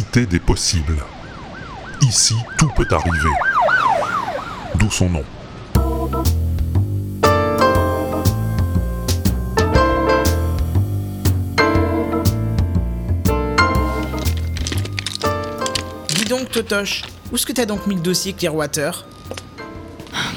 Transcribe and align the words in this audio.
l'immensité 0.00 0.26
des 0.26 0.40
possibles. 0.40 0.96
Ici, 2.02 2.34
tout 2.58 2.70
peut 2.76 2.86
arriver. 2.90 3.30
D'où 4.76 4.90
son 4.90 5.10
nom. 5.10 5.24
Dis 16.08 16.24
donc, 16.24 16.50
Totoche, 16.50 17.02
où 17.30 17.36
est-ce 17.36 17.46
que 17.46 17.52
t'as 17.52 17.66
donc 17.66 17.86
mis 17.86 17.94
le 17.94 18.00
dossier 18.00 18.32
Clearwater? 18.32 19.06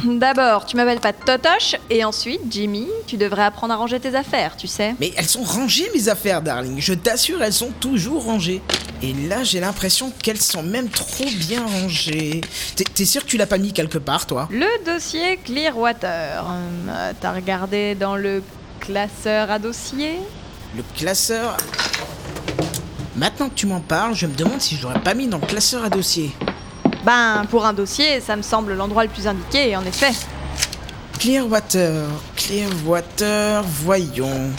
D'abord, 0.04 0.66
tu 0.66 0.76
m'appelles 0.76 1.00
pas 1.00 1.14
Totoche, 1.14 1.78
et 1.90 2.04
ensuite, 2.04 2.42
Jimmy, 2.50 2.88
tu 3.08 3.16
devrais 3.16 3.46
apprendre 3.46 3.74
à 3.74 3.78
ranger 3.78 4.02
tes 4.02 4.14
affaires, 4.16 4.58
tu 4.58 4.68
sais. 4.68 4.96
Mais 5.00 5.14
elles 5.16 5.26
sont 5.26 5.44
rangées, 5.44 5.90
mes 5.96 6.10
affaires, 6.10 6.42
darling. 6.42 6.82
Je 6.82 6.94
t'assure, 6.94 7.42
elles 7.42 7.54
sont 7.54 7.72
toujours 7.80 8.26
rangées. 8.26 8.62
Et 9.06 9.12
là, 9.28 9.44
j'ai 9.44 9.60
l'impression 9.60 10.14
qu'elles 10.22 10.40
sont 10.40 10.64
même 10.64 10.88
trop 10.88 11.26
bien 11.36 11.62
rangées. 11.66 12.40
T'es- 12.96 13.04
sûr 13.06 13.22
que 13.24 13.28
tu 13.30 13.36
l'as 13.36 13.46
pas 13.46 13.58
mis 13.58 13.74
quelque 13.74 13.98
part, 13.98 14.26
toi? 14.26 14.48
Le 14.50 14.66
dossier 14.86 15.38
Clearwater. 15.44 16.42
Euh, 16.88 17.12
T'as 17.20 17.34
regardé 17.34 17.96
dans 17.96 18.16
le 18.16 18.42
classeur 18.80 19.52
à 19.52 19.60
dossier? 19.60 20.20
Le 20.78 20.84
classeur. 20.98 21.58
Maintenant 23.18 23.50
que 23.50 23.56
tu 23.56 23.66
m'en 23.66 23.82
parles, 23.82 24.16
je 24.16 24.26
me 24.26 24.34
demande 24.36 24.62
si 24.62 24.78
je 24.78 24.84
l'aurais 24.84 25.02
pas 25.04 25.14
mis 25.14 25.28
dans 25.28 25.38
le 25.38 25.46
classeur 25.48 25.84
à 25.84 25.90
dossier. 25.90 26.32
Ben, 27.04 27.46
pour 27.52 27.66
un 27.66 27.74
dossier, 27.74 28.22
ça 28.22 28.38
me 28.38 28.42
semble 28.42 28.74
l'endroit 28.74 29.04
le 29.04 29.10
plus 29.10 29.28
indiqué, 29.28 29.76
en 29.76 29.86
effet. 29.86 30.14
Clearwater, 31.20 32.06
Clearwater, 32.38 33.64
voyons. 33.84 34.50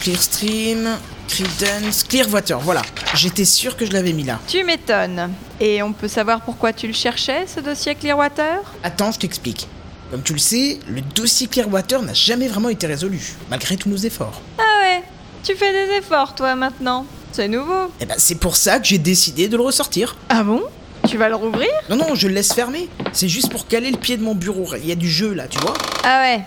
Clearstream, 0.00 0.96
Credence, 1.30 2.02
Clearwater, 2.02 2.58
voilà. 2.58 2.82
J'étais 3.14 3.44
sûr 3.44 3.76
que 3.76 3.86
je 3.86 3.92
l'avais 3.92 4.12
mis 4.12 4.24
là. 4.24 4.40
Tu 4.48 4.64
m'étonnes. 4.64 5.30
Et 5.60 5.80
on 5.80 5.92
peut 5.92 6.08
savoir 6.08 6.40
pourquoi 6.40 6.72
tu 6.72 6.88
le 6.88 6.92
cherchais, 6.92 7.46
ce 7.46 7.60
dossier 7.60 7.94
Clearwater? 7.94 8.58
Attends, 8.82 9.12
je 9.12 9.20
t'explique. 9.20 9.68
Comme 10.10 10.22
tu 10.24 10.32
le 10.32 10.40
sais, 10.40 10.80
le 10.88 11.00
dossier 11.00 11.46
Clearwater 11.46 12.02
n'a 12.02 12.14
jamais 12.14 12.48
vraiment 12.48 12.68
été 12.68 12.88
résolu, 12.88 13.20
malgré 13.48 13.76
tous 13.76 13.88
nos 13.88 13.96
efforts. 13.96 14.42
Ah 14.58 14.62
ouais, 14.82 15.04
tu 15.44 15.54
fais 15.54 15.72
des 15.72 15.98
efforts, 15.98 16.34
toi, 16.34 16.56
maintenant. 16.56 17.06
C'est 17.30 17.46
nouveau. 17.46 17.92
Et 18.00 18.06
ben 18.06 18.16
c'est 18.18 18.34
pour 18.34 18.56
ça 18.56 18.80
que 18.80 18.86
j'ai 18.86 18.98
décidé 18.98 19.46
de 19.46 19.56
le 19.56 19.62
ressortir. 19.62 20.16
Ah 20.30 20.42
bon? 20.42 20.62
Tu 21.08 21.16
vas 21.16 21.28
le 21.28 21.36
rouvrir? 21.36 21.68
Non, 21.88 21.94
non, 21.96 22.16
je 22.16 22.26
le 22.26 22.34
laisse 22.34 22.52
fermer. 22.52 22.88
C'est 23.12 23.28
juste 23.28 23.50
pour 23.50 23.68
caler 23.68 23.92
le 23.92 23.98
pied 23.98 24.16
de 24.16 24.22
mon 24.22 24.34
bureau. 24.34 24.66
Il 24.76 24.86
y 24.86 24.92
a 24.92 24.96
du 24.96 25.08
jeu 25.08 25.32
là, 25.32 25.46
tu 25.48 25.60
vois 25.60 25.74
Ah 26.02 26.22
ouais. 26.22 26.42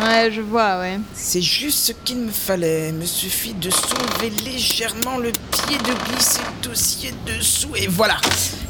Ouais, 0.00 0.30
je 0.30 0.42
vois, 0.42 0.78
ouais. 0.80 0.98
C'est 1.14 1.40
juste 1.40 1.78
ce 1.78 1.92
qu'il 1.92 2.18
me 2.18 2.30
fallait. 2.30 2.90
Il 2.90 2.96
me 2.96 3.06
suffit 3.06 3.54
de 3.54 3.70
soulever 3.70 4.30
légèrement 4.44 5.18
le 5.18 5.32
pied, 5.32 5.78
de 5.78 6.12
glisser 6.12 6.40
le 6.42 6.68
dossier 6.68 7.14
dessous, 7.26 7.74
et 7.76 7.86
voilà. 7.86 8.16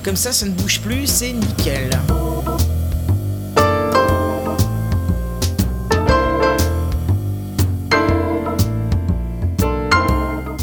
Comme 0.05 0.17
ça, 0.17 0.33
ça 0.33 0.47
ne 0.47 0.53
bouge 0.53 0.81
plus, 0.81 1.07
c'est 1.07 1.33
nickel. 1.33 1.91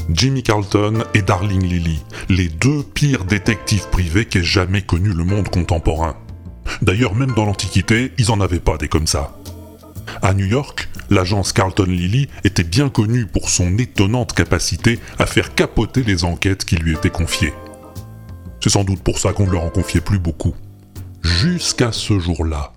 Jimmy 0.10 0.44
Carlton 0.44 1.04
et 1.14 1.22
Darling 1.22 1.66
Lily, 1.66 2.00
les 2.30 2.48
deux 2.48 2.84
pires 2.84 3.26
détectives 3.26 3.90
privés 3.90 4.24
qu'ait 4.24 4.42
jamais 4.42 4.82
connu 4.82 5.10
le 5.10 5.26
monde 5.26 5.50
contemporain. 5.50 6.16
D'ailleurs, 6.82 7.14
même 7.16 7.34
dans 7.34 7.44
l'Antiquité, 7.44 8.14
ils 8.18 8.32
en 8.32 8.40
avaient 8.40 8.62
pas 8.62 8.78
des 8.78 8.88
comme 8.88 9.08
ça. 9.08 9.36
À 10.22 10.34
New 10.34 10.46
York, 10.46 10.90
l'agence 11.10 11.54
Carlton 11.54 11.86
Lily 11.88 12.28
était 12.44 12.64
bien 12.64 12.90
connue 12.90 13.26
pour 13.26 13.50
son 13.50 13.78
étonnante 13.78 14.34
capacité 14.34 15.00
à 15.20 15.26
faire 15.26 15.56
capoter 15.56 16.04
les 16.04 16.26
enquêtes 16.26 16.66
qui 16.66 16.76
lui 16.76 16.94
étaient 16.94 17.10
confiées. 17.10 17.54
C'est 18.62 18.70
sans 18.70 18.84
doute 18.84 19.04
pour 19.04 19.20
ça 19.20 19.34
qu'on 19.34 19.48
ne 19.48 19.52
leur 19.52 19.64
en 19.64 19.70
confiait 19.70 20.02
plus 20.02 20.20
beaucoup. 20.20 20.56
Jusqu'à 21.22 21.92
ce 21.92 22.20
jour-là. 22.20 22.73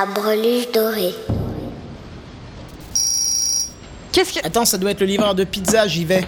La 0.00 0.06
breluche 0.06 0.72
dorée. 0.72 1.14
Qu'est-ce 4.12 4.32
que. 4.40 4.46
Attends, 4.46 4.64
ça 4.64 4.78
doit 4.78 4.92
être 4.92 5.00
le 5.00 5.06
livreur 5.06 5.34
de 5.34 5.44
pizza, 5.44 5.86
j'y 5.88 6.06
vais. 6.06 6.24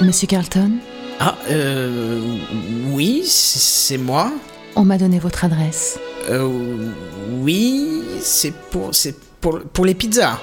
Monsieur 0.00 0.26
Carlton, 0.26 0.72
Ah, 1.20 1.36
euh. 1.50 2.20
Oui, 2.90 3.22
c'est 3.24 3.58
c'est 3.60 3.98
moi. 3.98 4.32
on 4.76 4.84
m'a 4.84 4.98
donné 4.98 5.18
votre 5.18 5.44
adresse. 5.44 5.98
Euh. 6.28 6.48
Oui, 7.30 8.02
c'est 8.20 8.52
pour. 8.70 8.94
C'est 8.94 9.16
pour, 9.40 9.60
pour 9.72 9.84
les 9.84 9.94
pizzas. 9.94 10.38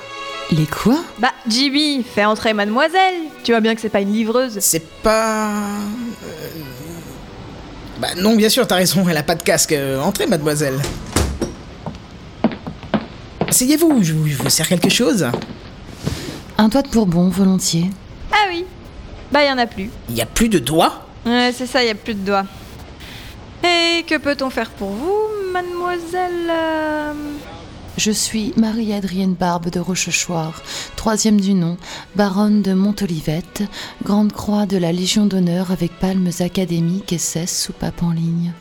Les 0.52 0.66
quoi 0.66 0.98
Bah, 1.20 1.32
Jimmy, 1.48 2.04
fais 2.04 2.26
entrer 2.26 2.54
mademoiselle. 2.54 3.16
Tu 3.44 3.52
vois 3.52 3.62
bien 3.62 3.76
que 3.76 3.82
c'est 3.82 3.90
pas 3.90 4.02
une 4.02 4.12
livreuse. 4.14 4.58
C'est 4.60 4.86
pas. 5.04 5.50
euh, 6.24 6.48
Bah 8.00 8.08
non, 8.18 8.36
bien 8.36 8.50
sûr, 8.50 8.66
t'as 8.66 8.76
raison, 8.76 9.06
elle 9.08 9.18
a 9.18 9.24
pas 9.24 9.36
de 9.36 9.44
casque. 9.44 9.74
Euh, 9.74 10.00
entrez, 10.02 10.26
mademoiselle. 10.26 10.80
Asseyez-vous, 13.48 14.00
je 14.04 14.14
vous, 14.14 14.50
sers 14.50 14.68
quelque 14.68 14.90
chose. 14.90 15.28
Un 16.58 16.68
doigt 16.68 16.82
de 16.82 16.90
bourbon, 16.90 17.30
volontiers. 17.30 17.90
Ah 18.32 18.46
oui. 18.50 18.66
Bah, 19.32 19.44
y 19.46 19.52
en 19.52 19.58
a 19.58 19.68
plus. 19.68 19.90
Il 20.10 20.16
y 20.16 20.22
a 20.22 20.26
plus 20.26 20.50
de 20.50 20.60
doigts? 20.60 21.06
Ouais, 21.26 21.52
c'est 21.56 21.68
ça, 21.68 21.84
y 21.84 21.90
a 21.90 21.96
plus 21.96 22.16
de 22.16 22.26
doigts. 22.26 22.46
Et 23.64 24.04
que 24.04 24.18
peut-on 24.18 24.50
faire 24.50 24.70
pour 24.72 24.90
vous, 24.90 25.16
mademoiselle 25.52 26.50
euh, 26.50 27.14
Je 28.00 28.12
suis 28.12 28.54
Marie-Adrienne 28.56 29.34
Barbe 29.34 29.70
de 29.70 29.82
Rochechouart, 29.82 30.64
troisième 30.96 31.42
du 31.42 31.54
nom, 31.54 31.76
baronne 32.16 32.62
de 32.62 32.72
Montolivette, 32.72 33.64
grande 34.06 34.32
croix 34.32 34.66
de 34.66 34.78
la 34.78 34.94
Légion 34.94 35.26
d'honneur 35.26 35.72
avec 35.72 35.92
palmes 36.00 36.30
académiques 36.40 37.12
et 37.12 37.18
16 37.18 37.50
soupapes 37.50 38.02
en 38.02 38.12
ligne. 38.12 38.54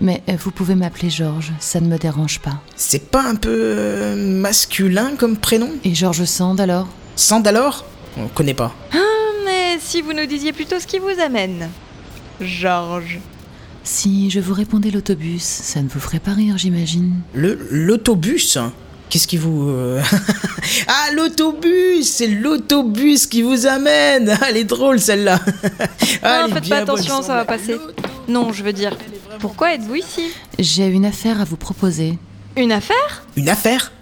Mais 0.00 0.22
euh, 0.28 0.36
vous 0.38 0.52
pouvez 0.52 0.76
m'appeler 0.76 1.10
Georges, 1.10 1.50
ça 1.58 1.80
ne 1.80 1.88
me 1.88 1.98
dérange 1.98 2.38
pas. 2.38 2.62
C'est 2.76 3.10
pas 3.10 3.24
un 3.24 3.34
peu 3.34 3.50
euh, 3.52 4.14
masculin 4.14 5.16
comme 5.18 5.38
prénom? 5.38 5.70
Et 5.82 5.92
Georges 5.92 6.24
Sand 6.24 6.60
alors? 6.60 6.86
Sand 7.16 7.48
alors? 7.48 7.84
On 8.16 8.28
connaît 8.28 8.54
pas. 8.54 8.72
Mais 9.44 9.76
si 9.80 10.02
vous 10.02 10.12
nous 10.12 10.26
disiez 10.26 10.52
plutôt 10.52 10.78
ce 10.78 10.86
qui 10.86 11.00
vous 11.00 11.20
amène. 11.20 11.68
Georges. 12.40 13.18
Si 13.82 14.30
je 14.30 14.38
vous 14.38 14.54
répondais 14.54 14.92
l'autobus, 14.92 15.42
ça 15.42 15.82
ne 15.82 15.88
vous 15.88 15.98
ferait 15.98 16.20
pas 16.20 16.32
rire, 16.32 16.58
j'imagine. 16.58 17.22
Le 17.34 17.58
l'autobus? 17.72 18.56
Qu'est-ce 19.10 19.26
qui 19.28 19.36
vous... 19.36 19.68
euh, 19.68 20.02
ah, 20.88 21.12
l'autobus 21.14 22.08
C'est 22.08 22.26
l'autobus 22.26 23.26
qui 23.26 23.42
vous 23.42 23.66
amène. 23.66 24.30
Ah, 24.40 24.46
Elle 24.48 24.56
est 24.56 24.64
drôle, 24.64 24.98
celle-là. 25.00 25.38
Ah, 26.22 26.46
Non, 26.48 26.54
faites 26.54 26.68
pas 26.68 26.78
attention, 26.78 27.22
ça 27.22 27.34
va 27.34 27.44
passer. 27.44 27.76
Non, 28.28 28.52
je 28.52 28.62
veux 28.64 28.72
dire, 28.72 28.96
pourquoi 29.40 29.74
êtes-vous 29.74 29.96
ici? 29.96 30.22
J'ai 30.58 30.86
une 30.86 31.04
affaire 31.04 31.40
à 31.40 31.44
vous 31.44 31.56
proposer. 31.58 32.18
Une 32.56 32.72
affaire? 32.72 33.24
Une 33.36 33.48
affaire? 33.48 33.92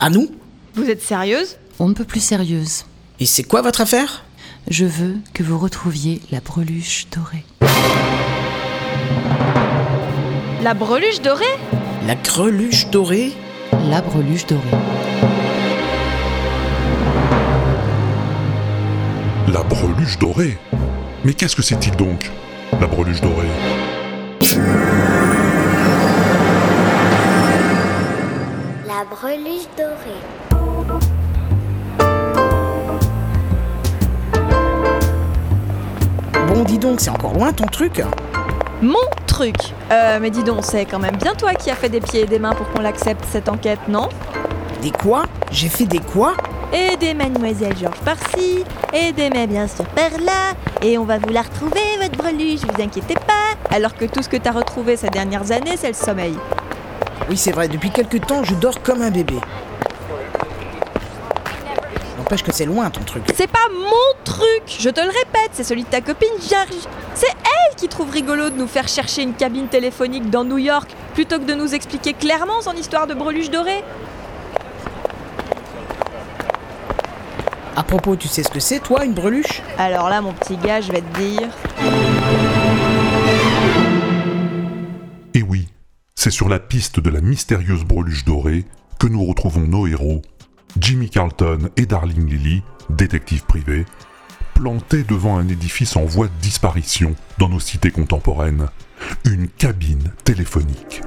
À 0.00 0.10
nous? 0.10 0.28
Vous 0.74 0.88
êtes 0.90 1.02
sérieuse? 1.02 1.56
On 1.78 1.88
ne 1.88 1.94
peut 1.94 2.04
plus 2.04 2.20
sérieuse. 2.20 2.84
Et 3.20 3.26
c'est 3.26 3.44
quoi 3.44 3.62
votre 3.62 3.80
affaire? 3.80 4.24
Je 4.68 4.84
veux 4.84 5.16
que 5.34 5.42
vous 5.42 5.58
retrouviez 5.58 6.20
la 6.30 6.40
breluche 6.40 7.06
dorée. 7.12 7.44
La 10.62 10.74
breluche 10.74 11.20
dorée? 11.22 11.44
La 12.06 12.14
greluche 12.16 12.86
dorée? 12.90 13.32
La 13.72 14.00
breluche 14.00 14.46
dorée. 14.46 14.60
La 19.52 19.62
breluche 19.62 20.18
dorée 20.18 20.58
Mais 21.24 21.34
qu'est-ce 21.34 21.56
que 21.56 21.62
c'est-il 21.62 21.94
donc 21.96 22.30
La 22.80 22.86
breluche 22.86 23.20
dorée? 23.20 23.48
La 28.86 29.04
breluche 29.10 29.68
dorée. 29.76 30.20
Bon, 36.46 36.64
dis 36.64 36.78
donc, 36.78 37.00
c'est 37.00 37.10
encore 37.10 37.34
loin 37.34 37.52
ton 37.52 37.66
truc 37.66 38.02
Mon 38.82 38.98
truc. 39.28 39.54
Euh, 39.92 40.18
mais 40.20 40.30
dis 40.30 40.42
donc, 40.42 40.64
c'est 40.64 40.84
quand 40.86 40.98
même 40.98 41.16
bien 41.16 41.34
toi 41.36 41.54
qui 41.54 41.70
as 41.70 41.76
fait 41.76 41.88
des 41.88 42.00
pieds 42.00 42.22
et 42.22 42.26
des 42.26 42.40
mains 42.40 42.52
pour 42.52 42.68
qu'on 42.70 42.80
l'accepte, 42.80 43.24
cette 43.30 43.48
enquête, 43.48 43.78
non? 43.88 44.08
Des 44.82 44.90
quoi? 44.90 45.22
J'ai 45.52 45.68
fait 45.68 45.84
des 45.84 46.00
quoi? 46.00 46.34
Et 46.72 46.96
des 46.96 47.14
mademoiselle 47.14 47.76
Georges 47.76 48.00
par-ci, 48.00 48.64
et 48.92 49.12
des 49.12 49.30
mais 49.30 49.46
bien 49.46 49.68
sûr 49.68 49.84
par-là, 49.84 50.54
et 50.82 50.98
on 50.98 51.04
va 51.04 51.18
vous 51.18 51.28
la 51.28 51.42
retrouver, 51.42 51.80
votre 52.00 52.16
breluche, 52.16 52.62
vous 52.62 52.82
inquiétez 52.82 53.14
pas. 53.14 53.74
Alors 53.74 53.94
que 53.94 54.04
tout 54.06 54.20
ce 54.20 54.28
que 54.28 54.36
t'as 54.36 54.50
retrouvé 54.50 54.96
ces 54.96 55.10
dernières 55.10 55.52
années, 55.52 55.76
c'est 55.76 55.88
le 55.88 55.94
sommeil. 55.94 56.34
Oui, 57.30 57.36
c'est 57.36 57.52
vrai, 57.52 57.68
depuis 57.68 57.90
quelques 57.90 58.26
temps, 58.26 58.42
je 58.42 58.54
dors 58.54 58.82
comme 58.82 59.02
un 59.02 59.10
bébé. 59.10 59.36
N'empêche 62.32 62.46
que 62.46 62.54
c'est 62.54 62.64
loin 62.64 62.88
ton 62.88 63.02
truc. 63.02 63.24
C'est 63.34 63.46
pas 63.46 63.68
mon 63.70 64.24
truc, 64.24 64.62
je 64.66 64.88
te 64.88 65.02
le 65.02 65.08
répète, 65.08 65.50
c'est 65.52 65.64
celui 65.64 65.82
de 65.82 65.88
ta 65.88 66.00
copine 66.00 66.30
Georges. 66.40 66.88
C'est 67.12 67.26
elle 67.26 67.76
qui 67.76 67.88
trouve 67.88 68.08
rigolo 68.08 68.48
de 68.48 68.56
nous 68.56 68.66
faire 68.66 68.88
chercher 68.88 69.20
une 69.20 69.34
cabine 69.34 69.68
téléphonique 69.68 70.30
dans 70.30 70.42
New 70.42 70.56
York 70.56 70.88
plutôt 71.12 71.38
que 71.38 71.44
de 71.44 71.52
nous 71.52 71.74
expliquer 71.74 72.14
clairement 72.14 72.62
son 72.62 72.72
histoire 72.72 73.06
de 73.06 73.12
breluche 73.12 73.50
dorée. 73.50 73.84
À 77.76 77.82
propos, 77.82 78.16
tu 78.16 78.28
sais 78.28 78.42
ce 78.42 78.48
que 78.48 78.60
c'est, 78.60 78.80
toi, 78.80 79.04
une 79.04 79.12
breluche? 79.12 79.60
Alors 79.76 80.08
là, 80.08 80.22
mon 80.22 80.32
petit 80.32 80.56
gars, 80.56 80.80
je 80.80 80.90
vais 80.90 81.02
te 81.02 81.18
dire. 81.18 81.50
Et 85.34 85.42
oui, 85.42 85.68
c'est 86.14 86.30
sur 86.30 86.48
la 86.48 86.60
piste 86.60 86.98
de 86.98 87.10
la 87.10 87.20
mystérieuse 87.20 87.84
breluche 87.84 88.24
dorée 88.24 88.64
que 88.98 89.06
nous 89.06 89.22
retrouvons 89.26 89.66
nos 89.66 89.86
héros, 89.86 90.22
Jimmy 90.78 91.10
Carlton 91.10 91.70
et 91.76 91.86
Darling 91.86 92.28
Lily, 92.28 92.62
détectives 92.88 93.44
privés, 93.44 93.84
plantés 94.54 95.02
devant 95.02 95.36
un 95.36 95.48
édifice 95.48 95.96
en 95.96 96.04
voie 96.04 96.26
de 96.26 96.40
disparition 96.40 97.14
dans 97.38 97.48
nos 97.48 97.60
cités 97.60 97.90
contemporaines, 97.90 98.68
une 99.24 99.48
cabine 99.48 100.12
téléphonique. 100.24 101.02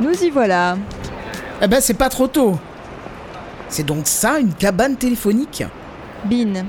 Nous 0.00 0.22
y 0.22 0.30
voilà. 0.30 0.76
Eh 1.62 1.68
ben, 1.68 1.80
c'est 1.80 1.94
pas 1.94 2.08
trop 2.08 2.26
tôt. 2.26 2.58
C'est 3.68 3.84
donc 3.84 4.06
ça, 4.06 4.38
une 4.38 4.52
cabane 4.54 4.96
téléphonique? 4.96 5.64
Bin. 6.24 6.66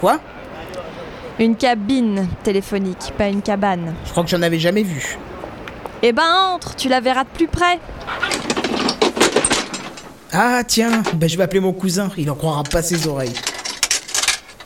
Quoi? 0.00 0.20
Une 1.38 1.56
cabine 1.56 2.28
téléphonique, 2.42 3.12
pas 3.16 3.28
une 3.28 3.40
cabane. 3.40 3.94
Je 4.04 4.10
crois 4.10 4.24
que 4.24 4.28
j'en 4.30 4.42
avais 4.42 4.58
jamais 4.58 4.82
vu. 4.82 5.16
Eh 6.02 6.12
ben 6.12 6.24
entre, 6.52 6.76
tu 6.76 6.88
la 6.88 7.00
verras 7.00 7.24
de 7.24 7.28
plus 7.28 7.48
près. 7.48 7.78
Ah, 10.32 10.62
tiens, 10.66 11.02
ben 11.14 11.28
je 11.28 11.36
vais 11.36 11.44
appeler 11.44 11.60
mon 11.60 11.72
cousin, 11.72 12.10
il 12.16 12.30
en 12.30 12.34
croira 12.34 12.62
pas 12.62 12.82
ses 12.82 13.06
oreilles. 13.06 13.34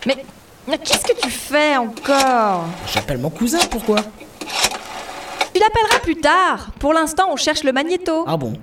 Mais, 0.06 0.24
mais 0.68 0.78
qu'est-ce 0.78 1.04
que 1.04 1.18
tu 1.20 1.30
fais 1.30 1.76
encore? 1.76 2.66
J'appelle 2.92 3.18
mon 3.18 3.30
cousin, 3.30 3.60
pourquoi? 3.70 4.00
Tu 5.54 5.60
l'appelleras 5.60 6.00
plus 6.02 6.16
tard. 6.16 6.70
Pour 6.80 6.92
l'instant, 6.92 7.28
on 7.30 7.36
cherche 7.36 7.62
le 7.62 7.72
magnéto. 7.72 8.24
Ah 8.26 8.36
bon? 8.36 8.54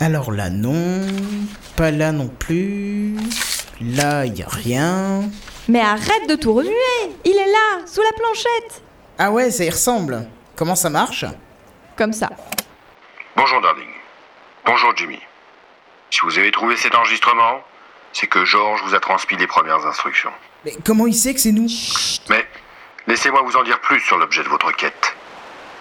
Alors 0.00 0.32
là, 0.32 0.50
non. 0.50 1.06
Pas 1.76 1.90
là 1.92 2.12
non 2.12 2.28
plus. 2.28 3.16
Là, 3.80 4.26
y 4.26 4.42
a 4.42 4.48
rien. 4.48 5.22
Mais 5.68 5.80
arrête 5.80 6.26
de 6.28 6.34
tout 6.34 6.54
remuer. 6.54 6.72
Il 7.24 7.36
est 7.36 7.52
là, 7.52 7.86
sous 7.86 8.00
la 8.02 8.12
planchette. 8.12 8.82
Ah 9.18 9.30
ouais, 9.30 9.50
ça 9.50 9.64
y 9.64 9.70
ressemble. 9.70 10.26
Comment 10.56 10.74
ça 10.74 10.88
marche? 10.88 11.26
Comme 11.96 12.12
ça. 12.14 12.30
Bonjour 13.36 13.60
Darling. 13.60 13.90
Bonjour 14.64 14.96
Jimmy. 14.96 15.18
Si 16.10 16.20
vous 16.22 16.38
avez 16.38 16.50
trouvé 16.50 16.76
cet 16.76 16.94
enregistrement, 16.94 17.60
c'est 18.14 18.26
que 18.26 18.44
Georges 18.46 18.82
vous 18.84 18.94
a 18.94 19.00
transmis 19.00 19.36
les 19.36 19.46
premières 19.46 19.84
instructions. 19.84 20.32
Mais 20.64 20.74
comment 20.84 21.06
il 21.06 21.14
sait 21.14 21.34
que 21.34 21.40
c'est 21.40 21.52
nous? 21.52 21.68
Mais 22.30 22.46
laissez-moi 23.06 23.42
vous 23.42 23.56
en 23.56 23.62
dire 23.62 23.80
plus 23.80 24.00
sur 24.00 24.16
l'objet 24.16 24.42
de 24.42 24.48
votre 24.48 24.72
quête. 24.72 25.14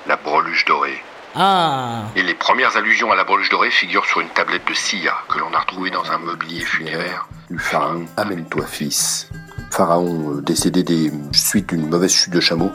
La 0.05 0.17
breluche 0.17 0.65
dorée. 0.65 1.01
Ah 1.35 2.03
Et 2.15 2.23
les 2.23 2.33
premières 2.33 2.75
allusions 2.75 3.11
à 3.11 3.15
la 3.15 3.23
breluche 3.23 3.49
dorée 3.49 3.71
figurent 3.71 4.05
sur 4.05 4.19
une 4.19 4.29
tablette 4.29 4.67
de 4.67 4.73
Sia 4.73 5.15
que 5.29 5.39
l'on 5.39 5.53
a 5.53 5.59
retrouvée 5.59 5.91
dans 5.91 6.11
un 6.11 6.17
mobilier 6.17 6.61
funéraire 6.65 7.27
du 7.49 7.59
pharaon 7.59 8.05
Amène-toi 8.17 8.65
fils. 8.65 9.29
Pharaon 9.69 10.37
euh, 10.37 10.41
décédé 10.41 10.83
des 10.83 11.11
suites 11.31 11.69
d'une 11.69 11.87
mauvaise 11.87 12.11
chute 12.11 12.33
de 12.33 12.39
chameau 12.39 12.71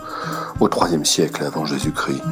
au 0.61 0.69
IIIe 0.69 1.05
siècle 1.05 1.45
avant 1.45 1.65
Jésus-Christ. 1.65 2.23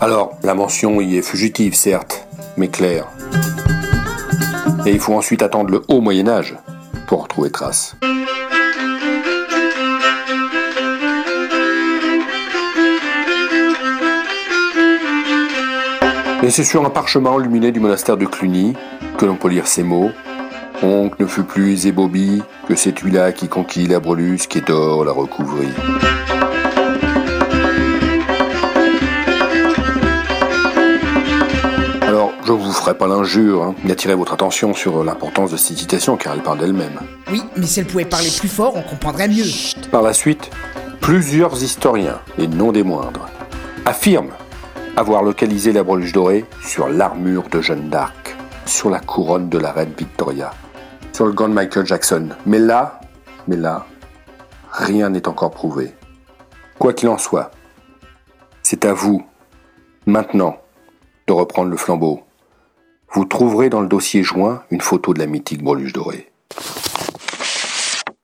Alors, 0.00 0.36
la 0.42 0.54
mention 0.54 1.00
y 1.00 1.16
est 1.16 1.22
fugitive, 1.22 1.74
certes, 1.74 2.26
mais 2.56 2.68
claire. 2.68 3.06
Et 4.84 4.90
il 4.90 5.00
faut 5.00 5.14
ensuite 5.14 5.42
attendre 5.42 5.70
le 5.70 5.82
haut 5.88 6.00
Moyen 6.00 6.28
Âge 6.28 6.56
pour 7.06 7.22
retrouver 7.22 7.50
trace. 7.50 7.94
Et 16.42 16.50
c'est 16.50 16.64
sur 16.64 16.84
un 16.84 16.90
parchemin 16.90 17.38
illuminé 17.38 17.70
du 17.70 17.78
monastère 17.78 18.16
de 18.16 18.26
Cluny 18.26 18.74
que 19.16 19.24
l'on 19.24 19.36
peut 19.36 19.48
lire 19.48 19.68
ces 19.68 19.84
mots. 19.84 20.10
Oncle 20.82 21.14
ne 21.20 21.26
fut 21.26 21.44
plus 21.44 21.76
Zébobie 21.76 22.42
que 22.66 22.74
c'est 22.74 23.00
lui-là 23.02 23.30
qui 23.32 23.48
conquit 23.48 23.86
la 23.86 24.00
brelusque 24.00 24.56
et 24.56 24.60
d'or 24.60 25.04
la 25.04 25.12
recouvrit. 25.12 25.68
Alors, 32.02 32.32
je 32.44 32.52
vous 32.52 32.72
ferai 32.72 32.94
pas 32.94 33.06
l'injure 33.06 33.62
hein, 33.62 33.74
d'attirer 33.84 34.16
votre 34.16 34.32
attention 34.32 34.74
sur 34.74 35.04
l'importance 35.04 35.52
de 35.52 35.56
cette 35.56 35.78
citation 35.78 36.16
car 36.16 36.34
elle 36.34 36.42
parle 36.42 36.58
d'elle-même. 36.58 36.98
Oui, 37.30 37.42
mais 37.56 37.66
si 37.66 37.78
elle 37.78 37.86
pouvait 37.86 38.04
parler 38.04 38.30
plus 38.36 38.48
fort, 38.48 38.74
on 38.76 38.82
comprendrait 38.82 39.28
mieux. 39.28 39.46
Par 39.92 40.02
la 40.02 40.12
suite, 40.12 40.50
plusieurs 41.00 41.62
historiens, 41.62 42.18
et 42.38 42.48
non 42.48 42.72
des 42.72 42.82
moindres, 42.82 43.28
affirment 43.86 44.32
avoir 44.96 45.22
localisé 45.22 45.72
la 45.72 45.84
breluche 45.84 46.12
dorée 46.12 46.44
sur 46.64 46.88
l'armure 46.88 47.44
de 47.50 47.60
Jeanne 47.60 47.88
d'Arc, 47.88 48.36
sur 48.66 48.90
la 48.90 49.00
couronne 49.00 49.48
de 49.48 49.58
la 49.58 49.72
reine 49.72 49.92
Victoria, 49.96 50.50
sur 51.12 51.26
le 51.26 51.32
gant 51.32 51.48
de 51.48 51.54
Michael 51.54 51.86
Jackson. 51.86 52.30
Mais 52.46 52.58
là, 52.58 53.00
mais 53.46 53.56
là, 53.56 53.86
rien 54.70 55.10
n'est 55.10 55.28
encore 55.28 55.50
prouvé. 55.50 55.94
Quoi 56.78 56.92
qu'il 56.92 57.08
en 57.08 57.18
soit, 57.18 57.50
c'est 58.62 58.84
à 58.84 58.92
vous, 58.92 59.24
maintenant, 60.06 60.56
de 61.26 61.32
reprendre 61.32 61.70
le 61.70 61.76
flambeau. 61.76 62.22
Vous 63.12 63.24
trouverez 63.24 63.68
dans 63.68 63.80
le 63.80 63.88
dossier 63.88 64.22
joint 64.22 64.64
une 64.70 64.80
photo 64.80 65.12
de 65.12 65.18
la 65.18 65.26
mythique 65.26 65.62
breluche 65.62 65.92
dorée. 65.92 66.32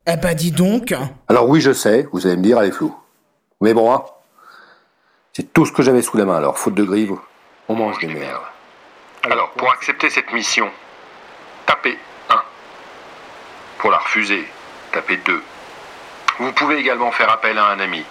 Eh 0.06 0.16
ben 0.16 0.34
dis 0.34 0.52
donc 0.52 0.94
Alors 1.28 1.48
oui, 1.48 1.60
je 1.60 1.72
sais, 1.72 2.08
vous 2.12 2.26
allez 2.26 2.38
me 2.38 2.42
dire, 2.42 2.58
elle 2.58 2.68
est 2.68 2.72
floue. 2.72 2.96
Mais 3.60 3.74
bon, 3.74 3.92
hein, 3.92 4.02
c'est 5.34 5.52
tout 5.52 5.66
ce 5.66 5.72
que 5.72 5.82
j'avais 5.82 6.02
sous 6.02 6.16
la 6.16 6.24
main, 6.24 6.36
alors 6.36 6.58
faute 6.58 6.74
de 6.74 6.84
grive, 6.84 7.14
on 7.68 7.74
mange 7.74 7.98
des 7.98 8.06
merdes. 8.06 8.42
Alors, 9.24 9.50
pour 9.50 9.70
accepter 9.70 10.08
cette 10.08 10.32
mission, 10.32 10.70
tapez 11.66 11.92
1. 11.92 12.07
Pour 13.78 13.90
la 13.92 13.98
refuser, 13.98 14.46
tapez 14.92 15.18
2. 15.18 15.42
Vous 16.40 16.52
pouvez 16.52 16.78
également 16.78 17.12
faire 17.12 17.30
appel 17.30 17.56
à 17.58 17.66
un 17.66 17.80
ami. 17.80 18.04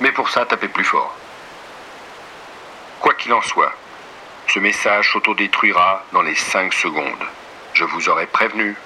Mais 0.00 0.12
pour 0.12 0.30
ça, 0.30 0.46
tapez 0.46 0.68
plus 0.68 0.84
fort. 0.84 1.14
Quoi 3.00 3.14
qu'il 3.14 3.32
en 3.32 3.42
soit, 3.42 3.72
ce 4.48 4.60
message 4.60 5.12
s'autodétruira 5.12 6.04
dans 6.12 6.22
les 6.22 6.34
5 6.34 6.72
secondes. 6.72 7.24
Je 7.72 7.84
vous 7.84 8.08
aurais 8.08 8.26
prévenu. 8.26 8.76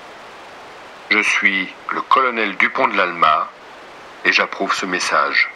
Je 1.10 1.20
suis 1.20 1.72
le 1.90 2.00
colonel 2.00 2.56
Dupont 2.56 2.88
de 2.88 2.96
l'Alma 2.96 3.50
et 4.24 4.32
j'approuve 4.32 4.74
ce 4.74 4.86
message. 4.86 5.50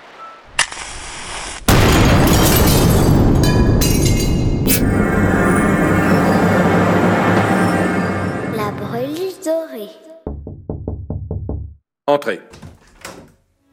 Entrez. 12.09 12.41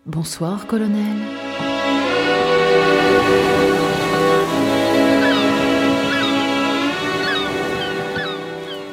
Bonsoir, 0.05 0.67
colonel. 0.67 1.17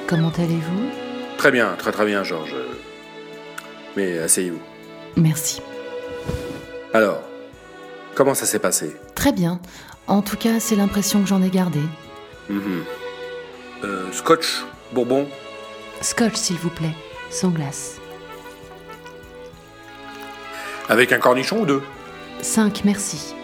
Comment 0.06 0.32
allez-vous? 0.38 0.88
Très 1.36 1.50
bien, 1.50 1.74
très 1.76 1.92
très 1.92 2.06
bien, 2.06 2.24
Georges. 2.24 2.54
Mais 3.94 4.18
asseyez-vous. 4.18 4.60
Merci. 5.16 5.60
Alors, 6.94 7.20
comment 8.14 8.32
ça 8.34 8.46
s'est 8.46 8.58
passé? 8.58 8.96
Très 9.14 9.32
bien. 9.32 9.60
En 10.06 10.22
tout 10.22 10.38
cas, 10.38 10.60
c'est 10.60 10.76
l'impression 10.76 11.20
que 11.20 11.28
j'en 11.28 11.42
ai 11.42 11.50
gardée. 11.50 11.84
Mhm. 12.48 12.84
Euh, 13.84 14.10
Scotch, 14.12 14.64
Bourbon? 14.92 15.28
Scotch, 16.00 16.36
s'il 16.36 16.56
vous 16.56 16.70
plaît. 16.70 16.94
Sans 17.28 17.50
glace. 17.50 17.98
Avec 20.88 21.12
un 21.12 21.18
cornichon 21.18 21.62
ou 21.62 21.66
deux 21.66 21.82
5, 22.42 22.82
merci. 22.84 23.34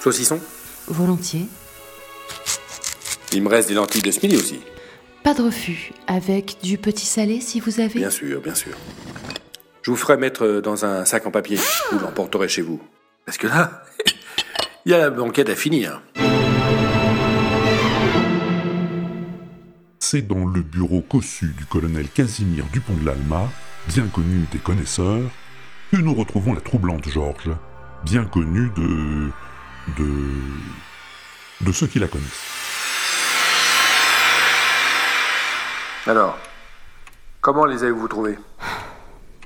Saucisson 0.00 0.40
Volontiers. 0.86 1.46
Il 3.32 3.42
me 3.42 3.48
reste 3.48 3.68
des 3.68 3.74
lentilles 3.74 4.00
de 4.00 4.10
Smiley 4.10 4.36
aussi. 4.36 4.60
Pas 5.22 5.34
de 5.34 5.42
refus. 5.42 5.92
Avec 6.06 6.56
du 6.62 6.78
petit 6.78 7.04
salé 7.04 7.40
si 7.40 7.60
vous 7.60 7.80
avez. 7.80 7.98
Bien 7.98 8.10
sûr, 8.10 8.40
bien 8.40 8.54
sûr. 8.54 8.72
Je 9.82 9.90
vous 9.90 9.96
ferai 9.96 10.16
mettre 10.16 10.60
dans 10.62 10.86
un 10.86 11.04
sac 11.04 11.26
en 11.26 11.30
papier. 11.30 11.58
Vous 11.92 11.98
l'emporterez 11.98 12.48
chez 12.48 12.62
vous. 12.62 12.80
Parce 13.26 13.36
que 13.36 13.46
là, 13.46 13.82
il 14.86 14.92
y 14.92 14.94
a 14.94 14.98
la 14.98 15.10
banquette 15.10 15.50
à 15.50 15.56
finir. 15.56 16.00
C'est 20.00 20.22
dans 20.22 20.46
le 20.46 20.62
bureau 20.62 21.00
cossu 21.00 21.54
du 21.56 21.66
colonel 21.66 22.08
Casimir 22.08 22.64
Dupont 22.72 22.94
de 22.94 23.04
l'Alma, 23.04 23.48
bien 23.88 24.06
connu 24.06 24.46
des 24.52 24.58
connaisseurs, 24.58 25.30
que 25.90 25.96
nous 25.96 26.14
retrouvons 26.14 26.54
la 26.54 26.60
troublante 26.60 27.08
Georges, 27.08 27.50
bien 28.04 28.24
connue 28.24 28.70
de. 28.76 29.30
de. 29.98 31.66
de 31.66 31.72
ceux 31.72 31.86
qui 31.88 31.98
la 31.98 32.06
connaissent. 32.06 32.46
Alors, 36.06 36.38
comment 37.40 37.66
les 37.66 37.82
avez-vous 37.82 38.08
trouvés? 38.08 38.38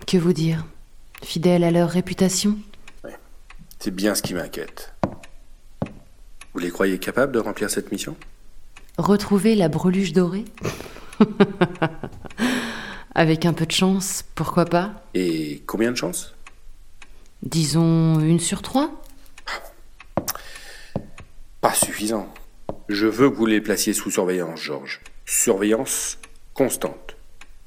Que 0.06 0.18
vous 0.18 0.32
dire? 0.32 0.64
Fidèles 1.24 1.64
à 1.64 1.70
leur 1.70 1.90
réputation? 1.90 2.58
C'est 3.78 3.90
bien 3.90 4.14
ce 4.14 4.22
qui 4.22 4.34
m'inquiète. 4.34 4.94
Vous 6.52 6.60
les 6.60 6.70
croyez 6.70 6.98
capables 6.98 7.32
de 7.32 7.40
remplir 7.40 7.68
cette 7.70 7.90
mission? 7.90 8.16
Retrouver 8.98 9.54
la 9.54 9.68
breluche 9.68 10.12
dorée 10.12 10.44
Avec 13.14 13.46
un 13.46 13.52
peu 13.52 13.66
de 13.66 13.72
chance, 13.72 14.24
pourquoi 14.34 14.64
pas 14.64 15.04
Et 15.14 15.62
combien 15.66 15.90
de 15.90 15.96
chances? 15.96 16.34
Disons 17.42 18.20
une 18.20 18.40
sur 18.40 18.62
trois 18.62 18.90
Pas 21.60 21.74
suffisant. 21.74 22.32
Je 22.88 23.06
veux 23.06 23.30
que 23.30 23.36
vous 23.36 23.46
les 23.46 23.60
placiez 23.60 23.94
sous 23.94 24.10
surveillance, 24.10 24.60
Georges. 24.60 25.00
Surveillance 25.24 26.18
constante. 26.54 27.16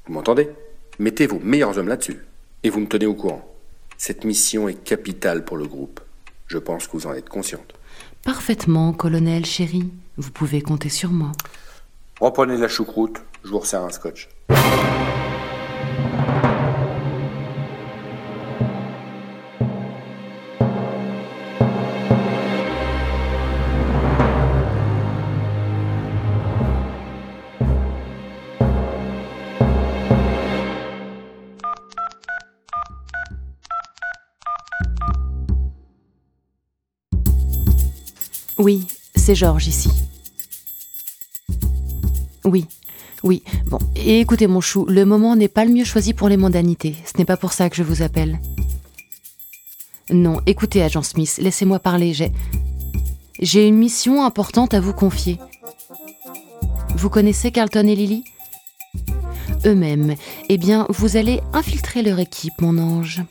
Vous 0.06 0.14
m'entendez? 0.14 0.50
Mettez 0.98 1.26
vos 1.26 1.40
meilleurs 1.40 1.76
hommes 1.78 1.88
là-dessus. 1.88 2.24
Et 2.62 2.70
vous 2.70 2.80
me 2.80 2.86
tenez 2.86 3.06
au 3.06 3.14
courant. 3.14 3.52
Cette 3.98 4.24
mission 4.24 4.68
est 4.68 4.82
capitale 4.84 5.44
pour 5.44 5.56
le 5.56 5.66
groupe. 5.66 6.00
Je 6.46 6.58
pense 6.58 6.86
que 6.86 6.92
vous 6.92 7.06
en 7.06 7.14
êtes 7.14 7.28
consciente. 7.28 7.75
Parfaitement, 8.26 8.92
colonel 8.92 9.46
chéri. 9.46 9.88
Vous 10.16 10.32
pouvez 10.32 10.60
compter 10.60 10.88
sur 10.88 11.10
moi. 11.10 11.30
Reprenez 12.20 12.56
la 12.56 12.66
choucroute, 12.66 13.22
je 13.44 13.50
vous 13.50 13.60
resserre 13.60 13.82
un 13.82 13.90
scotch. 13.90 14.28
C'est 39.26 39.34
Georges 39.34 39.66
ici. 39.66 39.90
Oui, 42.44 42.66
oui. 43.24 43.42
Bon, 43.66 43.80
et 43.96 44.20
écoutez 44.20 44.46
mon 44.46 44.60
chou, 44.60 44.86
le 44.88 45.04
moment 45.04 45.34
n'est 45.34 45.48
pas 45.48 45.64
le 45.64 45.72
mieux 45.72 45.84
choisi 45.84 46.14
pour 46.14 46.28
les 46.28 46.36
mondanités. 46.36 46.94
Ce 47.04 47.18
n'est 47.18 47.24
pas 47.24 47.36
pour 47.36 47.52
ça 47.52 47.68
que 47.68 47.74
je 47.74 47.82
vous 47.82 48.02
appelle. 48.02 48.38
Non, 50.12 50.40
écoutez, 50.46 50.80
agent 50.80 51.02
Smith, 51.02 51.40
laissez-moi 51.42 51.80
parler. 51.80 52.14
J'ai. 52.14 52.30
J'ai 53.40 53.66
une 53.66 53.78
mission 53.78 54.24
importante 54.24 54.74
à 54.74 54.80
vous 54.80 54.92
confier. 54.92 55.40
Vous 56.94 57.10
connaissez 57.10 57.50
Carlton 57.50 57.88
et 57.88 57.96
Lily? 57.96 58.22
Eux-mêmes. 59.64 60.14
Eh 60.48 60.56
bien, 60.56 60.86
vous 60.88 61.16
allez 61.16 61.40
infiltrer 61.52 62.02
leur 62.02 62.20
équipe, 62.20 62.60
mon 62.60 62.78
ange. 62.78 63.22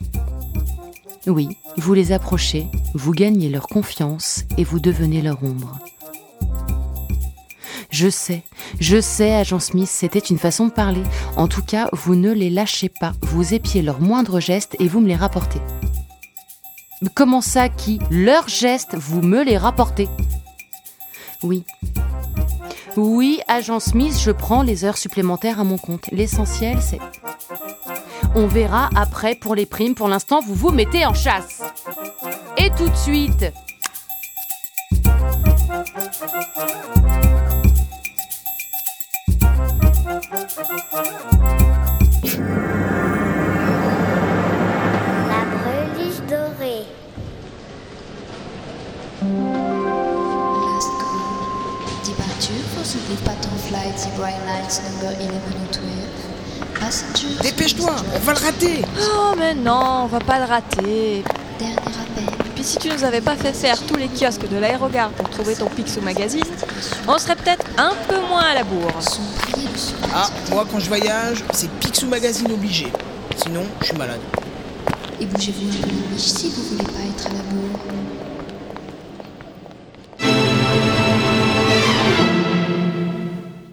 Oui, 1.26 1.48
vous 1.76 1.92
les 1.92 2.12
approchez, 2.12 2.68
vous 2.94 3.12
gagnez 3.12 3.48
leur 3.48 3.66
confiance 3.66 4.44
et 4.56 4.64
vous 4.64 4.78
devenez 4.78 5.22
leur 5.22 5.42
ombre. 5.42 5.78
Je 7.90 8.08
sais, 8.08 8.42
je 8.78 9.00
sais, 9.00 9.34
agent 9.34 9.58
Smith, 9.58 9.88
c'était 9.88 10.20
une 10.20 10.38
façon 10.38 10.66
de 10.66 10.72
parler. 10.72 11.02
En 11.36 11.48
tout 11.48 11.62
cas, 11.62 11.88
vous 11.92 12.14
ne 12.14 12.30
les 12.32 12.50
lâchez 12.50 12.88
pas, 12.88 13.12
vous 13.22 13.54
épiez 13.54 13.82
leurs 13.82 14.00
moindres 14.00 14.40
gestes 14.40 14.76
et 14.78 14.86
vous 14.86 15.00
me 15.00 15.08
les 15.08 15.16
rapportez. 15.16 15.60
Comment 17.14 17.40
ça, 17.40 17.68
qui 17.68 17.98
Leurs 18.10 18.48
gestes, 18.48 18.94
vous 18.94 19.20
me 19.20 19.42
les 19.42 19.58
rapportez? 19.58 20.08
Oui. 21.42 21.64
Oui, 22.96 23.40
agent 23.48 23.80
Smith, 23.80 24.18
je 24.18 24.30
prends 24.30 24.62
les 24.62 24.84
heures 24.84 24.96
supplémentaires 24.96 25.60
à 25.60 25.64
mon 25.64 25.76
compte. 25.76 26.06
L'essentiel, 26.12 26.78
c'est... 26.80 27.00
On 28.38 28.46
verra 28.46 28.90
après 28.94 29.34
pour 29.34 29.54
les 29.54 29.64
primes. 29.64 29.94
Pour 29.94 30.08
l'instant, 30.08 30.40
vous 30.46 30.54
vous 30.54 30.70
mettez 30.70 31.06
en 31.06 31.14
chasse. 31.14 31.62
Et 32.58 32.68
tout 32.76 32.86
de 32.86 32.94
suite. 32.94 33.46
La 45.30 45.44
breluche 45.54 46.20
dorée. 46.28 46.84
Last 50.60 50.92
call. 51.00 51.16
Departure 52.04 52.64
for 52.74 52.84
the 52.84 52.98
Blue 53.06 53.16
Pattern 53.24 53.56
flight 53.66 53.98
Zebra 53.98 54.28
Airlines 54.28 54.82
number 54.82 55.16
1112. 55.18 55.95
Dépêche-toi, 57.42 57.94
on 58.14 58.18
va 58.20 58.32
le 58.32 58.38
rater 58.38 58.82
Oh, 59.00 59.34
mais 59.38 59.54
non, 59.54 60.02
on 60.04 60.06
va 60.06 60.18
pas 60.18 60.38
le 60.38 60.44
rater. 60.44 61.24
Dernier 61.58 61.76
appel. 61.76 62.24
Puis 62.54 62.64
si 62.64 62.78
tu 62.78 62.88
nous 62.88 63.04
avais 63.04 63.20
pas 63.20 63.36
fait 63.36 63.52
faire 63.52 63.80
tous 63.86 63.96
les 63.96 64.08
kiosques 64.08 64.48
de 64.48 64.56
l'aérogare 64.56 65.10
pour 65.10 65.28
trouver 65.30 65.54
ton 65.54 65.66
Picsou 65.66 66.00
Magazine, 66.00 66.44
on 67.08 67.18
serait 67.18 67.36
peut-être 67.36 67.64
un 67.78 67.92
peu 68.08 68.20
moins 68.28 68.44
à 68.44 68.54
la 68.54 68.64
bourre. 68.64 68.92
Ah, 70.14 70.28
moi 70.50 70.66
quand 70.70 70.78
je 70.78 70.88
voyage, 70.88 71.44
c'est 71.52 71.70
Picsou 71.80 72.06
Magazine 72.08 72.50
obligé. 72.52 72.92
Sinon, 73.36 73.64
je 73.80 73.86
suis 73.86 73.96
malade. 73.96 74.20
Et 75.20 75.26
bougez-vous 75.26 75.68
un 75.68 75.82
peu 75.82 75.88
les 75.88 76.14
miches 76.14 76.22
si 76.22 76.50
vous 76.50 76.62
voulez 76.62 76.84
pas 76.84 77.00
être 77.10 77.26
à 77.26 77.32
la 77.32 77.42
bourre. 77.42 77.80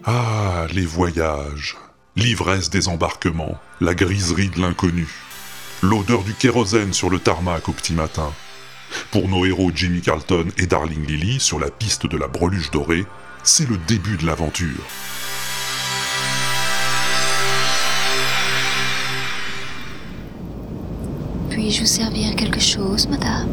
Ah, 0.04 0.66
les 0.72 0.84
voyages, 0.86 1.76
l'ivresse 2.16 2.70
des 2.70 2.86
embarquements, 2.86 3.58
la 3.80 3.94
griserie 3.94 4.48
de 4.48 4.60
l'inconnu, 4.60 5.08
l'odeur 5.82 6.22
du 6.22 6.32
kérosène 6.32 6.92
sur 6.92 7.10
le 7.10 7.18
tarmac 7.18 7.68
au 7.68 7.72
petit 7.72 7.92
matin. 7.92 8.32
Pour 9.10 9.28
nos 9.28 9.44
héros 9.44 9.72
Jimmy 9.74 10.00
Carlton 10.00 10.46
et 10.56 10.66
Darling 10.66 11.04
Lily 11.04 11.40
sur 11.40 11.58
la 11.58 11.70
piste 11.70 12.06
de 12.06 12.16
la 12.16 12.28
breluche 12.28 12.70
dorée, 12.70 13.04
c'est 13.42 13.68
le 13.68 13.76
début 13.88 14.16
de 14.16 14.26
l'aventure. 14.26 14.68
Puis-je 21.50 21.80
vous 21.80 21.86
servir 21.86 22.36
quelque 22.36 22.60
chose, 22.60 23.08
madame? 23.08 23.48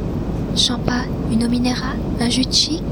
Champagne, 0.55 1.09
une 1.31 1.45
eau 1.45 1.49
minérale, 1.49 1.97
un 2.19 2.29
jus 2.29 2.45
de 2.45 2.53
chic, 2.53 2.83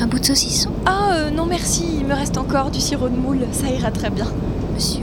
un 0.00 0.06
bout 0.08 0.18
de 0.18 0.24
saucisson? 0.24 0.72
Ah, 0.84 1.12
euh, 1.12 1.30
non 1.30 1.46
merci, 1.46 1.84
il 2.00 2.06
me 2.06 2.14
reste 2.14 2.38
encore 2.38 2.72
du 2.72 2.80
sirop 2.80 3.08
de 3.08 3.16
moule, 3.16 3.46
ça 3.52 3.68
ira 3.68 3.92
très 3.92 4.10
bien. 4.10 4.26
Monsieur, 4.74 5.02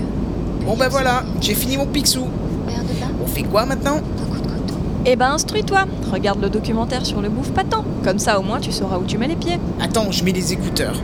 Bon 0.70 0.78
ben 0.78 0.88
voilà, 0.88 1.24
j'ai 1.42 1.56
fini 1.56 1.78
mon 1.78 1.88
vin, 1.88 2.30
On 3.24 3.26
fait 3.26 3.42
quoi 3.42 3.66
maintenant? 3.66 4.02
Eh 5.04 5.16
ben, 5.16 5.32
instruis-toi, 5.32 5.86
regarde 6.12 6.40
le 6.44 6.52
documentaire 6.52 7.08
sur 7.08 7.24
le 7.24 7.30
bouffe 7.30 7.50
patent. 7.50 7.84
Comme 8.04 8.20
ça, 8.20 8.40
au 8.40 8.44
moins, 8.44 8.60
tu 8.60 8.72
sauras 8.72 9.00
où 9.00 9.04
tu 9.04 9.18
mets 9.18 9.28
les 9.28 9.36
pieds. 9.36 9.60
Attends, 9.82 10.12
je 10.12 10.24
mets 10.24 10.32
les 10.32 10.54
écouteurs. 10.54 11.02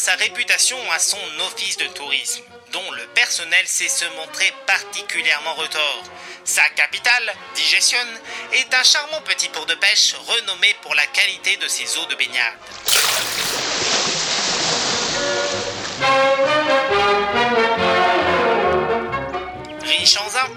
Sa 0.00 0.14
réputation 0.14 0.78
à 0.92 0.98
son 0.98 1.18
office 1.40 1.76
de 1.76 1.84
tourisme, 1.88 2.42
dont 2.72 2.90
le 2.92 3.06
personnel 3.08 3.66
sait 3.66 3.90
se 3.90 4.06
montrer 4.16 4.50
particulièrement 4.66 5.52
retors. 5.54 6.04
Sa 6.42 6.66
capitale, 6.70 7.34
Digestion, 7.54 7.98
est 8.52 8.72
un 8.72 8.82
charmant 8.82 9.20
petit 9.20 9.50
port 9.50 9.66
de 9.66 9.74
pêche 9.74 10.14
renommé 10.26 10.74
pour 10.80 10.94
la 10.94 11.06
qualité 11.06 11.58
de 11.58 11.68
ses 11.68 11.98
eaux 11.98 12.06
de 12.06 12.14
baignade. 12.14 12.54
Riche 19.82 20.16
en 20.16 20.28
vin, 20.28 20.48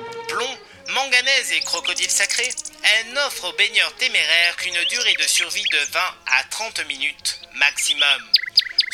fraises 1.33 1.51
et 1.53 1.59
crocodiles 1.61 2.11
sacrés, 2.11 2.49
elle 2.83 3.13
n'offre 3.13 3.49
aux 3.49 3.53
baigneurs 3.53 3.93
téméraires 3.95 4.55
qu'une 4.57 4.83
durée 4.85 5.15
de 5.19 5.27
survie 5.27 5.63
de 5.71 5.77
20 5.77 5.99
à 6.27 6.43
30 6.49 6.85
minutes 6.87 7.39
maximum, 7.55 8.21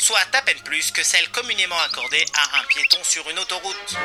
soit 0.00 0.18
à 0.32 0.42
peine 0.42 0.60
plus 0.64 0.90
que 0.90 1.02
celle 1.02 1.28
communément 1.30 1.78
accordée 1.80 2.24
à 2.34 2.60
un 2.60 2.64
piéton 2.64 2.98
sur 3.02 3.28
une 3.28 3.38
autoroute. 3.38 3.96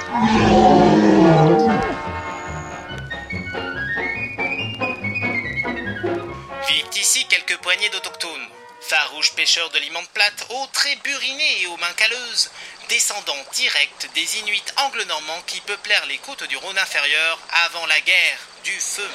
Vivent 6.68 6.98
ici 6.98 7.26
quelques 7.28 7.58
poignées 7.58 7.90
d'autochtones, 7.90 8.48
farouches 8.82 9.34
pêcheurs 9.36 9.70
de 9.70 9.80
l'immonde 9.80 10.08
plate, 10.10 10.46
aux 10.50 10.68
traits 10.74 11.02
burinés 11.02 11.62
et 11.62 11.68
aux 11.68 11.78
mains 11.78 11.94
calleuses, 11.96 12.52
descendants 12.90 13.46
directs 13.54 14.10
des 14.14 14.40
Inuits 14.40 14.64
anglo-normands 14.86 15.44
qui 15.48 15.62
peuplèrent 15.62 16.06
les 16.08 16.18
côtes 16.18 16.44
du 16.44 16.58
Rhône 16.58 16.78
inférieur 16.78 17.40
avant 17.66 17.86
la 17.86 18.02
guerre 18.02 18.40
du 18.66 18.80
feu. 18.80 19.10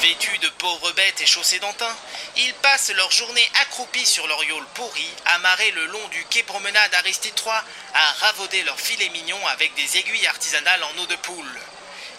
Vêtus 0.00 0.38
de 0.38 0.48
pauvres 0.48 0.92
bêtes 0.92 1.20
et 1.20 1.26
chaussés 1.26 1.58
d'antin, 1.58 1.94
ils 2.38 2.54
passent 2.54 2.90
leur 2.96 3.10
journée 3.10 3.46
accroupis 3.60 4.06
sur 4.06 4.26
leur 4.28 4.42
yole 4.44 4.64
pourri, 4.72 5.06
amarrés 5.26 5.72
le 5.72 5.84
long 5.86 6.08
du 6.08 6.24
quai 6.30 6.42
promenade 6.42 6.94
Aristide 6.94 7.38
III, 7.38 7.52
à 7.52 8.12
ravauder 8.24 8.62
leurs 8.62 8.80
filets 8.80 9.10
mignons 9.10 9.46
avec 9.48 9.74
des 9.74 9.98
aiguilles 9.98 10.26
artisanales 10.26 10.84
en 10.84 11.02
eau 11.02 11.06
de 11.06 11.16
poule. 11.16 11.60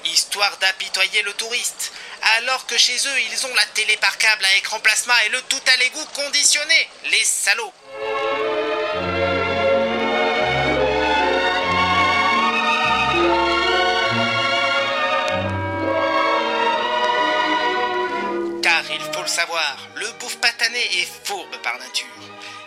Histoire 0.05 0.55
d'apitoyer 0.57 1.23
le 1.23 1.33
touriste, 1.33 1.91
alors 2.37 2.67
que 2.67 2.77
chez 2.77 2.97
eux 3.07 3.21
ils 3.31 3.47
ont 3.47 3.55
la 3.55 3.65
télé 3.67 3.97
par 3.97 4.15
câble 4.19 4.45
à 4.45 4.55
écran 4.57 4.79
plasma 4.79 5.25
et 5.25 5.29
le 5.29 5.41
tout 5.43 5.63
à 5.65 5.75
l'égout 5.77 6.05
conditionné, 6.13 6.87
les 7.05 7.25
salauds. 7.25 7.73
Il 18.89 19.13
faut 19.13 19.21
le 19.21 19.27
savoir, 19.27 19.77
le 19.95 20.11
bouffe 20.13 20.37
patané 20.37 20.79
est 20.79 21.07
fourbe 21.23 21.55
par 21.61 21.77
nature. 21.77 22.07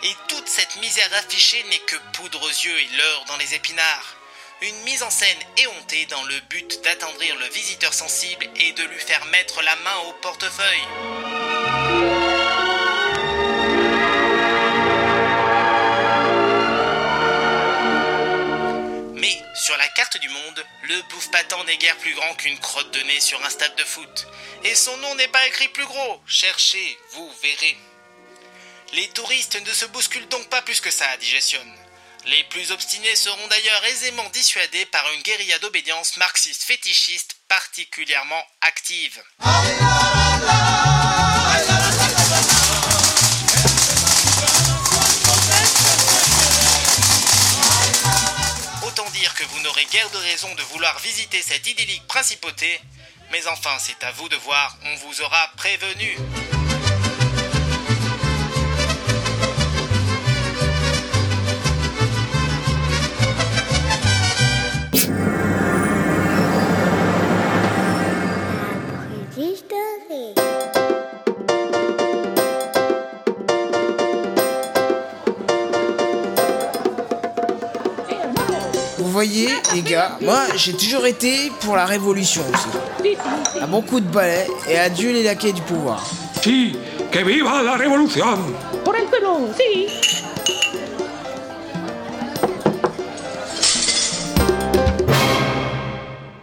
Et 0.03 0.15
toute 0.27 0.47
cette 0.47 0.75
misère 0.77 1.09
affichée 1.17 1.63
n'est 1.69 1.79
que 1.79 1.95
poudre 2.13 2.41
aux 2.41 2.47
yeux 2.47 2.79
et 2.79 2.97
leurre 2.97 3.25
dans 3.27 3.37
les 3.37 3.53
épinards. 3.53 4.15
Une 4.61 4.77
mise 4.83 5.03
en 5.03 5.09
scène 5.09 5.37
éhontée 5.57 6.05
dans 6.05 6.23
le 6.23 6.39
but 6.49 6.81
d'attendrir 6.83 7.35
le 7.37 7.47
visiteur 7.47 7.93
sensible 7.93 8.47
et 8.55 8.71
de 8.71 8.83
lui 8.83 8.99
faire 8.99 9.25
mettre 9.25 9.61
la 9.61 9.75
main 9.77 9.97
au 10.07 10.13
portefeuille. 10.13 10.87
Mais 19.25 19.41
sur 19.55 19.75
la 19.77 19.87
carte 19.87 20.17
du 20.19 20.29
monde, 20.29 20.65
le 20.83 21.01
bouffe 21.09 21.31
patent 21.31 21.65
n'est 21.65 21.77
guère 21.77 21.97
plus 21.97 22.13
grand 22.13 22.35
qu'une 22.35 22.59
crotte 22.59 22.91
de 22.91 23.01
nez 23.01 23.19
sur 23.19 23.43
un 23.43 23.49
stade 23.49 23.75
de 23.75 23.83
foot. 23.83 24.27
Et 24.63 24.75
son 24.75 24.95
nom 24.97 25.15
n'est 25.15 25.27
pas 25.29 25.47
écrit 25.47 25.67
plus 25.69 25.87
gros. 25.87 26.21
Cherchez, 26.27 26.99
vous 27.13 27.33
verrez. 27.41 27.75
Les 28.93 29.07
touristes 29.09 29.59
ne 29.65 29.73
se 29.73 29.85
bousculent 29.85 30.27
donc 30.27 30.47
pas 30.49 30.61
plus 30.61 30.79
que 30.79 30.91
ça 30.91 31.09
à 31.09 31.17
Digestion. 31.17 31.65
Les 32.27 32.43
plus 32.43 32.71
obstinés 32.71 33.15
seront 33.15 33.47
d'ailleurs 33.47 33.85
aisément 33.85 34.29
dissuadés 34.29 34.85
par 34.85 35.11
une 35.13 35.23
guérilla 35.23 35.57
d'obédience 35.57 36.17
marxiste 36.17 36.61
fétichiste 36.61 37.35
particulièrement 37.47 38.45
active. 38.61 39.23
Vous 49.49 49.61
n'aurez 49.61 49.85
guère 49.85 50.09
de 50.11 50.17
raison 50.17 50.53
de 50.55 50.61
vouloir 50.63 50.97
visiter 50.99 51.41
cette 51.41 51.67
idyllique 51.67 52.07
principauté, 52.07 52.79
mais 53.31 53.47
enfin 53.47 53.77
c'est 53.79 54.03
à 54.03 54.11
vous 54.11 54.29
de 54.29 54.35
voir, 54.37 54.77
on 54.83 54.95
vous 54.95 55.21
aura 55.21 55.49
prévenu. 55.57 56.17
Voyez, 79.25 79.49
les 79.73 79.81
gars, 79.81 80.17
moi 80.21 80.43
j'ai 80.55 80.73
toujours 80.73 81.05
été 81.05 81.51
pour 81.61 81.75
la 81.75 81.85
révolution 81.85 82.43
aussi. 82.53 83.17
Un 83.59 83.67
bon 83.67 83.81
coup 83.81 83.99
de 83.99 84.07
balai 84.07 84.45
et 84.69 84.77
adieu 84.77 85.11
les 85.11 85.23
laquais 85.23 85.51
du 85.51 85.61
pouvoir. 85.61 86.05
Sí, 86.43 86.75
que 87.11 87.19
viva 87.19 87.63
la 87.63 87.75
revolución. 87.75 88.37
Por 88.83 88.95
el 88.95 89.05
pelo, 89.05 89.49
sí. 89.57 89.87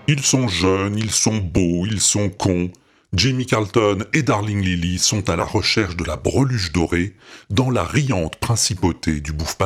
Ils 0.09 0.23
sont 0.23 0.49
jeunes, 0.49 0.99
ils 0.99 1.13
sont 1.13 1.39
beaux, 1.39 1.87
ils 1.87 2.01
sont 2.01 2.29
cons. 2.31 2.71
Jamie 3.15 3.47
Carlton 3.47 3.99
et 4.13 4.23
Darling 4.23 4.63
Lily 4.63 4.99
sont 4.99 5.31
à 5.31 5.37
la 5.37 5.45
recherche 5.45 5.97
de 5.97 6.05
la 6.05 6.17
breluche 6.17 6.73
dorée 6.73 7.15
dans 7.51 7.71
la 7.71 7.85
riante 7.85 8.37
principauté 8.37 9.21
du 9.21 9.33
bouffe 9.33 9.57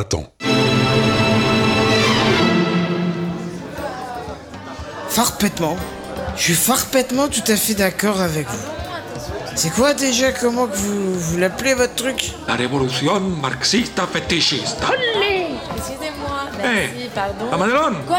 patent. 5.16 5.26
Farpètement. 5.28 5.76
Je 6.36 6.42
suis 6.42 6.54
farpètement 6.54 7.28
tout 7.28 7.42
à 7.48 7.56
fait 7.56 7.74
d'accord 7.74 8.20
avec 8.20 8.46
vous. 8.48 8.66
C'est 9.54 9.70
quoi 9.70 9.94
déjà 9.94 10.32
comment 10.32 10.66
que 10.66 10.76
vous, 10.76 11.18
vous 11.18 11.38
l'appelez 11.38 11.74
votre 11.74 11.94
truc? 11.94 12.32
La 12.46 12.56
revolución 12.56 13.20
marxista 13.40 14.06
fetichista. 14.06 14.88
Olé 14.88 15.46
Excusez-moi. 15.76 16.50
Merci, 16.58 16.90
Merci, 16.94 17.10
pardon. 17.14 17.50
La 17.50 17.56
Madelon 17.56 17.96
Quoi? 18.06 18.18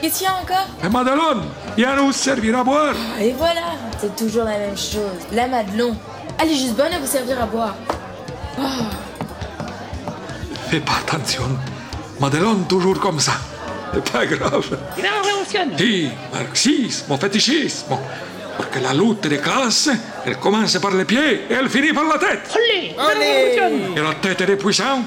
Qu'est-ce 0.00 0.18
qu'il 0.18 0.26
y 0.26 0.30
a 0.30 0.34
encore? 0.34 0.66
Eh, 0.84 0.88
Madelon, 0.88 1.42
viens 1.76 1.96
nous 1.96 2.12
servir 2.12 2.58
à 2.58 2.64
boire. 2.64 2.94
Et 3.20 3.32
voilà, 3.32 3.72
c'est 4.00 4.14
toujours 4.14 4.44
la 4.44 4.58
même 4.58 4.76
chose. 4.76 5.26
La 5.32 5.48
Madelon. 5.48 5.96
Elle 6.38 6.50
est 6.50 6.56
juste 6.56 6.76
bonne 6.76 6.92
à 6.92 7.00
vous 7.00 7.06
servir 7.06 7.42
à 7.42 7.46
boire. 7.46 7.74
Fais 10.70 10.80
pas 10.80 10.92
attention. 11.04 11.42
Madelon, 12.20 12.62
toujours 12.68 12.98
comme 13.00 13.18
ça. 13.18 13.32
C'est 13.92 14.10
pas 14.12 14.26
grave. 14.26 14.78
Y 14.96 15.02
la 15.02 15.10
revolución. 15.22 15.72
Sí, 15.78 16.10
marxismo, 16.32 17.18
fetichismo. 17.18 18.00
Porque 18.56 18.80
la 18.80 18.92
lutte 18.92 19.26
des 19.28 19.38
classes, 19.38 19.90
elle 20.26 20.36
commence 20.36 20.78
par 20.78 20.90
les 20.92 21.04
pieds 21.04 21.46
et 21.48 21.54
elle 21.54 21.68
finit 21.68 21.92
par 21.92 22.04
la 22.04 22.18
tête. 22.18 22.42
Olé 22.54 22.94
revolución. 22.96 23.96
Et 23.96 24.00
la 24.00 24.14
tête 24.14 24.42
des 24.46 24.56
puissants, 24.56 25.02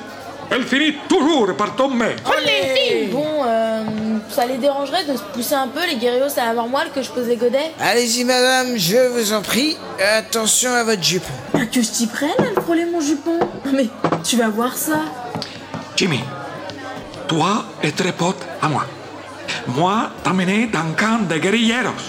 elle 0.50 0.64
finit 0.64 0.96
toujours 1.08 1.56
par 1.56 1.76
tomber. 1.76 2.16
Olé. 2.26 3.10
Bon, 3.12 3.44
euh, 3.46 3.84
ça 4.30 4.46
les 4.46 4.58
dérangerait 4.58 5.06
de 5.06 5.16
se 5.16 5.22
pousser 5.34 5.54
un 5.54 5.68
peu 5.68 5.86
les 5.86 5.96
guerriers 5.98 6.24
à 6.38 6.46
la 6.48 6.54
marmoile 6.54 6.88
que 6.94 7.02
je 7.04 7.10
pose 7.12 7.28
les 7.28 7.36
godets 7.38 7.72
Allez-y 7.80 8.24
madame, 8.24 8.76
je 8.76 8.98
vous 9.14 9.34
en 9.34 9.42
prie, 9.42 9.78
attention 10.18 10.72
à 10.74 10.84
votre 10.84 11.04
jupe. 11.04 11.24
Ah, 11.54 11.66
Que 11.72 11.82
je 11.82 11.90
t'y 11.92 12.08
prenne 12.08 12.32
à 12.40 12.56
le 12.56 12.62
frôler 12.62 12.86
mon 12.86 13.02
jupon 13.02 13.40
Mais 13.72 13.88
tu 14.24 14.36
vas 14.38 14.50
voir 14.50 14.76
ça. 14.76 15.00
Jimmy, 15.96 16.22
toi 17.34 17.66
et 17.82 17.92
tes 17.92 18.12
potes 18.12 18.46
à 18.62 18.68
moi. 18.68 18.86
Moi, 19.68 20.10
t'amener 20.24 20.68
dans 20.68 20.80
un 20.80 20.94
camp 21.02 21.28
de 21.28 21.38
guerrilleros. 21.38 22.04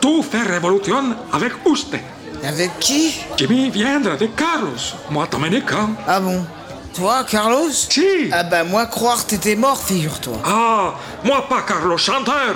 Tout 0.00 0.22
faire 0.22 0.46
révolution 0.46 1.04
avec 1.32 1.52
usted. 1.70 2.00
Avec 2.42 2.78
qui? 2.78 3.14
Jimmy 3.36 3.68
viendra 3.70 4.12
avec 4.12 4.34
Carlos. 4.36 4.84
Moi, 5.10 5.26
t'amener 5.26 5.60
quand? 5.60 5.90
Ah 6.06 6.20
bon? 6.20 6.46
Toi, 6.94 7.24
Carlos? 7.24 7.70
Si. 7.70 8.30
Ah 8.32 8.42
bah 8.42 8.64
moi 8.64 8.86
croire 8.86 9.24
t'étais 9.26 9.54
mort, 9.54 9.80
figure-toi. 9.80 10.38
Ah, 10.44 10.94
moi 11.24 11.46
pas 11.48 11.62
Carlos 11.62 11.98
chanteur. 11.98 12.54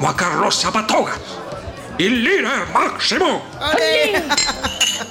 Moi 0.00 0.14
Carlos 0.18 0.50
Zapatogas. 0.50 1.26
Il 1.98 2.24
leader 2.24 2.66
máximo. 2.74 3.40
Allez 3.60 4.14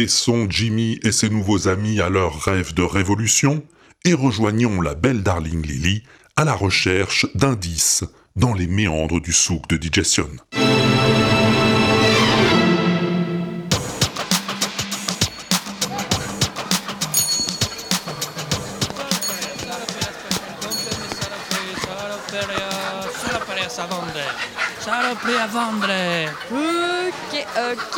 laissons 0.00 0.46
Jimmy 0.48 0.98
et 1.02 1.12
ses 1.12 1.28
nouveaux 1.28 1.68
amis 1.68 2.00
à 2.00 2.08
leur 2.08 2.40
rêve 2.40 2.72
de 2.72 2.82
révolution 2.82 3.62
et 4.06 4.14
rejoignons 4.14 4.80
la 4.80 4.94
belle 4.94 5.22
Darling 5.22 5.60
Lily 5.60 6.04
à 6.36 6.46
la 6.46 6.54
recherche 6.54 7.26
d'indices 7.34 8.04
dans 8.34 8.54
les 8.54 8.66
méandres 8.66 9.20
du 9.20 9.34
souk 9.34 9.68
de 9.68 9.76
Digestion. 9.76 10.30
Saloperie 25.20 25.36
à 25.36 25.46
vendre. 25.46 25.88
Ok, 26.50 27.46
ok, 27.72 27.96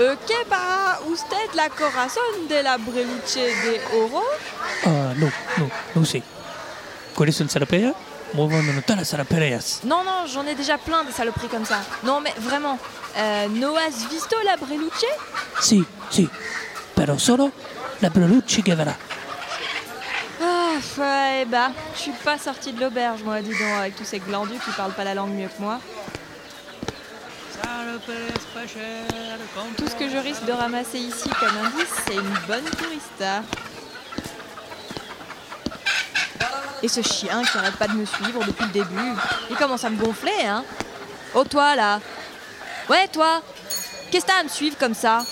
ok, 0.00 0.46
para 0.48 0.98
usted 1.06 1.54
la 1.54 1.68
corazon 1.68 2.46
de 2.48 2.62
la 2.62 2.78
breluche 2.78 3.36
de 3.36 3.80
oro? 3.96 4.22
Ah, 4.84 5.12
no, 5.16 5.30
no, 5.58 5.70
no 5.94 6.04
sé. 6.04 6.22
Muévonos 8.34 8.84
todas 8.86 9.00
las 9.00 9.08
saloperías. 9.08 9.80
Non, 9.84 10.04
non, 10.04 10.26
j'en 10.26 10.46
ai 10.46 10.54
déjà 10.54 10.78
plein 10.78 11.04
des 11.04 11.12
saloperies 11.12 11.48
comme 11.48 11.66
ça. 11.66 11.80
Non, 12.02 12.20
mais 12.22 12.32
vraiment, 12.38 12.78
euh, 13.18 13.46
no 13.48 13.76
has 13.76 14.08
visto 14.10 14.36
la 14.42 14.56
breluche? 14.56 15.04
Sí, 15.60 15.84
sí. 16.10 16.30
Pero 16.94 17.18
solo 17.18 17.52
la 18.00 18.08
breluche 18.08 18.62
que 18.62 18.74
verá. 18.74 18.96
Ah, 20.40 20.78
ouais, 20.96 21.44
bah, 21.44 21.72
je 21.94 22.00
suis 22.00 22.12
pas 22.24 22.38
sortie 22.38 22.72
de 22.72 22.80
l'auberge, 22.80 23.22
moi, 23.22 23.42
dis 23.42 23.50
donc, 23.50 23.78
avec 23.78 23.96
tous 23.96 24.04
ces 24.06 24.18
glandus 24.18 24.58
qui 24.64 24.70
parlent 24.70 24.94
pas 24.94 25.04
la 25.04 25.12
langue 25.12 25.34
mieux 25.34 25.48
que 25.48 25.60
moi. 25.60 25.78
Tout 29.76 29.88
ce 29.88 29.94
que 29.94 30.08
je 30.08 30.16
risque 30.16 30.44
de 30.44 30.52
ramasser 30.52 30.98
ici 30.98 31.28
comme 31.40 31.56
indice, 31.64 31.92
c'est 32.06 32.14
une 32.14 32.36
bonne 32.46 32.64
tourista. 32.64 33.42
Et 36.82 36.88
ce 36.88 37.00
chien 37.02 37.42
qui 37.44 37.58
arrête 37.58 37.76
pas 37.76 37.88
de 37.88 37.94
me 37.94 38.04
suivre 38.04 38.44
depuis 38.44 38.64
le 38.64 38.70
début, 38.72 39.12
il 39.50 39.56
commence 39.56 39.84
à 39.84 39.90
me 39.90 39.96
gonfler, 39.96 40.44
hein 40.44 40.64
Oh, 41.34 41.44
toi, 41.44 41.76
là 41.76 42.00
Ouais, 42.88 43.08
toi 43.08 43.40
Qu'est-ce 44.10 44.26
que 44.26 44.30
t'as 44.30 44.40
à 44.40 44.42
me 44.42 44.48
suivre 44.48 44.76
comme 44.78 44.94
ça? 44.94 45.24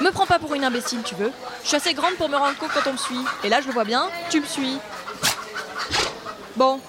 Me 0.00 0.10
prends 0.10 0.26
pas 0.26 0.38
pour 0.38 0.54
une 0.54 0.64
imbécile, 0.64 1.02
tu 1.02 1.14
veux 1.14 1.32
Je 1.62 1.68
suis 1.68 1.76
assez 1.76 1.94
grande 1.94 2.14
pour 2.16 2.28
me 2.28 2.36
rendre 2.36 2.56
compte 2.58 2.70
quand 2.74 2.90
on 2.90 2.92
me 2.92 2.98
suit. 2.98 3.24
Et 3.44 3.48
là, 3.48 3.60
je 3.60 3.66
le 3.66 3.72
vois 3.72 3.84
bien, 3.84 4.08
tu 4.30 4.40
me 4.40 4.46
suis. 4.46 4.78
Bon. 6.56 6.80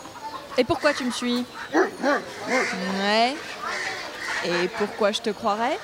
Et 0.58 0.64
pourquoi 0.64 0.94
tu 0.94 1.06
me 1.06 1.12
suis? 1.12 1.46
Ouais. 1.74 3.36
Et 4.46 4.68
pourquoi 4.78 5.12
je 5.12 5.22
te 5.22 5.30
croirais? 5.32 5.78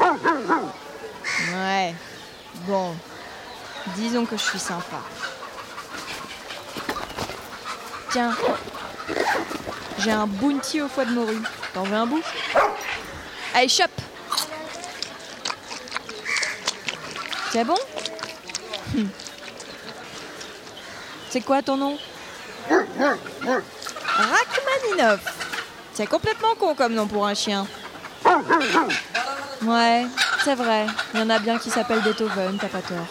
Ouais. 0.00 1.94
Bon. 2.66 2.94
Disons 3.96 4.26
que 4.26 4.36
je 4.36 4.42
suis 4.42 4.58
sympa. 4.58 5.00
Tiens. 8.10 8.34
J'ai 9.98 10.10
un 10.10 10.26
bounty 10.26 10.80
au 10.80 10.88
foie 10.88 11.04
de 11.04 11.12
morue. 11.12 11.42
T'en 11.74 11.84
veux 11.84 11.96
un 11.96 12.06
bout? 12.06 12.22
Allez, 13.54 13.68
chope 13.68 13.90
C'est 17.52 17.64
bon? 17.64 17.78
C'est 21.30 21.40
quoi 21.42 21.62
ton 21.62 21.76
nom? 21.76 21.98
Rachmaninov. 24.16 25.20
C'est 25.94 26.06
complètement 26.06 26.54
con 26.58 26.74
comme 26.74 26.94
nom 26.94 27.06
pour 27.06 27.26
un 27.26 27.34
chien. 27.34 27.66
Ouais, 29.62 30.06
c'est 30.44 30.54
vrai. 30.54 30.86
Il 31.14 31.20
y 31.20 31.22
en 31.22 31.30
a 31.30 31.38
bien 31.38 31.58
qui 31.58 31.70
s'appellent 31.70 32.00
Beethoven, 32.02 32.56
t'as 32.58 32.68
pas 32.68 32.80
tort. 32.80 33.06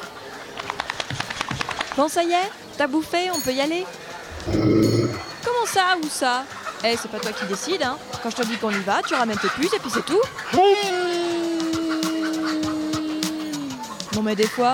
Bon, 1.95 2.07
ça 2.07 2.23
y 2.23 2.31
est 2.31 2.49
T'as 2.77 2.87
bouffé 2.87 3.29
On 3.33 3.39
peut 3.39 3.51
y 3.51 3.61
aller 3.61 3.85
Comment 4.51 5.65
ça 5.65 5.97
Où 6.01 6.07
ça? 6.09 6.43
Eh, 6.83 6.95
c'est 6.95 7.11
pas 7.11 7.19
toi 7.19 7.31
qui 7.33 7.45
décide, 7.45 7.83
hein. 7.83 7.97
Quand 8.23 8.29
je 8.29 8.37
te 8.37 8.43
dis 8.43 8.57
qu'on 8.57 8.71
y 8.71 8.79
va, 8.79 9.01
tu 9.05 9.13
ramènes 9.13 9.37
tes 9.37 9.49
puces 9.49 9.73
et 9.73 9.79
puis 9.79 9.91
c'est 9.93 10.05
tout. 10.05 10.21
Non 14.15 14.21
mais 14.21 14.35
des 14.35 14.47
fois... 14.47 14.71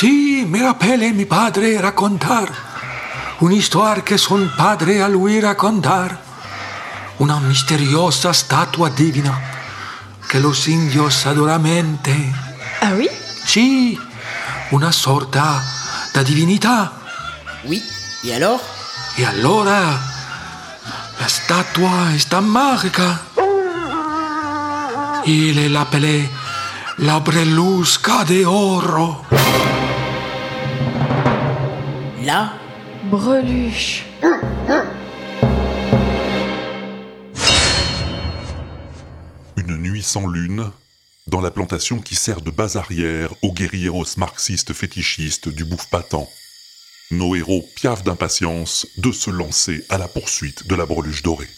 Sì, 0.00 0.46
mi 0.46 0.62
rappelle 0.62 1.12
mi 1.12 1.26
padre 1.26 1.78
raccontar 1.78 2.50
un'histoire 3.40 4.02
che 4.02 4.16
son 4.16 4.50
padre 4.56 5.02
a 5.02 5.06
lui 5.06 5.38
raccontar. 5.40 6.18
Una 7.18 7.38
misteriosa 7.38 8.32
statua 8.32 8.88
divina 8.88 9.38
che 10.26 10.38
los 10.38 10.66
indios 10.68 11.26
adoramente. 11.26 12.14
Ah 12.80 12.94
oui 12.94 13.10
Sì, 13.44 14.00
una 14.70 14.90
sorta 14.90 15.62
da 16.14 16.22
divinità. 16.22 16.92
Oui, 17.64 17.82
et 18.22 18.32
alors 18.32 18.62
E 19.16 19.26
allora 19.26 20.00
la 21.18 21.28
statua 21.28 22.14
è 22.14 22.40
magica. 22.40 23.22
Il 25.26 25.70
l'appelait 25.70 26.26
la 26.96 27.20
brelusca 27.20 28.24
de 28.24 28.46
oro. 28.46 29.29
Là 32.30 32.54
Breluche. 33.10 34.04
Une 39.56 39.76
nuit 39.78 40.04
sans 40.04 40.28
lune, 40.28 40.70
dans 41.26 41.40
la 41.40 41.50
plantation 41.50 41.98
qui 41.98 42.14
sert 42.14 42.40
de 42.40 42.52
base 42.52 42.76
arrière 42.76 43.34
aux 43.42 43.52
guerrieros 43.52 44.04
marxistes 44.16 44.72
fétichistes 44.72 45.48
du 45.48 45.64
bouffe 45.64 45.90
patent. 45.90 46.28
Nos 47.10 47.34
héros 47.34 47.68
piaffent 47.74 48.04
d'impatience 48.04 48.86
de 48.98 49.10
se 49.10 49.30
lancer 49.30 49.84
à 49.88 49.98
la 49.98 50.06
poursuite 50.06 50.68
de 50.68 50.76
la 50.76 50.86
breluche 50.86 51.24
dorée. 51.24 51.48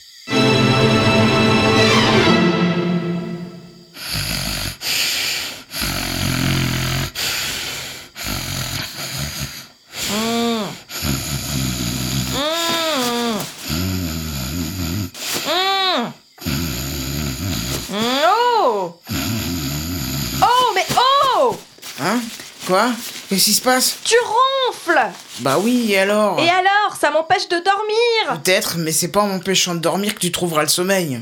Hein? 22.05 22.21
Quoi? 22.67 22.91
Qu'est-ce 23.29 23.45
qui 23.45 23.55
se 23.55 23.63
passe? 23.63 23.99
Tu 24.05 24.15
ronfles! 24.25 25.01
Bah 25.41 25.59
oui, 25.59 25.93
et 25.93 25.99
alors? 25.99 26.39
Et 26.41 26.49
alors, 26.49 26.97
ça 27.01 27.11
m'empêche 27.11 27.49
de 27.49 27.59
dormir! 27.59 28.43
Peut-être, 28.43 28.77
mais 28.79 28.91
c'est 28.91 29.09
pas 29.09 29.21
en 29.21 29.29
m'empêchant 29.29 29.75
de 29.77 29.81
dormir 29.81 30.15
que 30.15 30.21
tu 30.21 30.33
trouveras 30.33 30.63
le 30.63 30.69
sommeil. 30.69 31.21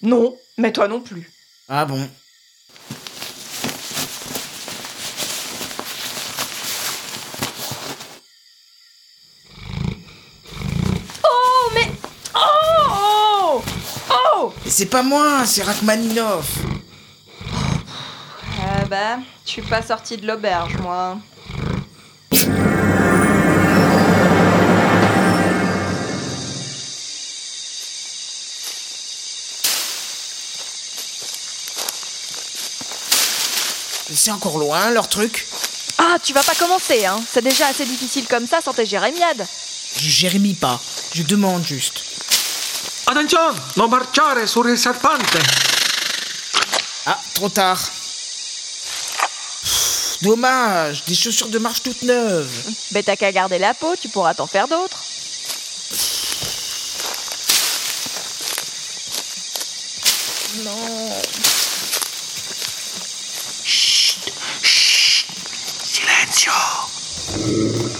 Non, 0.00 0.36
mais 0.58 0.72
toi 0.72 0.86
non 0.86 1.00
plus. 1.00 1.28
Ah 1.68 1.84
bon. 1.84 2.08
Oh, 11.24 11.70
mais... 11.74 11.90
Oh 12.34 12.90
Oh 12.90 13.62
Oh! 14.10 14.52
Mais 14.64 14.70
c'est 14.70 14.86
pas 14.86 15.02
moi, 15.02 15.44
c'est 15.46 15.62
Rachmaninov. 15.62 16.46
Ah 18.92 19.16
bah, 19.16 19.22
je 19.46 19.50
suis 19.50 19.62
pas 19.62 19.80
sortie 19.80 20.18
de 20.18 20.26
l'auberge, 20.26 20.76
moi. 20.82 21.16
C'est 34.14 34.30
encore 34.30 34.58
loin, 34.58 34.90
leur 34.90 35.08
truc 35.08 35.46
Ah, 35.96 36.18
tu 36.22 36.34
vas 36.34 36.42
pas 36.42 36.54
commencer, 36.54 37.06
hein 37.06 37.18
C'est 37.26 37.40
déjà 37.40 37.68
assez 37.68 37.86
difficile 37.86 38.26
comme 38.28 38.46
ça 38.46 38.60
sans 38.60 38.74
tes 38.74 38.84
jérémiades. 38.84 39.46
Je 39.96 40.08
jérémie 40.10 40.52
pas, 40.52 40.78
je 41.14 41.22
demande 41.22 41.64
juste. 41.64 42.04
Attention, 43.06 43.54
non 43.78 43.88
marciare 43.88 44.46
sur 44.46 44.68
il 44.68 44.76
serpente. 44.76 45.38
Ah, 47.06 47.18
trop 47.34 47.48
tard. 47.48 47.80
Dommage, 50.22 51.04
des 51.04 51.16
chaussures 51.16 51.48
de 51.48 51.58
marche 51.58 51.82
toutes 51.82 52.02
neuves. 52.02 52.48
Ben 52.92 53.02
t'as 53.02 53.16
qu'à 53.16 53.32
garder 53.32 53.58
la 53.58 53.74
peau, 53.74 53.96
tu 54.00 54.08
pourras 54.08 54.34
t'en 54.34 54.46
faire 54.46 54.68
d'autres. 54.68 55.02
Non. 60.62 61.10
Silenzio. 65.82 66.52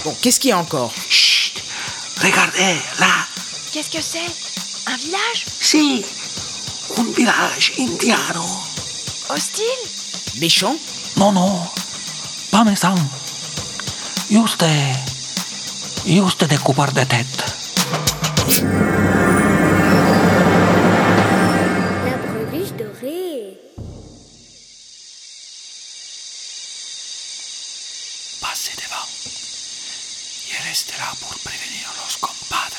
Bon, 0.04 0.16
qu'est-ce 0.20 0.38
qu'il 0.38 0.50
y 0.50 0.52
a 0.52 0.58
encore? 0.58 0.92
Regardez, 2.22 2.76
là. 3.00 3.26
Qu'est-ce 3.72 3.90
que 3.90 4.00
c'est? 4.00 4.30
Un 4.86 4.96
village? 4.96 5.46
Si, 5.60 6.04
un 6.96 7.04
village 7.16 7.72
indiano. 7.80 8.44
Hostile? 9.28 9.64
Méchant? 10.36 10.76
No, 11.16 11.32
no. 11.32 11.68
Pamesan, 12.52 12.98
jūs 14.28 14.58
te, 14.60 14.68
jūs 16.04 16.34
des 16.36 16.50
découpar 16.50 16.92
de 16.92 17.04
tête. 17.08 17.38
La 22.04 22.18
breluche 22.20 22.74
dorée. 22.76 23.56
Passez 28.42 28.76
devant 28.76 29.08
il 30.50 30.68
restera 30.68 31.16
pour 31.22 31.34
prévenir 31.38 31.88
los 31.96 32.18
compadres. 32.20 32.76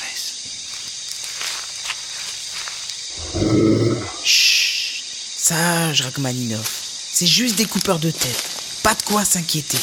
Chut, 4.22 5.04
sage 5.36 6.02
Rachmaninov, 6.02 6.70
c'est 7.12 7.26
juste 7.26 7.56
des 7.56 7.66
coupeurs 7.66 7.98
de 7.98 8.12
tête. 8.12 8.63
Pas 8.84 8.94
de 8.94 9.02
quoi 9.02 9.24
s'inquiéter. 9.24 9.78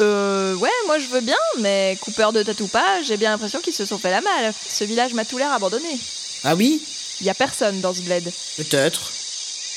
Euh, 0.00 0.56
ouais, 0.56 0.68
moi 0.86 0.98
je 0.98 1.06
veux 1.06 1.20
bien, 1.20 1.36
mais 1.60 1.96
coupeur 2.00 2.32
de 2.32 2.42
tête 2.42 2.60
ou 2.60 2.66
pas, 2.66 3.00
j'ai 3.06 3.16
bien 3.16 3.30
l'impression 3.30 3.60
qu'ils 3.60 3.72
se 3.72 3.86
sont 3.86 3.98
fait 3.98 4.10
la 4.10 4.20
malle. 4.20 4.52
Ce 4.68 4.82
village 4.82 5.14
m'a 5.14 5.24
tout 5.24 5.38
l'air 5.38 5.52
abandonné. 5.52 5.96
Ah 6.42 6.56
oui? 6.56 6.82
Y 7.20 7.30
a 7.30 7.34
personne 7.34 7.80
dans 7.80 7.94
ce 7.94 8.00
bled. 8.00 8.32
Peut-être. 8.56 9.12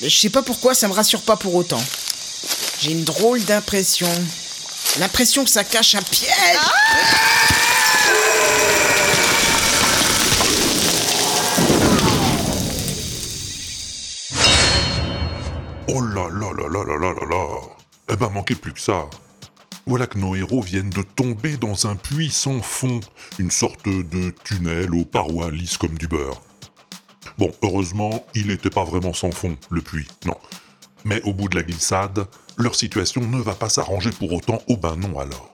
Mais 0.02 0.10
je 0.10 0.20
sais 0.20 0.32
pas 0.32 0.42
pourquoi 0.42 0.74
ça 0.74 0.88
me 0.88 0.94
rassure 0.94 1.22
pas 1.22 1.36
pour 1.36 1.54
autant. 1.54 1.84
J'ai 2.82 2.94
une 2.94 3.04
drôle 3.04 3.44
d'impression. 3.44 4.10
L'impression 4.98 5.44
que 5.44 5.52
ça 5.52 5.64
cache 5.64 5.94
un 5.94 6.02
piège. 6.02 6.58
Oh 15.90 16.02
là 16.02 16.30
là 16.30 16.52
là 16.54 16.68
là 16.70 16.84
là 16.84 16.98
là 16.98 17.14
là 17.14 17.26
là 17.30 17.46
Eh 18.10 18.16
ben 18.16 18.30
manquait 18.30 18.56
plus 18.56 18.72
que 18.74 18.80
ça. 18.80 19.10
Voilà 19.86 20.08
que 20.08 20.18
nos 20.18 20.34
héros 20.34 20.62
viennent 20.62 20.90
de 20.90 21.02
tomber 21.02 21.58
dans 21.58 21.88
un 21.88 21.96
puits 21.96 22.32
sans 22.32 22.62
fond, 22.62 23.02
une 23.38 23.52
sorte 23.52 23.86
de 23.86 24.34
tunnel 24.46 24.94
aux 24.96 25.04
parois 25.04 25.52
lisses 25.52 25.78
comme 25.78 25.98
du 25.98 26.08
beurre. 26.08 26.42
Bon, 27.38 27.52
heureusement, 27.62 28.26
il 28.34 28.48
n'était 28.48 28.70
pas 28.70 28.86
vraiment 28.86 29.14
sans 29.14 29.32
fond, 29.32 29.58
le 29.70 29.82
puits, 29.82 30.08
non. 30.26 30.38
Mais 31.04 31.22
au 31.24 31.34
bout 31.34 31.50
de 31.50 31.56
la 31.56 31.64
glissade, 31.64 32.28
leur 32.58 32.76
situation 32.76 33.22
ne 33.22 33.42
va 33.42 33.54
pas 33.56 33.68
s'arranger 33.68 34.12
pour 34.12 34.32
autant, 34.32 34.62
oh 34.68 34.78
ben 34.78 34.96
non 34.96 35.20
alors. 35.20 35.54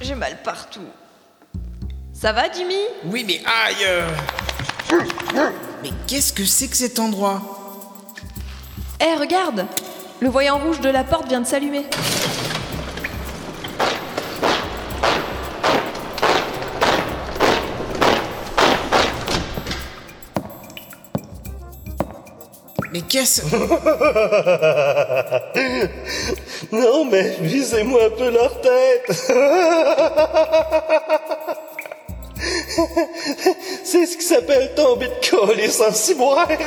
J'ai 0.00 0.14
mal 0.14 0.42
partout. 0.42 0.88
Ça 2.20 2.32
va, 2.32 2.50
Jimmy? 2.52 2.74
Oui, 3.04 3.24
mais 3.24 3.40
aïe 3.46 3.76
euh. 3.86 4.08
Mais 5.84 5.90
qu'est-ce 6.08 6.32
que 6.32 6.44
c'est 6.44 6.66
que 6.66 6.76
cet 6.76 6.98
endroit? 6.98 7.40
Eh, 9.00 9.14
regarde 9.20 9.66
Le 10.18 10.28
voyant 10.28 10.58
rouge 10.58 10.80
de 10.80 10.88
la 10.88 11.04
porte 11.04 11.28
vient 11.28 11.40
de 11.40 11.46
s'allumer. 11.46 11.86
Mais 22.92 23.02
qu'est-ce... 23.02 23.42
Non, 26.72 27.04
mais 27.04 27.36
visez-moi 27.40 28.06
un 28.06 28.10
peu 28.10 28.30
leur 28.30 28.60
tête. 28.60 29.30
C'est 33.84 34.06
ce 34.06 34.16
qui 34.16 34.24
s'appelle 34.24 34.72
tomber 34.74 35.08
de 35.08 35.28
colis 35.28 35.70
sans 35.70 35.92
ciboire. 35.92 36.48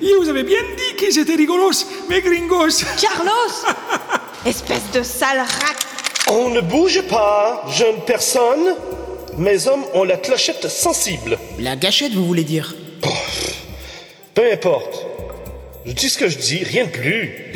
Et 0.00 0.14
vous 0.20 0.28
avez 0.28 0.42
bien 0.42 0.60
dit 0.76 0.96
qu'ils 0.96 1.18
étaient 1.18 1.36
rigolos, 1.36 1.86
mes 2.08 2.20
gringos. 2.20 2.84
Carlos 3.00 3.52
Espèce 4.44 4.90
de 4.92 5.02
sale 5.02 5.38
rat 5.38 5.76
On 6.30 6.50
ne 6.50 6.60
bouge 6.60 7.02
pas, 7.08 7.64
jeune 7.70 8.00
personne. 8.06 8.74
Mes 9.38 9.66
hommes 9.66 9.84
ont 9.94 10.04
la 10.04 10.16
clochette 10.16 10.68
sensible. 10.68 11.38
La 11.58 11.76
gâchette, 11.76 12.12
vous 12.12 12.24
voulez 12.26 12.44
dire? 12.44 12.74
Peu 14.34 14.52
importe. 14.52 15.06
Je 15.84 15.92
dis 15.92 16.08
ce 16.08 16.18
que 16.18 16.28
je 16.28 16.38
dis, 16.38 16.62
rien 16.64 16.84
de 16.86 16.90
plus. 16.90 17.52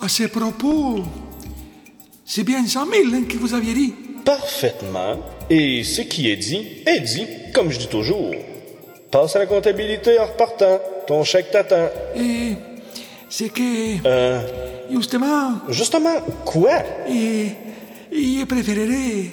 À 0.00 0.08
ce 0.08 0.24
propos, 0.24 1.02
c'est 2.24 2.44
bien 2.44 2.64
100 2.66 2.86
000 2.86 3.02
hein, 3.14 3.22
que 3.28 3.36
vous 3.36 3.54
aviez 3.54 3.74
dit. 3.74 3.94
Parfaitement. 4.28 5.16
Et 5.48 5.82
ce 5.84 6.02
qui 6.02 6.30
est 6.30 6.36
dit, 6.36 6.82
est 6.84 7.00
dit, 7.00 7.26
comme 7.54 7.70
je 7.70 7.78
dis 7.78 7.86
toujours. 7.86 8.34
Passe 9.10 9.34
à 9.36 9.38
la 9.38 9.46
comptabilité 9.46 10.18
en 10.18 10.26
repartant. 10.26 10.78
Ton 11.06 11.24
chèque 11.24 11.50
t'attend. 11.50 11.88
Et 12.14 12.52
c'est 13.30 13.48
que, 13.48 14.06
Euh, 14.06 14.38
justement, 14.92 15.52
justement, 15.70 16.16
quoi? 16.44 16.82
et, 17.08 17.52
je 18.12 18.44
préférerais 18.44 19.30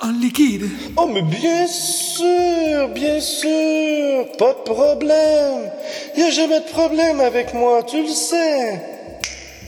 en 0.00 0.10
liquide. 0.12 0.70
Oh, 0.96 1.06
mais 1.12 1.20
bien 1.20 1.66
sûr, 1.66 2.88
bien 2.94 3.20
sûr, 3.20 4.32
pas 4.38 4.54
de 4.54 4.72
problème. 4.72 5.70
Y 6.16 6.22
a 6.22 6.30
jamais 6.30 6.60
de 6.60 6.70
problème 6.72 7.20
avec 7.20 7.52
moi, 7.52 7.82
tu 7.82 8.00
le 8.00 8.08
sais. 8.08 8.80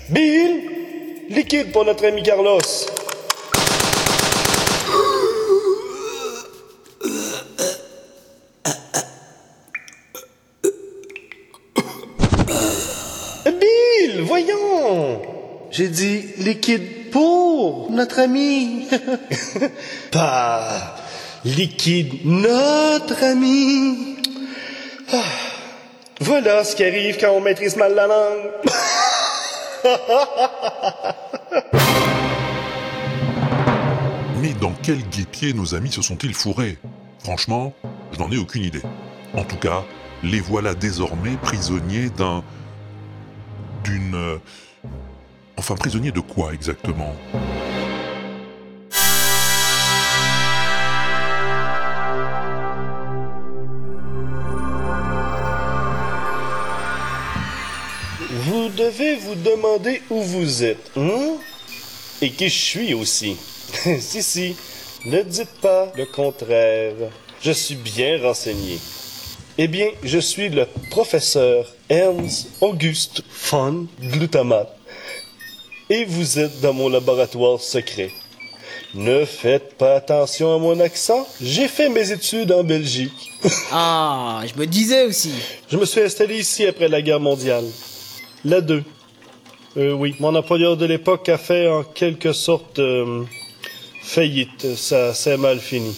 Bill, 0.09 0.63
liquide 1.29 1.73
pour 1.73 1.85
notre 1.85 2.07
ami 2.07 2.23
Carlos. 2.23 2.59
Bill, 13.45 14.23
voyons. 14.23 15.21
J'ai 15.71 15.89
dit 15.89 16.25
liquide 16.39 17.11
pour 17.11 17.91
notre 17.91 18.19
ami. 18.19 18.87
Pas 20.13 20.97
liquide 21.45 22.25
notre 22.25 23.23
ami. 23.23 24.17
Ah, 25.13 25.23
Voilà 26.21 26.65
ce 26.65 26.75
qui 26.75 26.85
arrive 26.85 27.19
quand 27.21 27.31
on 27.33 27.41
maîtrise 27.41 27.77
mal 27.77 27.95
la 27.95 28.07
langue. 28.09 28.51
Mais 34.43 34.53
dans 34.61 34.73
quel 34.83 35.03
guépier 35.09 35.53
nos 35.53 35.75
amis 35.75 35.93
se 35.93 36.03
sont-ils 36.03 36.35
fourrés? 36.35 36.79
Franchement, 37.23 37.73
je 38.13 38.19
n'en 38.19 38.31
ai 38.31 38.39
aucune 38.39 38.65
idée. 38.65 38.83
En 39.35 39.45
tout 39.45 39.57
cas, 39.57 39.85
les 40.23 40.41
voilà 40.41 40.75
désormais 40.75 41.37
prisonniers 41.43 42.11
d'un... 42.11 42.43
d'une... 43.85 44.39
Enfin, 45.61 45.75
prisonniers 45.75 46.11
de 46.11 46.21
quoi 46.21 46.55
exactement? 46.55 47.15
Vous 58.31 58.71
devez 58.71 59.17
vous 59.17 59.35
demander 59.35 60.01
où 60.09 60.23
vous 60.23 60.65
êtes, 60.65 60.91
hein? 60.97 61.37
Et 62.23 62.31
qui 62.31 62.49
je 62.49 62.59
suis 62.59 62.95
aussi. 62.95 63.37
si, 64.01 64.23
si, 64.23 64.57
ne 65.05 65.21
dites 65.21 65.61
pas 65.61 65.93
le 65.95 66.07
contraire. 66.07 66.95
Je 67.43 67.53
suis 67.53 67.75
bien 67.75 68.19
renseigné. 68.23 68.79
Eh 69.59 69.69
bien, 69.69 69.89
je 70.03 70.21
suis 70.21 70.49
le 70.49 70.67
professeur 70.91 71.67
Ernst 71.91 72.49
Auguste 72.63 73.23
von 73.51 73.87
Glutamate. 74.01 74.80
Et 75.93 76.05
vous 76.05 76.39
êtes 76.39 76.61
dans 76.61 76.73
mon 76.73 76.89
laboratoire 76.89 77.61
secret. 77.61 78.13
Ne 78.95 79.25
faites 79.25 79.75
pas 79.77 79.97
attention 79.97 80.55
à 80.55 80.59
mon 80.59 80.79
accent. 80.79 81.27
J'ai 81.41 81.67
fait 81.67 81.89
mes 81.89 82.13
études 82.13 82.53
en 82.53 82.63
Belgique. 82.63 83.33
Ah, 83.73 84.43
je 84.47 84.59
me 84.59 84.67
disais 84.67 85.05
aussi. 85.05 85.33
Je 85.69 85.77
me 85.77 85.85
suis 85.85 86.01
installé 86.01 86.39
ici 86.39 86.65
après 86.67 86.89
la 86.89 87.03
guerre 87.03 87.19
mondiale. 87.19 87.65
La 88.45 88.61
2. 88.61 88.85
Euh, 89.77 89.93
oui, 89.93 90.15
mon 90.21 90.35
employeur 90.35 90.77
de 90.77 90.87
l'époque 90.87 91.29
a 91.29 91.39
fait 91.39 91.69
en 91.69 91.83
quelque 91.83 92.33
sorte 92.33 92.79
euh, 92.79 93.25
faillite. 94.03 94.77
Ça 94.77 95.13
s'est 95.13 95.37
mal 95.37 95.59
fini. 95.59 95.97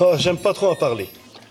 Ah, 0.00 0.16
j'aime 0.18 0.38
pas 0.38 0.52
trop 0.52 0.68
en 0.68 0.76
parler. 0.76 1.08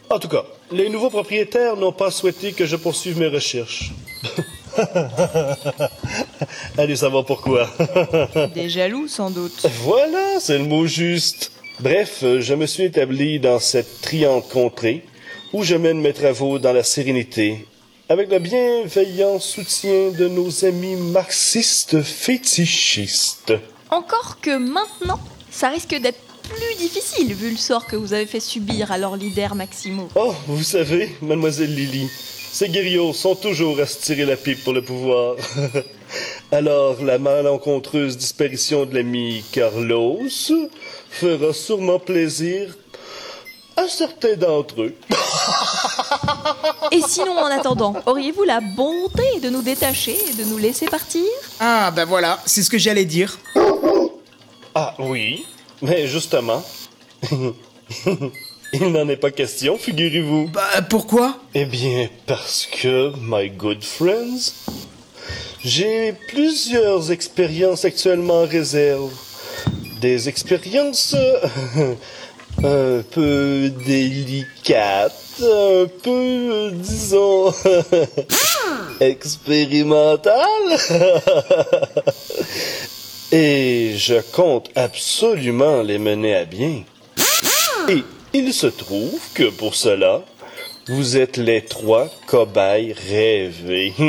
En 0.09 0.19
tout 0.19 0.27
cas, 0.27 0.43
les 0.71 0.89
nouveaux 0.89 1.09
propriétaires 1.09 1.77
n'ont 1.77 1.93
pas 1.93 2.11
souhaité 2.11 2.51
que 2.51 2.65
je 2.65 2.75
poursuive 2.75 3.17
mes 3.17 3.27
recherches. 3.27 3.91
Allez 6.77 6.95
savoir 6.95 7.25
pourquoi? 7.25 7.69
Des 8.55 8.69
jaloux, 8.69 9.07
sans 9.07 9.29
doute. 9.29 9.65
Voilà, 9.83 10.39
c'est 10.39 10.57
le 10.57 10.65
mot 10.65 10.85
juste. 10.85 11.51
Bref, 11.79 12.19
euh, 12.23 12.41
je 12.41 12.53
me 12.53 12.65
suis 12.65 12.83
établi 12.83 13.39
dans 13.39 13.59
cette 13.59 14.01
triante 14.01 14.47
contrée 14.49 15.03
où 15.53 15.63
je 15.63 15.75
mène 15.75 15.99
mes 15.99 16.13
travaux 16.13 16.59
dans 16.59 16.73
la 16.73 16.83
sérénité, 16.83 17.67
avec 18.07 18.31
le 18.31 18.39
bienveillant 18.39 19.39
soutien 19.39 20.11
de 20.11 20.27
nos 20.27 20.65
amis 20.65 20.95
marxistes 20.95 22.01
fétichistes. 22.01 23.53
Encore 23.89 24.39
que 24.41 24.57
maintenant, 24.57 25.19
ça 25.49 25.69
risque 25.69 25.95
d'être 25.95 26.19
plus 26.43 26.75
difficile 26.77 27.33
vu 27.33 27.51
le 27.51 27.57
sort 27.57 27.87
que 27.87 27.95
vous 27.95 28.13
avez 28.13 28.25
fait 28.25 28.39
subir 28.39 28.91
à 28.91 28.97
leur 28.97 29.15
leader 29.15 29.55
Maximo. 29.55 30.07
Oh, 30.15 30.33
vous 30.47 30.63
savez, 30.63 31.15
mademoiselle 31.21 31.73
Lily, 31.73 32.09
ces 32.51 32.69
guerriots 32.69 33.13
sont 33.13 33.35
toujours 33.35 33.79
à 33.79 33.85
se 33.85 33.99
tirer 33.99 34.25
la 34.25 34.35
pipe 34.35 34.63
pour 34.63 34.73
le 34.73 34.81
pouvoir. 34.81 35.35
Alors, 36.51 37.01
la 37.01 37.17
malencontreuse 37.17 38.17
disparition 38.17 38.85
de 38.85 38.95
l'ami 38.95 39.43
Carlos 39.51 40.19
fera 41.09 41.53
sûrement 41.53 41.99
plaisir 41.99 42.75
à 43.77 43.87
certains 43.87 44.35
d'entre 44.35 44.81
eux. 44.81 44.95
Et 46.91 47.01
sinon, 47.01 47.37
en 47.37 47.45
attendant, 47.45 47.95
auriez-vous 48.05 48.43
la 48.43 48.59
bonté 48.59 49.39
de 49.41 49.49
nous 49.49 49.61
détacher 49.61 50.17
et 50.29 50.33
de 50.33 50.43
nous 50.43 50.57
laisser 50.57 50.87
partir? 50.87 51.23
Ah, 51.59 51.89
bah 51.91 52.03
voilà, 52.03 52.39
c'est 52.45 52.63
ce 52.63 52.69
que 52.69 52.77
j'allais 52.77 53.05
dire. 53.05 53.39
Ah 54.75 54.93
oui, 54.99 55.45
mais 55.81 56.05
justement, 56.07 56.63
il 58.73 58.91
n'en 58.91 59.07
est 59.09 59.17
pas 59.17 59.31
question, 59.31 59.77
figurez-vous. 59.77 60.49
Bah 60.53 60.81
pourquoi? 60.89 61.37
Eh 61.53 61.65
bien, 61.65 62.07
parce 62.25 62.67
que, 62.71 63.11
my 63.19 63.49
good 63.49 63.83
friends, 63.83 64.53
j'ai 65.63 66.13
plusieurs 66.29 67.11
expériences 67.11 67.85
actuellement 67.85 68.43
en 68.43 68.47
réserve. 68.47 69.11
Des 69.99 70.29
expériences 70.29 71.15
euh, 71.15 71.93
un 72.63 73.03
peu 73.03 73.71
délicates, 73.85 75.41
un 75.41 75.85
peu, 76.01 76.71
disons, 76.73 77.53
expérimentales. 78.99 80.79
Et 83.33 83.93
je 83.97 84.15
compte 84.33 84.69
absolument 84.75 85.81
les 85.83 85.97
mener 85.97 86.35
à 86.35 86.43
bien. 86.45 86.83
Et 87.87 88.03
il 88.33 88.53
se 88.53 88.67
trouve 88.67 89.19
que 89.33 89.49
pour 89.49 89.75
cela, 89.75 90.23
vous 90.87 91.17
êtes 91.17 91.37
les 91.37 91.63
trois 91.63 92.09
cobayes 92.27 92.93
rêvés. 92.93 93.93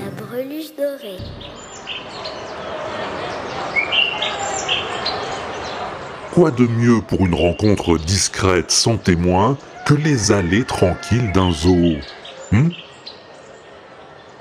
La 0.00 0.10
breluche 0.16 0.74
dorée. 0.76 1.39
Quoi 6.40 6.52
de 6.52 6.66
mieux 6.66 7.02
pour 7.02 7.26
une 7.26 7.34
rencontre 7.34 7.98
discrète 7.98 8.70
sans 8.70 8.96
témoin 8.96 9.58
que 9.84 9.92
les 9.92 10.32
allées 10.32 10.64
tranquilles 10.64 11.32
d'un 11.32 11.52
zoo 11.52 11.96
Hmm? 12.50 12.70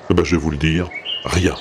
Eh 0.10 0.14
ben, 0.14 0.24
je 0.24 0.38
vais 0.38 0.42
vous 0.42 0.52
le 0.52 0.56
dire, 0.56 0.88
rien. 1.26 1.56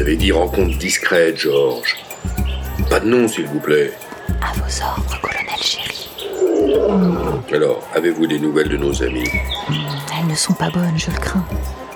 Avait 0.00 0.16
dit 0.16 0.32
rencontre 0.32 0.78
discrète, 0.78 1.36
Georges. 1.36 1.96
Pas 2.88 3.00
de 3.00 3.06
nom, 3.06 3.28
s'il 3.28 3.46
vous 3.46 3.60
plaît. 3.60 3.92
À 4.40 4.52
vos 4.54 4.82
ordres, 4.82 5.20
colonel 5.20 5.62
chéri. 5.62 6.08
Alors, 7.52 7.82
avez-vous 7.94 8.26
des 8.26 8.38
nouvelles 8.38 8.68
de 8.68 8.76
nos 8.76 9.02
amis? 9.02 9.28
Elles 9.68 10.26
ne 10.28 10.34
sont 10.34 10.54
pas 10.54 10.70
bonnes, 10.70 10.96
je 10.96 11.10
le 11.10 11.18
crains. 11.18 11.44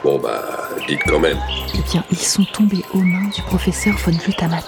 Bon, 0.02 0.18
bah, 0.18 0.68
dites 0.86 1.00
quand 1.06 1.18
même. 1.18 1.38
Eh 1.74 1.80
bien, 1.90 2.04
ils 2.10 2.18
sont 2.18 2.44
tombés 2.52 2.84
aux 2.92 2.98
mains 2.98 3.28
du 3.34 3.40
professeur 3.42 3.94
von 3.96 4.12
Glutamat. 4.12 4.64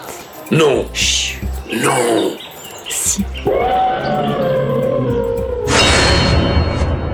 Non 0.50 0.86
Chut 0.94 1.42
Non 1.72 2.36
Si. 2.88 3.24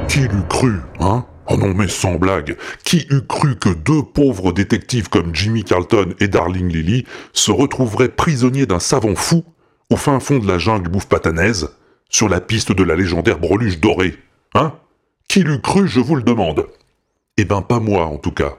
Qui 0.09 0.21
l'eût 0.21 0.47
cru, 0.49 0.81
hein? 1.01 1.25
Oh 1.49 1.57
non, 1.57 1.75
mais 1.75 1.89
sans 1.89 2.15
blague, 2.15 2.57
qui 2.85 3.07
eût 3.11 3.27
cru 3.29 3.57
que 3.57 3.69
deux 3.69 4.03
pauvres 4.03 4.53
détectives 4.53 5.09
comme 5.09 5.35
Jimmy 5.35 5.65
Carlton 5.65 6.15
et 6.21 6.29
Darling 6.29 6.69
Lily 6.69 7.05
se 7.33 7.51
retrouveraient 7.51 8.09
prisonniers 8.09 8.67
d'un 8.67 8.79
savant 8.79 9.15
fou 9.15 9.45
au 9.91 9.97
fin 9.97 10.21
fond 10.21 10.39
de 10.39 10.49
la 10.49 10.59
jungle 10.59 10.89
bouffe 10.89 11.09
patanaise, 11.09 11.69
sur 12.09 12.29
la 12.29 12.41
piste 12.41 12.73
de 12.73 12.83
la 12.83 12.95
légendaire 12.95 13.39
breluche 13.39 13.79
dorée 13.79 14.17
Hein? 14.55 14.75
Qui 15.29 15.43
l'eût 15.43 15.61
cru, 15.61 15.89
je 15.89 16.01
vous 16.01 16.15
le 16.15 16.23
demande. 16.23 16.67
Eh 17.39 17.45
ben, 17.45 17.63
pas 17.63 17.81
moi, 17.81 18.05
en 18.05 18.19
tout 18.19 18.33
cas. 18.33 18.59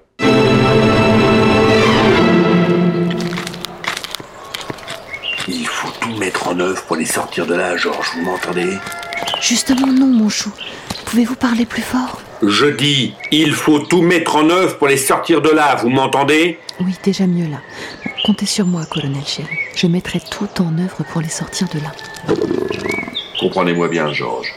Il 5.47 5.67
faut 5.67 5.91
tout 5.99 6.17
mettre 6.17 6.47
en 6.47 6.59
œuvre 6.59 6.81
pour 6.85 6.95
les 6.95 7.05
sortir 7.05 7.45
de 7.45 7.53
là, 7.53 7.77
Georges, 7.77 8.11
vous 8.15 8.23
m'entendez? 8.23 8.77
Justement, 9.41 9.88
non, 9.88 10.07
mon 10.07 10.29
chou. 10.29 10.51
Pouvez-vous 11.05 11.36
parler 11.36 11.65
plus 11.65 11.81
fort? 11.81 12.21
Je 12.41 12.65
dis, 12.65 13.13
il 13.31 13.53
faut 13.53 13.79
tout 13.79 14.01
mettre 14.01 14.36
en 14.36 14.49
œuvre 14.49 14.77
pour 14.77 14.88
les 14.88 14.97
sortir 14.97 15.41
de 15.41 15.49
là, 15.49 15.75
vous 15.75 15.89
m'entendez? 15.89 16.59
Oui, 16.81 16.93
déjà 17.03 17.25
mieux 17.27 17.49
là. 17.49 17.57
Comptez 18.25 18.45
sur 18.45 18.65
moi, 18.65 18.83
colonel 18.89 19.23
chéri. 19.25 19.47
Je 19.75 19.88
mettrai 19.88 20.19
tout 20.19 20.49
en 20.62 20.77
œuvre 20.77 21.03
pour 21.12 21.21
les 21.21 21.29
sortir 21.29 21.67
de 21.73 21.79
là. 21.79 21.91
Comprenez-moi 23.39 23.88
bien, 23.89 24.12
Georges. 24.12 24.53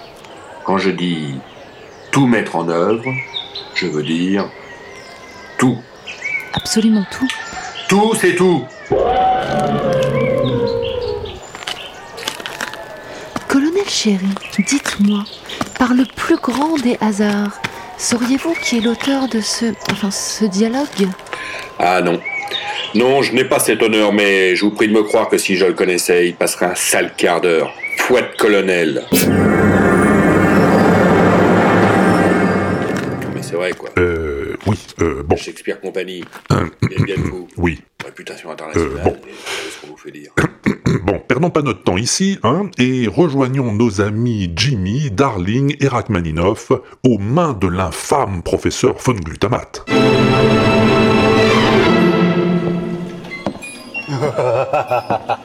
Quand 0.64 0.78
je 0.78 0.90
dis 0.90 1.34
tout 2.10 2.26
mettre 2.26 2.56
en 2.56 2.68
œuvre, 2.68 3.04
je 3.74 3.86
veux 3.86 4.02
dire 4.02 4.48
tout. 5.58 5.78
Absolument 6.54 7.04
tout. 7.10 7.28
Tout, 7.88 8.14
c'est 8.20 8.34
tout. 8.34 8.64
Colonel 13.86 13.88
chéri, 13.88 14.26
dites-moi, 14.58 15.24
par 15.78 15.94
le 15.94 16.04
plus 16.16 16.36
grand 16.36 16.76
des 16.78 16.96
hasards, 17.00 17.60
sauriez-vous 17.98 18.54
qui 18.62 18.78
est 18.78 18.80
l'auteur 18.80 19.28
de 19.28 19.40
ce. 19.40 19.66
enfin, 19.92 20.10
ce 20.10 20.44
dialogue? 20.44 21.08
Ah 21.78 22.00
non. 22.02 22.20
Non, 22.94 23.22
je 23.22 23.32
n'ai 23.34 23.44
pas 23.44 23.58
cet 23.58 23.82
honneur, 23.82 24.12
mais 24.12 24.56
je 24.56 24.64
vous 24.64 24.70
prie 24.72 24.88
de 24.88 24.92
me 24.92 25.02
croire 25.02 25.28
que 25.28 25.38
si 25.38 25.56
je 25.56 25.66
le 25.66 25.72
connaissais, 25.74 26.28
il 26.28 26.34
passerait 26.34 26.66
un 26.66 26.74
sale 26.74 27.12
quart 27.16 27.40
d'heure. 27.40 27.72
Foi 27.98 28.22
de 28.22 28.36
colonel. 28.36 29.04
Mais 33.34 33.42
c'est 33.42 33.56
vrai, 33.56 33.72
quoi. 33.72 33.90
Euh, 33.98 34.56
oui, 34.66 34.78
euh, 35.00 35.22
bon. 35.22 35.36
Shakespeare 35.36 35.80
Company. 35.80 36.24
Euh, 36.52 36.64
Bien, 36.88 37.04
bien 37.04 37.16
de 37.16 37.20
vous. 37.22 37.48
oui. 37.56 37.80
Réputation 38.04 38.50
internationale. 38.50 38.90
Euh, 38.98 39.04
bon. 39.04 39.16
et 39.28 39.34
c'est 39.34 39.70
ce 39.70 39.80
qu'on 39.80 39.88
vous 39.88 39.96
fait 39.96 40.10
dire. 40.12 40.32
Bon, 41.04 41.18
perdons 41.26 41.50
pas 41.50 41.62
notre 41.62 41.82
temps 41.82 41.96
ici, 41.96 42.38
hein, 42.42 42.70
et 42.78 43.08
rejoignons 43.08 43.72
nos 43.72 44.00
amis 44.00 44.50
Jimmy, 44.54 45.10
Darling 45.10 45.76
et 45.80 45.88
Rachmaninoff 45.88 46.72
aux 47.04 47.18
mains 47.18 47.54
de 47.54 47.66
l'infâme 47.66 48.42
professeur 48.42 48.94
von 48.98 49.14
Glutamat. 49.14 49.84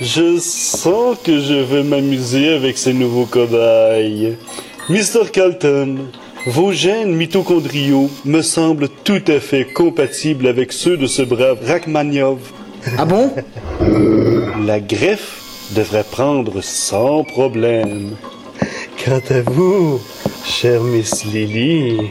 Je 0.00 0.38
sens 0.38 1.16
que 1.24 1.40
je 1.40 1.54
vais 1.54 1.82
m'amuser 1.82 2.50
avec 2.50 2.78
ces 2.78 2.92
nouveaux 2.92 3.26
cobayes. 3.26 4.36
Mr. 4.88 5.30
Carlton, 5.32 5.96
vos 6.46 6.72
gènes 6.72 7.14
mitochondriaux 7.14 8.10
me 8.24 8.42
semblent 8.42 8.88
tout 9.04 9.22
à 9.26 9.40
fait 9.40 9.64
compatibles 9.64 10.46
avec 10.46 10.72
ceux 10.72 10.96
de 10.96 11.06
ce 11.06 11.22
brave 11.22 11.58
Rachmaniov. 11.66 12.38
Ah 12.96 13.04
bon? 13.04 13.32
La 14.66 14.80
greffe 14.80 15.42
devrait 15.70 16.04
prendre 16.04 16.60
sans 16.62 17.24
problème. 17.24 18.16
Quant 19.04 19.20
à 19.30 19.40
vous, 19.42 20.00
chère 20.44 20.82
Miss 20.82 21.24
Lily, 21.24 22.10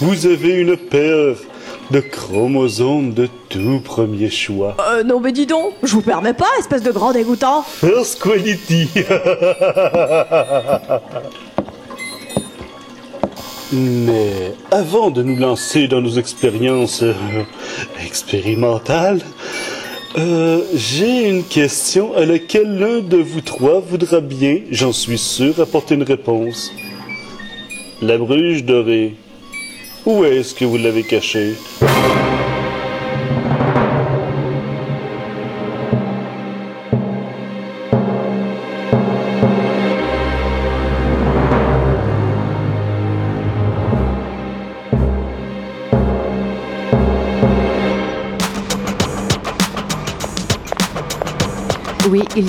vous 0.00 0.26
avez 0.26 0.54
une 0.60 0.76
paire 0.76 1.36
de 1.90 2.00
chromosomes 2.00 3.12
de 3.14 3.28
tout 3.48 3.80
premier 3.84 4.30
choix. 4.30 4.76
Euh, 4.80 5.02
non 5.02 5.20
mais 5.20 5.32
dis 5.32 5.46
donc, 5.46 5.74
je 5.82 5.92
vous 5.92 6.02
permets 6.02 6.34
pas, 6.34 6.48
espèce 6.58 6.82
de 6.82 6.90
grand 6.90 7.12
dégoûtant 7.12 7.62
First 7.62 8.22
quality. 8.22 8.88
Mais 13.74 14.54
avant 14.70 15.10
de 15.10 15.24
nous 15.24 15.36
lancer 15.36 15.88
dans 15.88 16.00
nos 16.00 16.16
expériences 16.16 17.02
euh, 17.02 17.12
expérimentales, 18.06 19.20
euh, 20.16 20.60
j'ai 20.76 21.28
une 21.28 21.42
question 21.42 22.14
à 22.16 22.24
laquelle 22.24 22.78
l'un 22.78 23.00
de 23.00 23.16
vous 23.16 23.40
trois 23.40 23.80
voudra 23.80 24.20
bien, 24.20 24.60
j'en 24.70 24.92
suis 24.92 25.18
sûr, 25.18 25.58
apporter 25.60 25.96
une 25.96 26.04
réponse. 26.04 26.70
La 28.00 28.16
bruge 28.16 28.64
dorée. 28.64 29.16
Où 30.06 30.24
est-ce 30.24 30.54
que 30.54 30.64
vous 30.64 30.76
l'avez 30.76 31.02
cachée? 31.02 31.54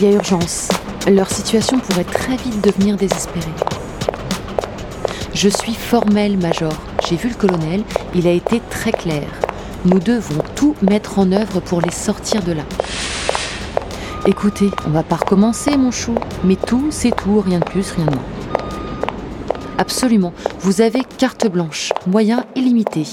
A 0.06 0.12
urgence. 0.12 0.70
Leur 1.10 1.30
situation 1.30 1.80
pourrait 1.80 2.04
très 2.04 2.36
vite 2.36 2.64
devenir 2.64 2.98
désespérée. 2.98 3.46
Je 5.34 5.50
suis 5.50 5.74
formel, 5.74 6.38
Major. 6.38 6.74
J'ai 7.08 7.16
vu 7.16 7.30
le 7.30 7.36
colonel, 7.36 7.84
il 8.14 8.28
a 8.28 8.32
été 8.32 8.62
très 8.70 8.92
clair. 8.92 9.28
Nous 9.86 10.00
devons 10.00 10.42
tout 10.56 10.76
mettre 10.82 11.20
en 11.20 11.32
œuvre 11.32 11.60
pour 11.60 11.82
les 11.82 11.92
sortir 11.92 12.42
de 12.44 12.54
là. 12.54 12.64
Écoutez, 14.26 14.70
on 14.88 14.90
va 14.90 15.04
pas 15.04 15.18
recommencer, 15.18 15.78
mon 15.78 15.92
chou, 15.92 16.16
mais 16.44 16.56
tout, 16.56 16.88
c'est 16.90 17.16
tout, 17.16 17.40
rien 17.42 17.60
de 17.60 17.66
plus, 17.66 17.92
rien 17.92 18.06
de 18.06 18.12
moins. 18.12 18.24
Absolument, 19.78 20.34
vous 20.62 20.82
avez 20.82 21.02
carte 21.18 21.48
blanche, 21.48 21.92
moyens 22.08 22.44
illimités. 22.56 23.06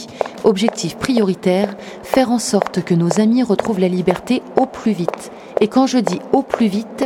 Objectif 0.44 0.96
prioritaire, 0.96 1.74
faire 2.02 2.30
en 2.30 2.38
sorte 2.38 2.82
que 2.82 2.94
nos 2.94 3.20
amis 3.20 3.42
retrouvent 3.42 3.80
la 3.80 3.88
liberté 3.88 4.42
au 4.56 4.66
plus 4.66 4.92
vite. 4.92 5.30
Et 5.62 5.68
quand 5.68 5.86
je 5.86 5.98
dis 5.98 6.18
au 6.32 6.42
plus 6.42 6.66
vite, 6.66 7.04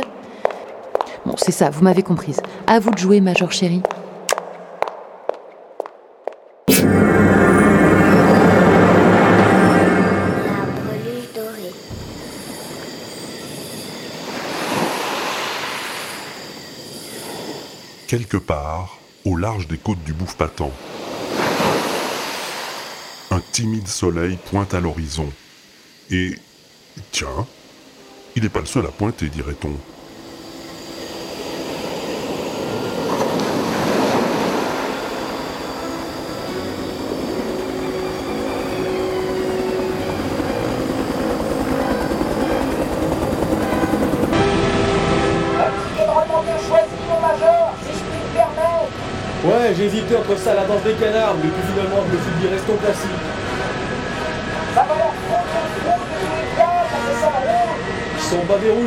bon, 1.27 1.35
c'est 1.37 1.51
ça, 1.51 1.69
vous 1.69 1.83
m'avez 1.83 2.01
comprise. 2.01 2.41
À 2.65 2.79
vous 2.79 2.89
de 2.89 2.97
jouer, 2.97 3.21
Major 3.21 3.51
chéri. 3.51 3.83
Quelque 18.07 18.37
part, 18.37 18.97
au 19.23 19.35
large 19.35 19.67
des 19.67 19.77
côtes 19.77 20.03
du 20.03 20.13
Bouffe-Patent, 20.13 20.71
un 23.29 23.39
timide 23.51 23.87
soleil 23.87 24.39
pointe 24.49 24.73
à 24.73 24.79
l'horizon. 24.79 25.31
Et. 26.09 26.33
Tiens, 27.11 27.45
il 28.37 28.43
n'est 28.43 28.49
pas 28.49 28.59
le 28.59 28.67
seul 28.67 28.85
à 28.85 28.89
pointer, 28.89 29.29
dirait-on. 29.29 29.96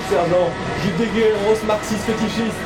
Sont 0.00 0.16
pas 0.16 0.24
des 0.24 0.32
rouges, 0.32 0.40
sergent. 0.40 0.50
J'ai 0.82 0.92
des 0.92 1.10
guerreros 1.12 1.60
marxistes 1.66 2.04
fétichistes. 2.04 2.64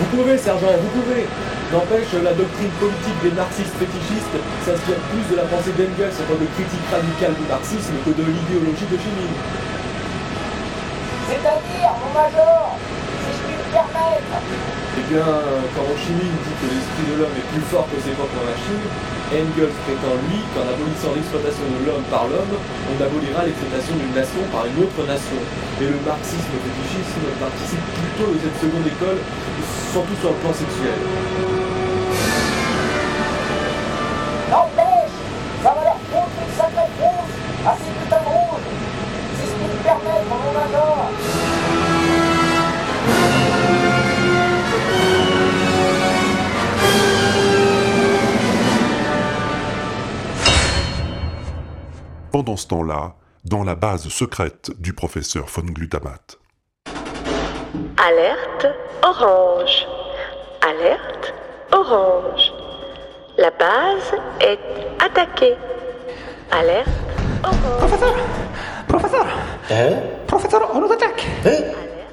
Vous 0.00 0.16
pouvez, 0.16 0.38
sergent, 0.38 0.74
vous 0.80 1.00
pouvez. 1.00 1.26
N'empêche, 1.70 2.12
la 2.24 2.34
doctrine 2.34 2.74
politique 2.82 3.20
des 3.22 3.30
marxistes 3.30 3.76
fétichistes 3.78 4.38
s'inspire 4.66 4.98
plus 5.14 5.22
de 5.30 5.36
la 5.38 5.46
pensée 5.46 5.70
d'Engels 5.78 6.10
en 6.18 6.26
tant 6.26 6.34
que 6.34 6.50
critique 6.58 6.86
radicale 6.90 7.34
du 7.38 7.46
marxisme 7.46 7.94
que 8.02 8.10
de 8.10 8.26
l'idéologie 8.26 8.90
de 8.90 8.98
Chimine. 8.98 9.38
C'est-à-dire, 11.30 11.94
mon 11.94 12.10
major, 12.10 12.74
si 12.74 13.30
je 13.30 13.40
puis 13.46 13.54
me 13.54 13.66
permettre. 13.70 14.34
Eh 14.98 15.04
bien, 15.14 15.30
quand 15.78 15.86
Chimine 15.94 16.34
dit 16.42 16.56
que 16.58 16.66
l'esprit 16.74 17.06
de 17.06 17.14
l'homme 17.22 17.38
est 17.38 17.48
plus 17.54 17.62
fort 17.70 17.86
que 17.86 18.02
ses 18.02 18.18
propres 18.18 18.42
machines, 18.42 18.90
Engels 19.30 19.70
prétend, 19.86 20.18
lui, 20.26 20.42
qu'en 20.50 20.66
abolissant 20.66 21.14
l'exploitation 21.14 21.62
de 21.62 21.86
l'homme 21.86 22.02
par 22.10 22.26
l'homme, 22.26 22.50
on 22.90 22.96
abolira 22.98 23.46
l'exploitation 23.46 23.94
d'une 23.94 24.10
nation 24.10 24.42
par 24.50 24.66
une 24.66 24.82
autre 24.82 25.06
nation. 25.06 25.38
Et 25.78 25.86
le 25.86 26.02
marxisme 26.02 26.50
fétichisme 26.58 27.30
participe 27.38 27.86
plutôt 27.94 28.34
de 28.34 28.38
cette 28.42 28.58
seconde 28.58 28.86
école, 28.90 29.22
surtout 29.94 30.18
sur 30.18 30.30
le 30.34 30.38
plan 30.42 30.50
sexuel. 30.52 31.59
Pendant 52.40 52.56
ce 52.56 52.68
temps-là, 52.68 53.16
dans 53.44 53.64
la 53.64 53.74
base 53.74 54.08
secrète 54.08 54.70
du 54.78 54.94
professeur 54.94 55.44
von 55.44 55.60
Glutamate. 55.60 56.38
Alerte 57.98 58.66
orange. 59.02 59.86
Alerte 60.66 61.34
orange. 61.70 62.50
La 63.36 63.50
base 63.50 64.14
est 64.40 64.58
attaquée. 65.04 65.54
Alerte 66.50 66.88
orange. 67.44 67.78
Professeur 67.78 68.14
Professeur 68.88 69.26
Hein? 69.70 69.90
Professeur, 70.26 70.70
on 70.72 70.80
nous 70.80 70.92
attaque 70.92 71.26
Hein? 71.44 71.62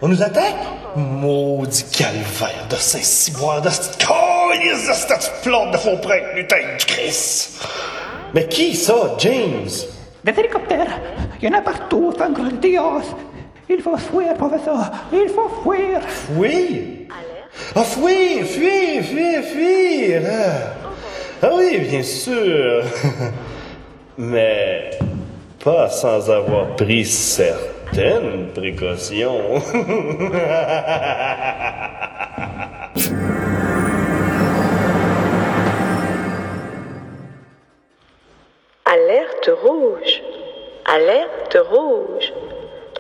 On 0.02 0.10
nous 0.10 0.22
attaque? 0.22 0.58
Maudit 0.98 1.86
calvaire 1.90 2.68
de 2.70 2.76
Saint-Cyboire, 2.76 3.62
de 3.62 3.70
cette 3.70 4.06
colisse 4.06 4.90
de 4.90 4.94
cette 4.94 5.24
flotte 5.42 5.72
de 5.72 5.78
faux 5.78 5.96
prêts, 6.02 6.36
lutin 6.36 6.76
du 6.78 6.86
Christ! 6.86 7.66
Mais 8.34 8.46
qui 8.50 8.76
ça, 8.76 9.16
James? 9.20 9.70
Des 10.28 10.38
hélicoptères 10.38 11.00
Il 11.42 11.48
y 11.48 11.52
en 11.54 11.58
a 11.58 11.62
partout, 11.62 12.12
sangre 12.18 12.52
de 12.52 12.58
Dios 12.58 13.16
Il 13.70 13.82
faut 13.82 13.96
fuir, 13.96 14.34
professeur 14.34 14.92
Il 15.14 15.30
faut 15.30 15.48
fuir 15.64 16.02
Fuir? 16.02 17.08
Ah, 17.74 17.84
fuir, 17.84 18.46
fuir, 18.46 19.04
fuir, 19.04 19.42
fuir! 19.44 20.22
Ah, 20.30 20.74
Ah 21.44 21.50
oui, 21.56 21.80
bien 21.80 22.04
sûr! 22.04 22.84
Mais 24.18 24.90
pas 25.64 25.88
sans 25.90 26.30
avoir 26.30 26.76
pris 26.76 27.06
certaines 27.06 28.50
précautions. 28.54 29.62
Alerte 38.90 39.50
rouge. 39.64 40.22
Alerte 40.86 41.58
rouge. 41.70 42.32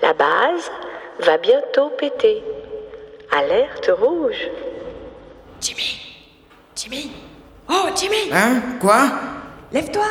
La 0.02 0.14
base 0.14 0.70
va 1.20 1.38
bientôt 1.38 1.90
péter. 1.98 2.44
Alerte 3.32 3.90
rouge. 3.98 4.50
Jimmy 5.62 6.00
Jimmy 6.76 7.12
Oh, 7.70 7.88
Jimmy 7.96 8.30
Hein? 8.32 8.62
Quoi? 8.82 9.10
Lève-toi 9.72 10.06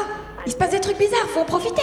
Il 0.46 0.52
se 0.52 0.56
passe 0.56 0.70
des 0.70 0.80
trucs 0.80 0.98
bizarres, 0.98 1.28
faut 1.28 1.40
en 1.40 1.44
profiter 1.44 1.82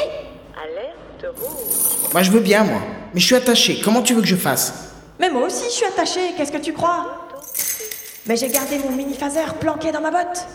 Alerte 0.61 1.37
rouge. 1.39 2.11
Moi 2.11 2.23
je 2.23 2.31
veux 2.31 2.39
bien, 2.39 2.63
moi. 2.63 2.79
Mais 3.13 3.19
je 3.19 3.25
suis 3.27 3.35
attaché. 3.35 3.79
Comment 3.83 4.01
tu 4.01 4.13
veux 4.15 4.21
que 4.21 4.27
je 4.27 4.35
fasse? 4.35 4.91
Mais 5.19 5.29
moi 5.29 5.43
aussi, 5.43 5.65
je 5.65 5.69
suis 5.69 5.85
attachée, 5.85 6.33
qu'est-ce 6.35 6.51
que 6.51 6.57
tu 6.57 6.73
crois? 6.73 7.27
Mais 8.25 8.35
j'ai 8.35 8.47
gardé 8.49 8.79
mon 8.79 8.91
mini-phaser 8.91 9.53
planqué 9.59 9.91
dans 9.91 10.01
ma 10.01 10.09
botte. 10.11 10.45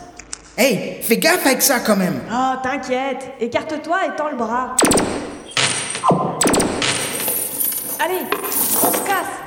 Hey, 0.61 0.97
fais 1.01 1.15
gaffe 1.15 1.45
avec 1.45 1.61
ça 1.61 1.79
quand 1.79 1.95
même. 1.95 2.19
Oh, 2.29 2.55
t'inquiète, 2.61 3.31
écarte-toi 3.39 3.97
et 4.07 4.17
tends 4.17 4.27
le 4.29 4.35
bras. 4.35 4.75
Allez, 7.97 8.25
on 8.83 8.91
se 8.91 8.97
casse 9.07 9.39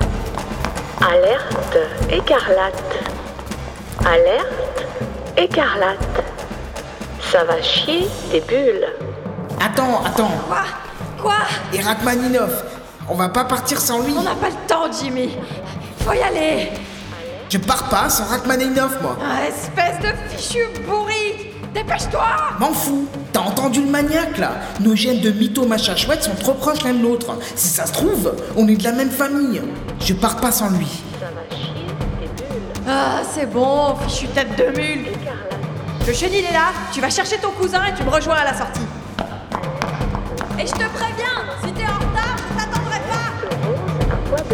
Alerte 1.07 1.77
écarlate. 2.11 2.83
Alerte 4.07 4.87
écarlate. 5.37 6.25
Ça 7.31 7.45
va 7.45 7.61
chier 7.61 8.09
des 8.31 8.41
bulles. 8.41 8.87
Attends, 9.63 10.03
attends. 10.07 10.33
Quoi? 10.49 10.63
Quoi? 11.21 11.37
Et 11.75 11.83
Rachmaninov, 11.83 12.65
on 13.11 13.17
va 13.17 13.29
pas 13.29 13.45
partir 13.45 13.79
sans 13.79 14.01
lui. 14.01 14.15
On 14.17 14.23
n'a 14.23 14.35
pas 14.35 14.49
le 14.49 14.67
temps, 14.67 14.91
Jimmy 14.91 15.37
Faut 15.99 16.15
y 16.15 16.23
aller 16.23 16.71
Je 17.53 17.59
pars 17.59 17.87
pas 17.91 18.09
sans 18.09 18.25
Rachmaninov, 18.25 19.03
moi. 19.03 19.19
Ah, 19.23 19.47
Espèce 19.47 19.99
de 20.01 20.35
fichu 20.35 20.61
bourri 20.89 21.51
Dépêche-toi 21.75 22.25
M'en 22.59 22.73
fous. 22.73 23.07
T'as 23.31 23.41
entendu 23.41 23.83
le 23.83 23.91
maniaque 23.91 24.39
là 24.39 24.53
Nos 24.81 24.97
gènes 24.97 25.21
de 25.21 25.31
mytho 25.31 25.67
machin 25.67 25.95
chouette 25.95 26.23
sont 26.23 26.35
trop 26.35 26.55
proches 26.55 26.83
l'un 26.83 26.95
de 26.95 27.03
l'autre. 27.03 27.37
Si 27.55 27.69
ça 27.69 27.85
se 27.85 27.93
trouve, 27.93 28.35
on 28.57 28.67
est 28.69 28.77
de 28.77 28.85
la 28.85 28.93
même 28.93 29.11
famille. 29.11 29.61
Je 30.01 30.15
pars 30.15 30.37
pas 30.37 30.51
sans 30.51 30.71
lui. 30.71 31.03
Ah, 32.89 33.21
c'est 33.35 33.45
bon, 33.45 33.97
fichu 34.09 34.29
tête 34.29 34.57
de 34.57 34.75
mule 34.75 35.09
Le 36.07 36.13
chenil 36.15 36.47
est 36.47 36.55
là, 36.55 36.73
tu 36.91 37.03
vas 37.03 37.11
chercher 37.11 37.37
ton 37.37 37.51
cousin 37.51 37.85
et 37.85 37.93
tu 37.93 38.03
me 38.03 38.09
rejoins 38.09 38.37
à 38.37 38.45
la 38.45 38.55
sortie. 38.57 38.81
Et 40.59 40.67
je 40.67 40.73
te 40.73 40.89
préviens, 40.89 41.45
si 41.63 41.71
t'es 41.73 41.85
en 41.85 41.99
retard, 41.99 42.37
je 42.49 42.65
t'attendrai 42.65 43.01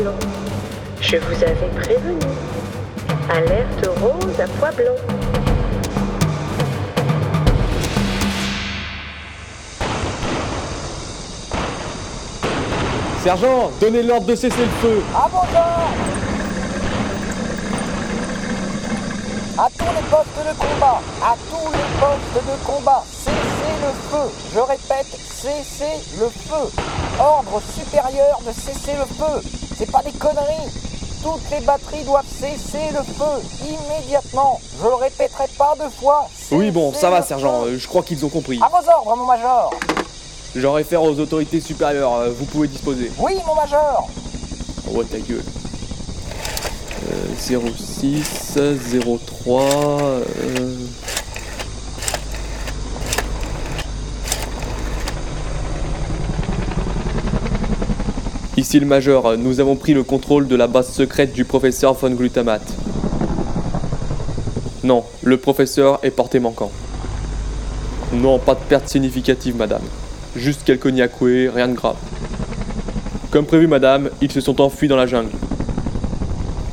pas. 0.03 0.11
Je 1.01 1.17
vous 1.17 1.45
avais 1.45 1.71
prévenu. 1.77 2.19
Alerte 3.31 3.87
rose 4.01 4.41
à 4.41 4.47
pois 4.59 4.71
blanc. 4.71 4.95
Sergent, 13.23 13.71
donnez 13.83 14.03
l'ordre 14.03 14.27
de 14.27 14.35
cesser 14.35 14.57
le 14.57 14.67
feu. 14.81 15.03
À 15.15 15.29
mon 15.31 15.41
À 19.63 19.69
tous 19.77 19.85
les 19.85 20.09
postes 20.09 20.39
de 20.39 20.59
combat, 20.59 21.01
à 21.23 21.35
tous 21.51 21.71
les 21.73 21.89
postes 22.01 22.47
de 22.47 22.65
combat, 22.65 23.05
cessez 23.13 23.75
le 23.83 23.93
feu. 24.11 24.33
Je 24.55 24.61
répète, 24.61 25.19
cessez 25.21 26.19
le 26.19 26.29
feu. 26.31 26.81
Ordre 27.21 27.61
supérieur 27.75 28.41
de 28.47 28.53
cesser 28.53 28.93
le 28.97 29.05
feu. 29.05 29.43
C'est 29.77 29.91
pas 29.91 30.03
des 30.03 30.13
conneries. 30.13 30.88
Toutes 31.23 31.51
les 31.51 31.61
batteries 31.65 32.05
doivent 32.05 32.25
cesser 32.29 32.91
le 32.93 33.03
feu 33.03 33.43
immédiatement. 33.67 34.61
Je 34.81 34.87
le 34.89 34.95
répéterai 34.95 35.45
pas 35.59 35.75
deux 35.79 35.91
fois. 35.91 36.29
Oui, 36.53 36.71
bon, 36.71 36.93
ça 36.95 37.11
va, 37.11 37.23
sergent. 37.23 37.65
euh, 37.67 37.77
Je 37.79 37.87
crois 37.89 38.03
qu'ils 38.03 38.25
ont 38.25 38.29
compris. 38.29 38.61
À 38.63 38.69
vos 38.69 38.89
ordres, 38.91 39.17
mon 39.17 39.27
major. 39.27 39.71
J'en 40.57 40.73
réfère 40.73 41.03
aux 41.03 41.19
autorités 41.19 41.61
supérieures. 41.61 42.15
euh, 42.15 42.31
Vous 42.37 42.45
pouvez 42.47 42.69
disposer. 42.69 43.11
Oui, 43.19 43.35
mon 43.47 43.55
major. 43.55 44.09
Oh, 44.95 45.03
ta 45.05 45.19
gueule. 45.19 45.43
Euh, 47.11 47.35
06, 47.77 48.59
03. 49.05 49.63
euh, 49.63 50.25
Ici 58.59 58.81
le 58.81 58.87
major, 58.87 59.37
nous 59.39 59.61
avons 59.61 59.77
pris 59.77 59.95
le 59.95 60.03
contrôle 60.03 60.49
de 60.49 60.57
la 60.57 60.67
base 60.67 60.91
secrète 60.91 61.33
du 61.33 61.45
professeur 61.45 61.95
von 61.95 62.11
Glutamate. 62.11 62.69
Non, 64.83 65.05
le 65.23 65.37
professeur 65.37 66.01
est 66.03 66.11
porté 66.11 66.41
manquant. 66.41 66.73
Non, 68.13 68.41
pas 68.41 68.57
de 68.57 68.61
perte 68.69 68.89
significative, 68.89 69.55
madame. 69.55 69.85
Juste 70.35 70.65
quelques 70.65 70.89
niakoués, 70.89 71.49
rien 71.49 71.69
de 71.69 71.75
grave. 71.75 71.95
Comme 73.31 73.47
prévu, 73.47 73.69
madame, 73.69 74.11
ils 74.21 74.33
se 74.33 74.41
sont 74.41 74.61
enfuis 74.61 74.89
dans 74.89 74.97
la 74.97 75.07
jungle. 75.07 75.31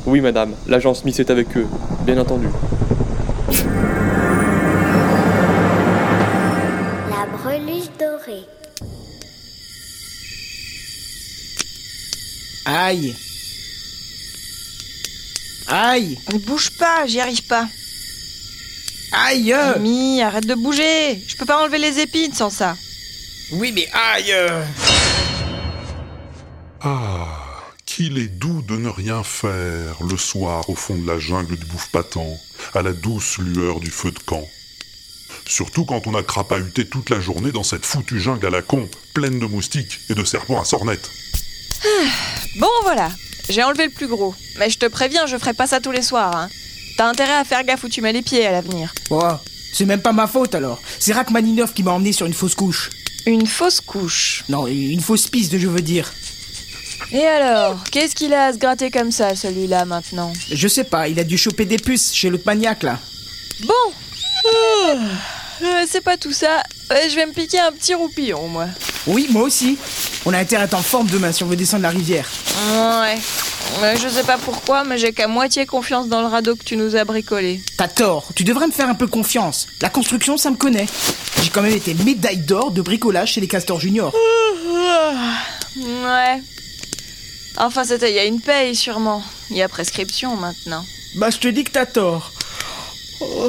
Oui, 0.06 0.20
madame, 0.20 0.54
l'agent 0.66 0.92
Smith 0.92 1.20
est 1.20 1.30
avec 1.30 1.56
eux, 1.56 1.68
bien 2.04 2.18
entendu. 2.18 2.48
Aïe 12.66 13.14
Aïe 15.68 16.18
Ne 16.32 16.38
bouge 16.38 16.70
pas, 16.70 17.06
j'y 17.06 17.20
arrive 17.20 17.44
pas. 17.44 17.68
Aïe. 19.12 19.54
Mimi, 19.78 20.20
arrête 20.20 20.46
de 20.46 20.54
bouger. 20.54 21.22
Je 21.28 21.36
peux 21.36 21.46
pas 21.46 21.62
enlever 21.62 21.78
les 21.78 22.00
épines 22.00 22.34
sans 22.34 22.50
ça. 22.50 22.76
Oui, 23.52 23.70
mais 23.72 23.88
aïe. 23.92 24.34
Ah, 26.80 27.28
qu'il 27.86 28.18
est 28.18 28.26
doux 28.26 28.62
de 28.62 28.76
ne 28.76 28.88
rien 28.88 29.22
faire 29.22 30.02
le 30.02 30.16
soir 30.16 30.68
au 30.68 30.74
fond 30.74 30.96
de 30.96 31.06
la 31.06 31.20
jungle 31.20 31.56
du 31.56 31.64
bouffe 31.66 31.90
patent, 31.92 32.18
à 32.74 32.82
la 32.82 32.92
douce 32.92 33.38
lueur 33.38 33.78
du 33.78 33.92
feu 33.92 34.10
de 34.10 34.18
camp. 34.18 34.44
Surtout 35.46 35.84
quand 35.84 36.08
on 36.08 36.14
a 36.16 36.24
crapahuté 36.24 36.84
toute 36.88 37.10
la 37.10 37.20
journée 37.20 37.52
dans 37.52 37.62
cette 37.62 37.86
foutue 37.86 38.18
jungle 38.18 38.46
à 38.46 38.50
la 38.50 38.62
con, 38.62 38.88
pleine 39.14 39.38
de 39.38 39.46
moustiques 39.46 40.00
et 40.10 40.14
de 40.14 40.24
serpents 40.24 40.60
à 40.60 40.64
sornettes. 40.64 41.10
Bon, 42.56 42.68
voilà. 42.82 43.10
J'ai 43.48 43.62
enlevé 43.62 43.84
le 43.84 43.90
plus 43.90 44.06
gros. 44.06 44.34
Mais 44.58 44.70
je 44.70 44.78
te 44.78 44.86
préviens, 44.86 45.26
je 45.26 45.36
ferai 45.36 45.52
pas 45.54 45.66
ça 45.66 45.80
tous 45.80 45.92
les 45.92 46.02
soirs. 46.02 46.34
Hein. 46.34 46.48
T'as 46.96 47.06
intérêt 47.08 47.34
à 47.34 47.44
faire 47.44 47.62
gaffe 47.64 47.84
où 47.84 47.88
tu 47.88 48.00
mets 48.00 48.12
les 48.12 48.22
pieds 48.22 48.46
à 48.46 48.52
l'avenir. 48.52 48.92
Oh, 49.10 49.22
c'est 49.72 49.84
même 49.84 50.00
pas 50.00 50.12
ma 50.12 50.26
faute 50.26 50.54
alors. 50.54 50.80
C'est 50.98 51.12
Rachmaninov 51.12 51.72
qui 51.74 51.82
m'a 51.82 51.92
emmené 51.92 52.12
sur 52.12 52.26
une 52.26 52.32
fausse 52.32 52.54
couche. 52.54 52.90
Une 53.26 53.46
fausse 53.46 53.80
couche 53.80 54.44
Non, 54.48 54.66
une 54.66 55.00
fausse 55.00 55.28
piste, 55.28 55.58
je 55.58 55.66
veux 55.68 55.82
dire. 55.82 56.12
Et 57.12 57.24
alors 57.26 57.84
Qu'est-ce 57.92 58.14
qu'il 58.14 58.32
a 58.32 58.46
à 58.46 58.52
se 58.52 58.58
gratter 58.58 58.90
comme 58.90 59.12
ça, 59.12 59.36
celui-là, 59.36 59.84
maintenant? 59.84 60.32
Je 60.50 60.68
sais 60.68 60.84
pas, 60.84 61.08
il 61.08 61.20
a 61.20 61.24
dû 61.24 61.36
choper 61.36 61.66
des 61.66 61.76
puces 61.76 62.14
chez 62.14 62.30
l'autre 62.30 62.44
maniaque 62.46 62.82
là. 62.84 62.98
Bon 63.60 63.92
Euh, 65.62 65.84
C'est 65.88 66.02
pas 66.02 66.16
tout 66.18 66.32
ça. 66.32 66.62
Euh, 66.92 66.96
je 67.10 67.16
vais 67.16 67.24
me 67.26 67.32
piquer 67.32 67.58
un 67.58 67.72
petit 67.72 67.94
roupillon, 67.94 68.46
moi. 68.48 68.66
Oui, 69.06 69.26
moi 69.30 69.42
aussi. 69.42 69.78
On 70.28 70.32
a 70.32 70.38
intérêt 70.38 70.62
à 70.62 70.64
être 70.66 70.74
en 70.74 70.82
forme 70.82 71.06
demain 71.06 71.30
si 71.30 71.44
on 71.44 71.46
veut 71.46 71.54
descendre 71.54 71.84
la 71.84 71.90
rivière. 71.90 72.28
Ouais. 72.72 73.16
Je 73.96 74.08
sais 74.08 74.24
pas 74.24 74.38
pourquoi, 74.38 74.82
mais 74.82 74.98
j'ai 74.98 75.12
qu'à 75.12 75.28
moitié 75.28 75.66
confiance 75.66 76.08
dans 76.08 76.20
le 76.20 76.26
radeau 76.26 76.56
que 76.56 76.64
tu 76.64 76.76
nous 76.76 76.96
as 76.96 77.04
bricolé. 77.04 77.60
T'as 77.76 77.86
tort, 77.86 78.26
tu 78.34 78.42
devrais 78.42 78.66
me 78.66 78.72
faire 78.72 78.88
un 78.88 78.94
peu 78.94 79.06
confiance. 79.06 79.68
La 79.80 79.88
construction, 79.88 80.36
ça 80.36 80.50
me 80.50 80.56
connaît. 80.56 80.86
J'ai 81.42 81.50
quand 81.50 81.62
même 81.62 81.76
été 81.76 81.94
médaille 81.94 82.38
d'or 82.38 82.72
de 82.72 82.82
bricolage 82.82 83.34
chez 83.34 83.40
les 83.40 83.46
Castors 83.46 83.78
Junior. 83.78 84.12
Ouais. 85.76 86.42
Enfin, 87.58 87.84
c'était 87.84 88.10
il 88.10 88.16
y 88.16 88.18
a 88.18 88.24
une 88.24 88.40
paye, 88.40 88.74
sûrement. 88.74 89.22
Il 89.50 89.56
y 89.56 89.62
a 89.62 89.68
prescription 89.68 90.36
maintenant. 90.36 90.84
Bah, 91.14 91.30
je 91.30 91.38
te 91.38 91.48
dis 91.48 91.62
que 91.62 91.70
t'as 91.70 91.86
tort. 91.86 92.32
Oh, 93.20 93.48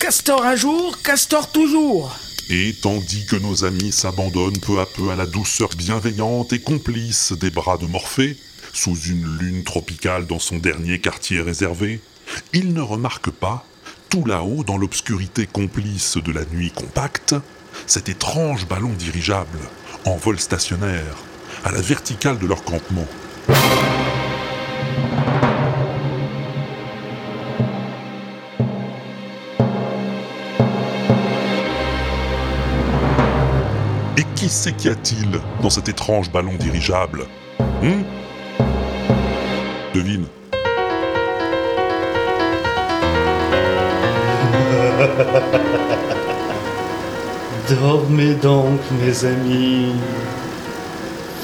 Castor 0.00 0.44
un 0.44 0.56
jour, 0.56 1.00
Castor 1.02 1.50
toujours. 1.50 2.16
Et 2.50 2.74
tandis 2.80 3.26
que 3.26 3.36
nos 3.36 3.64
amis 3.64 3.92
s'abandonnent 3.92 4.58
peu 4.58 4.80
à 4.80 4.86
peu 4.86 5.10
à 5.10 5.16
la 5.16 5.26
douceur 5.26 5.68
bienveillante 5.76 6.54
et 6.54 6.60
complice 6.60 7.32
des 7.32 7.50
bras 7.50 7.76
de 7.76 7.84
Morphée, 7.84 8.38
sous 8.72 8.96
une 8.96 9.38
lune 9.38 9.64
tropicale 9.64 10.26
dans 10.26 10.38
son 10.38 10.56
dernier 10.56 10.98
quartier 10.98 11.42
réservé, 11.42 12.00
ils 12.54 12.72
ne 12.72 12.80
remarquent 12.80 13.30
pas, 13.30 13.66
tout 14.08 14.24
là-haut 14.24 14.64
dans 14.64 14.78
l'obscurité 14.78 15.46
complice 15.46 16.16
de 16.16 16.32
la 16.32 16.46
nuit 16.46 16.70
compacte, 16.70 17.34
cet 17.86 18.08
étrange 18.08 18.66
ballon 18.66 18.92
dirigeable, 18.98 19.58
en 20.06 20.16
vol 20.16 20.38
stationnaire, 20.38 21.16
à 21.64 21.72
la 21.72 21.82
verticale 21.82 22.38
de 22.38 22.46
leur 22.46 22.64
campement. 22.64 23.06
Qui 34.48 34.54
c'est 34.54 34.72
qu'y 34.72 34.88
a-t-il 34.88 35.28
dans 35.62 35.68
cet 35.68 35.90
étrange 35.90 36.32
ballon 36.32 36.54
dirigeable 36.58 37.26
Hum 37.82 38.02
Devine. 39.94 40.20
Dormez 47.68 48.32
donc, 48.34 48.80
mes 49.02 49.24
amis. 49.26 49.92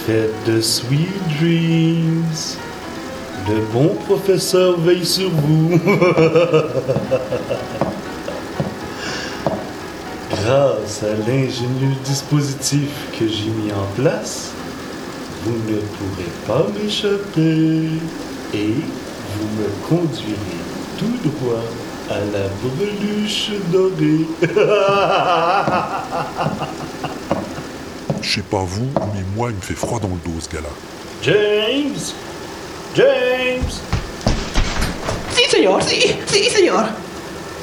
Faites 0.06 0.32
de 0.46 0.62
sweet 0.62 1.10
dreams. 1.38 2.24
Le 3.48 3.60
bon 3.72 3.94
professeur 4.06 4.80
veille 4.80 5.04
sur 5.04 5.28
vous. 5.28 5.78
Grâce 10.44 11.02
à 11.02 11.14
l'ingénieux 11.26 11.96
dispositif 12.04 12.90
que 13.18 13.26
j'ai 13.26 13.48
mis 13.48 13.72
en 13.72 13.86
place, 13.96 14.50
vous 15.42 15.52
ne 15.52 15.78
pourrez 15.78 16.32
pas 16.46 16.66
m'échapper 16.78 17.88
et 18.52 18.74
vous 19.32 19.48
me 19.58 19.68
conduirez 19.88 20.60
tout 20.98 21.16
droit 21.30 21.64
à 22.10 22.18
la 22.18 22.48
breluche 22.62 23.52
dorée. 23.72 24.26
Je 28.20 28.34
sais 28.34 28.42
pas 28.42 28.64
vous, 28.64 28.90
mais 29.14 29.22
moi, 29.34 29.48
il 29.48 29.56
me 29.56 29.62
fait 29.62 29.72
froid 29.72 29.98
dans 29.98 30.08
le 30.08 30.30
dos, 30.30 30.40
ce 30.40 30.48
gars-là. 30.54 30.68
James 31.22 32.12
James 32.94 33.72
Sí, 35.34 35.42
señor, 35.48 35.82
sí, 35.82 36.14
sí, 36.26 36.50
señor. 36.50 36.84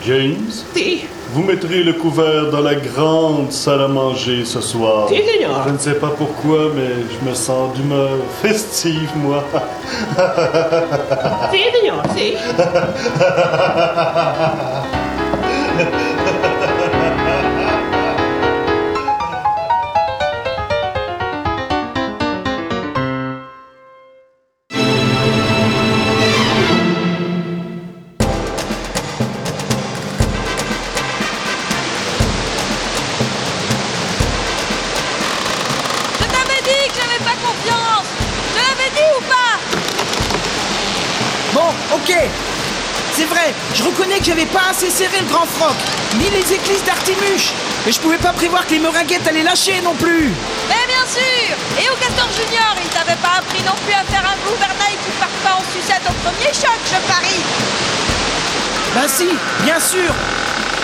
James? 0.03 0.63
Sí. 0.73 1.03
Vous 1.34 1.43
mettrez 1.43 1.82
le 1.84 1.93
couvert 1.93 2.51
dans 2.51 2.59
la 2.59 2.75
grande 2.75 3.53
salle 3.53 3.82
à 3.82 3.88
manger 3.88 4.43
ce 4.43 4.59
soir. 4.59 5.07
Si, 5.07 5.15
señor. 5.15 5.63
Je 5.65 5.73
ne 5.73 5.77
sais 5.77 5.93
pas 5.93 6.09
pourquoi, 6.09 6.71
mais 6.75 6.89
je 7.09 7.29
me 7.29 7.34
sens 7.34 7.73
d'humeur 7.73 8.17
festive, 8.41 9.11
moi. 9.15 9.41
Sí, 11.51 11.61
señor, 11.73 12.03
sí. 12.17 12.36
J'avais 44.32 44.45
pas 44.45 44.69
assez 44.71 44.89
serré 44.89 45.19
le 45.19 45.25
grand 45.25 45.45
froc, 45.45 45.75
ni 46.15 46.29
les 46.29 46.53
éclisses 46.53 46.86
d'Artimuche. 46.86 47.51
Mais 47.86 47.91
je 47.91 47.99
pouvais 47.99 48.17
pas 48.17 48.32
prévoir 48.32 48.65
que 48.65 48.71
les 48.71 48.79
meringuettes 48.79 49.27
allaient 49.27 49.43
lâcher 49.43 49.82
non 49.84 49.93
plus. 49.93 50.32
Eh 50.69 50.88
bien 50.88 51.03
sûr. 51.05 51.51
Et 51.77 51.89
au 51.89 51.95
Castor 51.99 52.29
Junior, 52.32 52.73
il 52.82 52.89
t'avait 52.91 53.19
pas 53.19 53.39
appris 53.39 53.61
non 53.63 53.75
plus 53.84 53.93
à 53.93 54.05
faire 54.05 54.23
un 54.23 54.49
gouvernail 54.49 54.95
qui 55.03 55.11
part 55.19 55.27
pas 55.43 55.59
en 55.59 55.63
sucette 55.75 56.03
au 56.07 56.13
premier 56.23 56.53
choc, 56.53 56.79
je 56.86 57.11
parie. 57.11 57.43
Bah 58.95 59.01
si, 59.05 59.27
bien 59.65 59.82
sûr. 59.82 60.13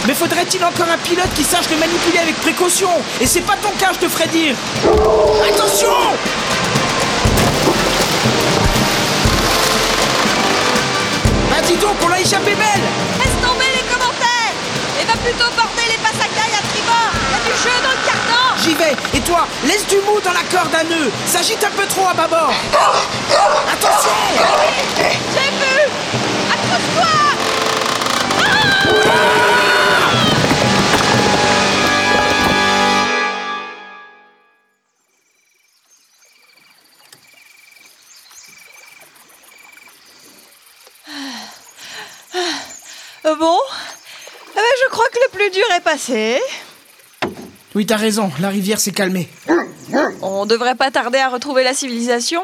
Mais 0.05 0.13
faudrait-il 0.13 0.61
encore 0.65 0.89
un 0.91 0.97
pilote 0.97 1.33
qui 1.33 1.45
sache 1.45 1.69
le 1.71 1.77
manipuler 1.77 2.19
avec 2.19 2.35
précaution? 2.41 2.89
Et 3.21 3.25
c'est 3.25 3.45
pas 3.47 3.55
ton 3.63 3.71
cas, 3.79 3.91
je 3.93 3.99
te 3.99 4.09
ferai 4.09 4.27
dire. 4.27 4.55
Attention! 5.47 5.95
Bah 11.49 11.61
dis 11.65 11.77
donc, 11.77 11.95
on 12.03 12.07
l'a 12.09 12.19
échappé 12.19 12.53
belle 12.55 13.16
Plutôt 15.27 15.51
porter 15.57 15.83
les 15.91 15.97
passacailles 15.97 16.55
à 16.57 16.61
tribord. 16.71 17.11
Il 17.13 17.31
y 17.33 17.35
a 17.35 17.53
du 17.53 17.61
jeu 17.61 17.75
dans 17.83 17.91
le 17.91 18.05
carton. 18.05 18.43
J'y 18.63 18.73
vais. 18.75 18.95
Et 19.13 19.19
toi, 19.19 19.45
laisse 19.65 19.85
du 19.85 19.97
mou 19.97 20.21
dans 20.23 20.31
la 20.31 20.43
corde 20.49 20.73
à 20.73 20.85
nœud 20.85 21.11
S'agite 21.25 21.61
un 21.65 21.71
peu 21.71 21.85
trop 21.85 22.07
à 22.07 22.13
bâbord 22.13 22.53
Attention. 23.73 24.09
J'ai 25.33 25.49
vu. 25.51 25.91
Accroche-toi 26.49 27.11
Ah. 28.39 29.56
Plus 45.49 45.59
dur 45.59 45.65
est 45.75 45.81
passé. 45.81 46.39
Oui, 47.75 47.85
t'as 47.85 47.97
raison, 47.97 48.31
la 48.39 48.49
rivière 48.49 48.79
s'est 48.79 48.91
calmée. 48.91 49.29
On 50.21 50.45
devrait 50.45 50.75
pas 50.75 50.91
tarder 50.91 51.19
à 51.19 51.29
retrouver 51.29 51.63
la 51.63 51.73
civilisation. 51.73 52.41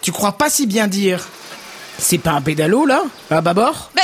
Tu 0.00 0.12
crois 0.12 0.32
pas 0.32 0.50
si 0.50 0.66
bien 0.66 0.86
dire 0.86 1.26
C'est 1.98 2.18
pas 2.18 2.32
un 2.32 2.42
pédalo, 2.42 2.84
là 2.86 3.02
À 3.30 3.40
bâbord 3.40 3.90
Mais. 3.96 4.02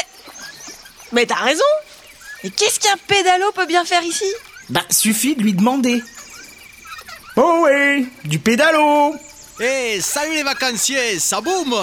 Mais 1.13 1.27
t'as 1.27 1.37
raison 1.37 1.63
Mais 2.43 2.51
qu'est-ce 2.51 2.81
qu'un 2.81 2.97
pédalo 3.07 3.53
peut 3.53 3.67
bien 3.67 3.85
faire 3.85 4.03
ici? 4.03 4.25
Bah, 4.71 4.83
suffit 4.91 5.37
de 5.37 5.43
lui 5.43 5.53
demander. 5.53 6.03
Oh 7.37 7.67
oui 7.67 8.09
Du 8.25 8.39
pédalo 8.39 9.15
Eh, 9.61 10.01
salut 10.01 10.35
les 10.35 10.43
vacanciers, 10.43 11.19
ça 11.21 11.41
boum? 11.41 11.75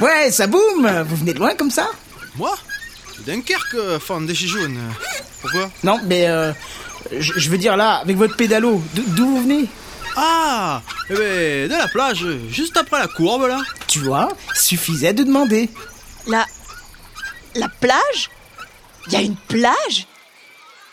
Ouais, 0.00 0.30
ça 0.32 0.46
boum 0.46 1.04
Vous 1.06 1.16
venez 1.16 1.34
de 1.34 1.38
loin 1.38 1.54
comme 1.54 1.70
ça? 1.70 1.88
Moi? 2.36 2.56
Dunkerque, 3.26 3.98
fan 4.00 4.26
de 4.26 4.34
Chijoun. 4.34 4.78
Pourquoi 5.40 5.70
Non, 5.84 6.00
mais 6.04 6.26
euh, 6.28 6.52
je 7.18 7.32
je 7.36 7.50
veux 7.50 7.58
dire 7.58 7.76
là, 7.76 7.96
avec 7.96 8.16
votre 8.16 8.36
pédalo, 8.36 8.82
d'o- 8.94 9.02
d'où 9.08 9.26
vous 9.26 9.42
venez? 9.42 9.66
Ah 10.16 10.82
Eh 11.10 11.14
ben, 11.14 11.68
de 11.70 11.74
la 11.76 11.88
plage, 11.88 12.26
juste 12.50 12.76
après 12.76 12.98
la 12.98 13.06
courbe 13.08 13.46
là. 13.46 13.60
Tu 13.86 14.00
vois, 14.00 14.28
suffisait 14.54 15.12
de 15.14 15.22
demander. 15.24 15.70
La. 16.26 16.46
La 17.54 17.68
plage? 17.68 18.30
Il 19.08 19.12
y 19.12 19.16
a 19.16 19.20
une 19.22 19.36
plage? 19.36 20.06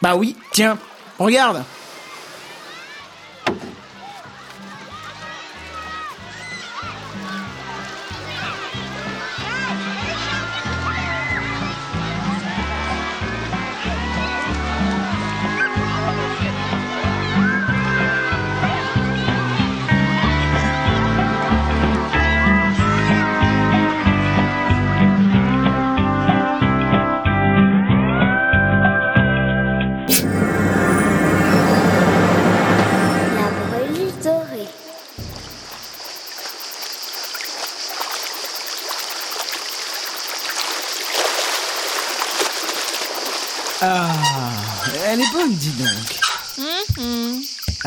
Bah 0.01 0.15
oui, 0.15 0.36
tiens, 0.51 0.77
regarde. 1.19 1.63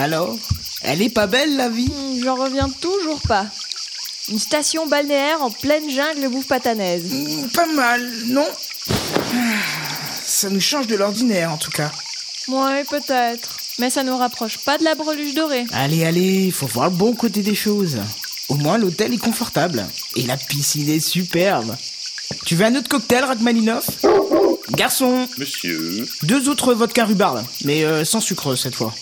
Alors 0.03 0.37
Elle 0.83 1.01
est 1.01 1.11
pas 1.15 1.29
belle, 1.29 1.57
la 1.57 1.69
vie? 1.69 1.93
J'en 2.25 2.35
reviens 2.35 2.69
toujours 2.81 3.21
pas. 3.21 3.47
Une 4.29 4.39
station 4.41 4.87
balnéaire 4.89 5.41
en 5.43 5.51
pleine 5.51 5.89
jungle 5.89 6.29
bouffe 6.29 6.49
patanaise. 6.49 7.05
Hmm, 7.05 7.49
Pas 7.51 7.67
mal, 7.67 8.13
non? 8.27 8.47
Ça 10.27 10.51
nous 10.51 10.61
change 10.61 10.89
de 10.89 10.97
l'ordinaire, 10.97 11.53
en 11.53 11.57
tout 11.57 11.71
cas. 11.71 11.93
Ouais, 12.49 12.83
peut-être. 12.85 13.57
Mais 13.79 13.91
ça 13.91 14.03
nous 14.03 14.17
rapproche 14.17 14.59
pas 14.59 14.77
de 14.77 14.83
la 14.85 14.97
breluche 14.97 15.35
dorée. 15.35 15.67
Allez, 15.73 16.05
allez, 16.05 16.51
faut 16.51 16.67
voir 16.67 16.91
le 16.91 16.97
bon 16.97 17.15
côté 17.15 17.43
des 17.43 17.55
choses. 17.55 17.99
Au 18.49 18.57
moins, 18.57 18.79
l'hôtel 18.79 19.15
est 19.15 19.19
confortable. 19.19 19.87
Et 20.17 20.23
la 20.23 20.37
piscine 20.37 20.89
est 20.91 20.99
superbe. 21.01 21.77
Tu 22.45 22.57
veux 22.57 22.65
un 22.65 22.75
autre 22.75 22.89
cocktail, 22.89 23.23
Rachmaninoff? 23.25 23.87
Garçon 24.73 25.29
Monsieur. 25.39 26.09
Deux 26.25 26.49
autres 26.49 26.75
vodka 26.75 27.05
rhubarbe, 27.05 27.45
mais 27.65 27.85
euh, 27.85 28.05
sans 28.05 28.21
sucre 28.21 28.57
cette 28.57 28.75
fois. 28.75 28.93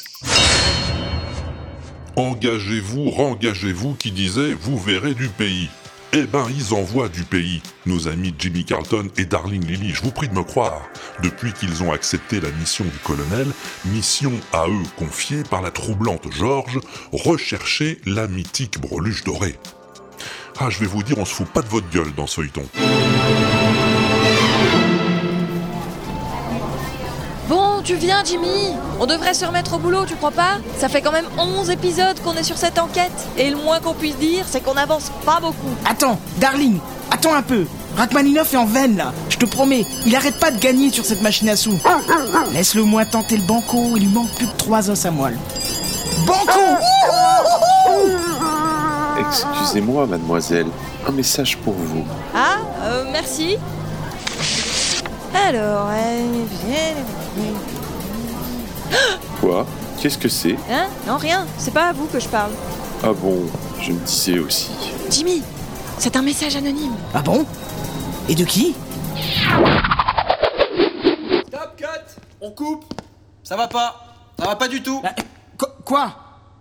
Engagez-vous, 2.21 3.09
rengagez-vous 3.09 3.95
qui 3.95 4.11
disait 4.11 4.53
vous 4.53 4.79
verrez 4.79 5.14
du 5.14 5.29
pays. 5.29 5.71
Eh 6.12 6.25
ben, 6.25 6.45
ils 6.55 6.75
envoient 6.75 7.09
du 7.09 7.23
pays, 7.23 7.62
nos 7.87 8.09
amis 8.09 8.35
Jimmy 8.39 8.66
Carlton 8.66 9.09
et 9.16 9.25
Darling 9.25 9.66
Lily, 9.66 9.95
je 9.95 10.03
vous 10.03 10.11
prie 10.11 10.29
de 10.29 10.35
me 10.35 10.43
croire. 10.43 10.83
Depuis 11.23 11.55
qu'ils 11.55 11.83
ont 11.83 11.93
accepté 11.93 12.39
la 12.39 12.51
mission 12.51 12.85
du 12.85 12.99
colonel, 13.05 13.47
mission 13.87 14.33
à 14.53 14.68
eux 14.68 14.83
confiée 14.99 15.45
par 15.45 15.62
la 15.62 15.71
troublante 15.71 16.31
George, 16.31 16.79
rechercher 17.11 17.99
la 18.05 18.29
mythique 18.29 18.79
breluche 18.79 19.25
dorée. 19.25 19.59
Ah, 20.59 20.68
je 20.68 20.79
vais 20.79 20.87
vous 20.87 21.03
dire, 21.03 21.16
on 21.16 21.25
se 21.25 21.33
fout 21.33 21.49
pas 21.49 21.62
de 21.62 21.68
votre 21.68 21.89
gueule 21.89 22.12
dans 22.14 22.27
ce 22.27 22.43
feuilleton. 22.43 22.68
Tu 27.91 27.97
viens, 27.97 28.22
Jimmy 28.24 28.76
On 29.01 29.07
devrait 29.07 29.34
se 29.34 29.45
remettre 29.45 29.74
au 29.74 29.78
boulot, 29.78 30.05
tu 30.07 30.14
crois 30.14 30.30
pas 30.30 30.59
Ça 30.78 30.88
fait 30.88 31.03
quand 31.03 31.11
même 31.11 31.24
11 31.36 31.70
épisodes 31.70 32.20
qu'on 32.22 32.34
est 32.34 32.45
sur 32.45 32.57
cette 32.57 32.78
enquête. 32.78 33.11
Et 33.36 33.51
le 33.51 33.57
moins 33.57 33.80
qu'on 33.80 33.95
puisse 33.95 34.16
dire, 34.16 34.45
c'est 34.49 34.61
qu'on 34.61 34.76
avance 34.76 35.11
pas 35.24 35.41
beaucoup. 35.41 35.74
Attends, 35.84 36.20
Darling, 36.38 36.78
attends 37.11 37.34
un 37.34 37.43
peu. 37.43 37.66
Rachmaninoff 37.97 38.55
est 38.55 38.59
en 38.59 38.64
veine 38.64 38.97
là, 38.97 39.12
je 39.28 39.38
te 39.38 39.45
promets. 39.45 39.84
Il 40.07 40.14
arrête 40.14 40.38
pas 40.38 40.53
de 40.53 40.61
gagner 40.61 40.91
sur 40.91 41.05
cette 41.05 41.20
machine 41.20 41.49
à 41.49 41.57
sous. 41.57 41.76
Laisse-le 42.53 42.82
au 42.82 42.86
moins 42.86 43.05
tenter 43.05 43.36
le 43.36 43.43
banco, 43.43 43.97
il 43.97 44.03
lui 44.03 44.09
manque 44.09 44.30
plus 44.36 44.47
que 44.47 44.57
trois 44.57 44.88
os 44.88 45.05
à 45.05 45.11
moelle. 45.11 45.38
Banco 46.26 46.61
Excusez-moi, 49.18 50.07
mademoiselle. 50.07 50.68
Un 51.09 51.12
message 51.12 51.57
pour 51.57 51.74
vous. 51.74 52.05
Ah, 52.36 52.59
euh, 52.84 53.05
merci. 53.11 53.57
Alors, 55.34 55.88
euh, 55.91 56.45
viens... 56.68 57.80
Quoi? 59.41 59.66
Qu'est-ce 60.01 60.18
que 60.18 60.28
c'est? 60.28 60.57
Hein? 60.70 60.86
Non, 61.07 61.16
rien. 61.16 61.47
C'est 61.59 61.72
pas 61.72 61.88
à 61.88 61.93
vous 61.93 62.07
que 62.07 62.18
je 62.20 62.28
parle. 62.28 62.53
Ah 63.03 63.12
bon, 63.12 63.43
je 63.80 63.93
me 63.93 63.99
disais 64.01 64.38
aussi. 64.38 64.70
Jimmy, 65.11 65.43
c'est 65.99 66.16
un 66.16 66.22
message 66.22 66.57
anonyme. 66.57 66.95
Ah 67.14 67.22
bon? 67.22 67.47
Et 68.28 68.34
de 68.34 68.45
qui? 68.45 68.74
Stop, 71.49 71.76
cut. 71.76 71.84
On 72.41 72.51
coupe. 72.51 72.84
Ça 73.43 73.57
va 73.57 73.68
pas. 73.68 73.95
Ça 74.38 74.47
va 74.47 74.57
pas 74.57 74.68
du 74.68 74.82
tout. 74.82 75.03
Quoi? 75.84 76.12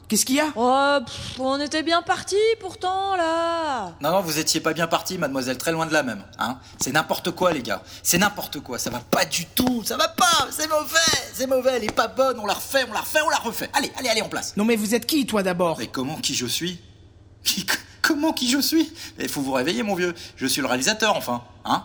Qu'est-ce 0.10 0.26
qu'il 0.26 0.38
y 0.38 0.39
a? 0.41 0.47
Oh, 0.55 0.97
pff, 1.05 1.39
on 1.39 1.60
était 1.62 1.84
bien 1.84 2.01
partis 2.01 2.36
pourtant 2.60 3.16
là. 3.16 3.93
Non, 4.01 4.10
non, 4.12 4.22
vous 4.22 4.39
étiez 4.39 4.60
pas 4.60 4.74
bien 4.74 4.88
parti, 4.88 5.20
mademoiselle, 5.20 5.60
très 5.60 5.72
loin 5.72 5.86
de 5.86 5.93
là 5.93 6.01
même. 6.01 6.24
Hein 6.39 6.57
c'est 6.82 6.91
n'importe 6.91 7.30
quoi, 7.32 7.53
les 7.53 7.62
gars. 7.62 7.84
C'est 8.01 8.18
n'importe 8.18 8.60
quoi, 8.60 8.80
ça 8.80 8.89
va 8.89 9.01
pas 9.01 9.26
du 9.26 9.45
tout, 9.45 9.84
ça 9.86 9.97
va 9.97 10.07
pas, 10.07 10.47
c'est 10.49 10.68
mauvais, 10.68 10.97
c'est 11.34 11.45
mauvais, 11.45 11.74
elle 11.76 11.84
est 11.84 11.91
pas 11.95 12.07
bonne, 12.07 12.39
on 12.39 12.47
la 12.47 12.55
refait, 12.55 12.86
on 12.89 12.93
la 12.93 13.01
refait, 13.01 13.22
on 13.24 13.30
la 13.30 13.38
refait. 13.38 13.70
Allez, 13.74 13.91
allez, 13.99 14.10
allez, 14.10 14.22
en 14.24 14.30
place. 14.30 14.57
Non 14.57 14.66
mais 14.66 14.76
vous 14.76 14.95
êtes 14.95 15.05
qui 15.05 15.28
toi 15.28 15.43
d'abord? 15.43 15.78
Mais 15.78 15.86
comment 15.88 16.16
qui 16.18 16.34
je 16.34 16.47
suis? 16.47 16.80
Qui- 17.43 17.66
Comment 18.01 18.34
qui 18.34 18.49
je 18.49 18.60
suis? 18.60 18.91
Il 19.20 19.30
faut 19.30 19.41
vous 19.41 19.51
réveiller, 19.51 19.84
mon 19.84 19.93
vieux. 19.93 20.16
Je 20.38 20.47
suis 20.47 20.62
le 20.62 20.68
réalisateur, 20.68 21.16
enfin. 21.16 21.43
Hein 21.66 21.84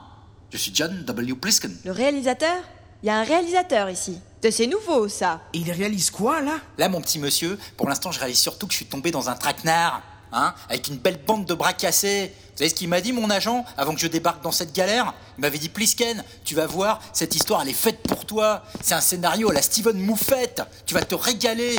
Je 0.50 0.56
suis 0.56 0.70
John 0.74 1.04
W. 1.04 1.34
Plisken. 1.34 1.76
Le 1.84 1.92
réalisateur? 1.92 2.56
Il 3.04 3.08
y 3.08 3.10
a 3.10 3.18
un 3.18 3.22
réalisateur 3.22 3.90
ici. 3.90 4.18
C'est 4.50 4.66
nouveau 4.66 5.08
ça. 5.08 5.42
Et 5.52 5.58
il 5.58 5.70
réalise 5.70 6.10
quoi 6.10 6.40
là? 6.40 6.58
Là, 6.78 6.88
mon 6.88 7.02
petit 7.02 7.18
monsieur, 7.18 7.58
pour 7.76 7.86
l'instant, 7.86 8.10
je 8.10 8.18
réalise 8.18 8.38
surtout 8.38 8.66
que 8.66 8.72
je 8.72 8.78
suis 8.78 8.86
tombé 8.86 9.10
dans 9.10 9.28
un 9.28 9.34
traquenard, 9.34 10.00
hein, 10.32 10.54
avec 10.70 10.88
une 10.88 10.96
belle 10.96 11.20
bande 11.26 11.44
de 11.44 11.52
bras 11.52 11.74
cassés. 11.74 12.32
Vous 12.52 12.58
savez 12.58 12.70
ce 12.70 12.74
qu'il 12.74 12.88
m'a 12.88 13.02
dit, 13.02 13.12
mon 13.12 13.28
agent, 13.28 13.66
avant 13.76 13.94
que 13.94 14.00
je 14.00 14.06
débarque 14.06 14.42
dans 14.42 14.52
cette 14.52 14.72
galère? 14.72 15.12
Il 15.36 15.42
m'avait 15.42 15.58
dit, 15.58 15.68
Plisken, 15.68 16.24
tu 16.46 16.54
vas 16.54 16.66
voir, 16.66 16.98
cette 17.12 17.34
histoire, 17.34 17.60
elle 17.60 17.68
est 17.68 17.74
faite 17.74 18.00
pour 18.04 18.24
toi. 18.24 18.62
C'est 18.80 18.94
un 18.94 19.02
scénario 19.02 19.50
à 19.50 19.52
la 19.52 19.60
Steven 19.60 19.98
Moufette. 19.98 20.62
Tu 20.86 20.94
vas 20.94 21.04
te 21.04 21.14
régaler. 21.14 21.78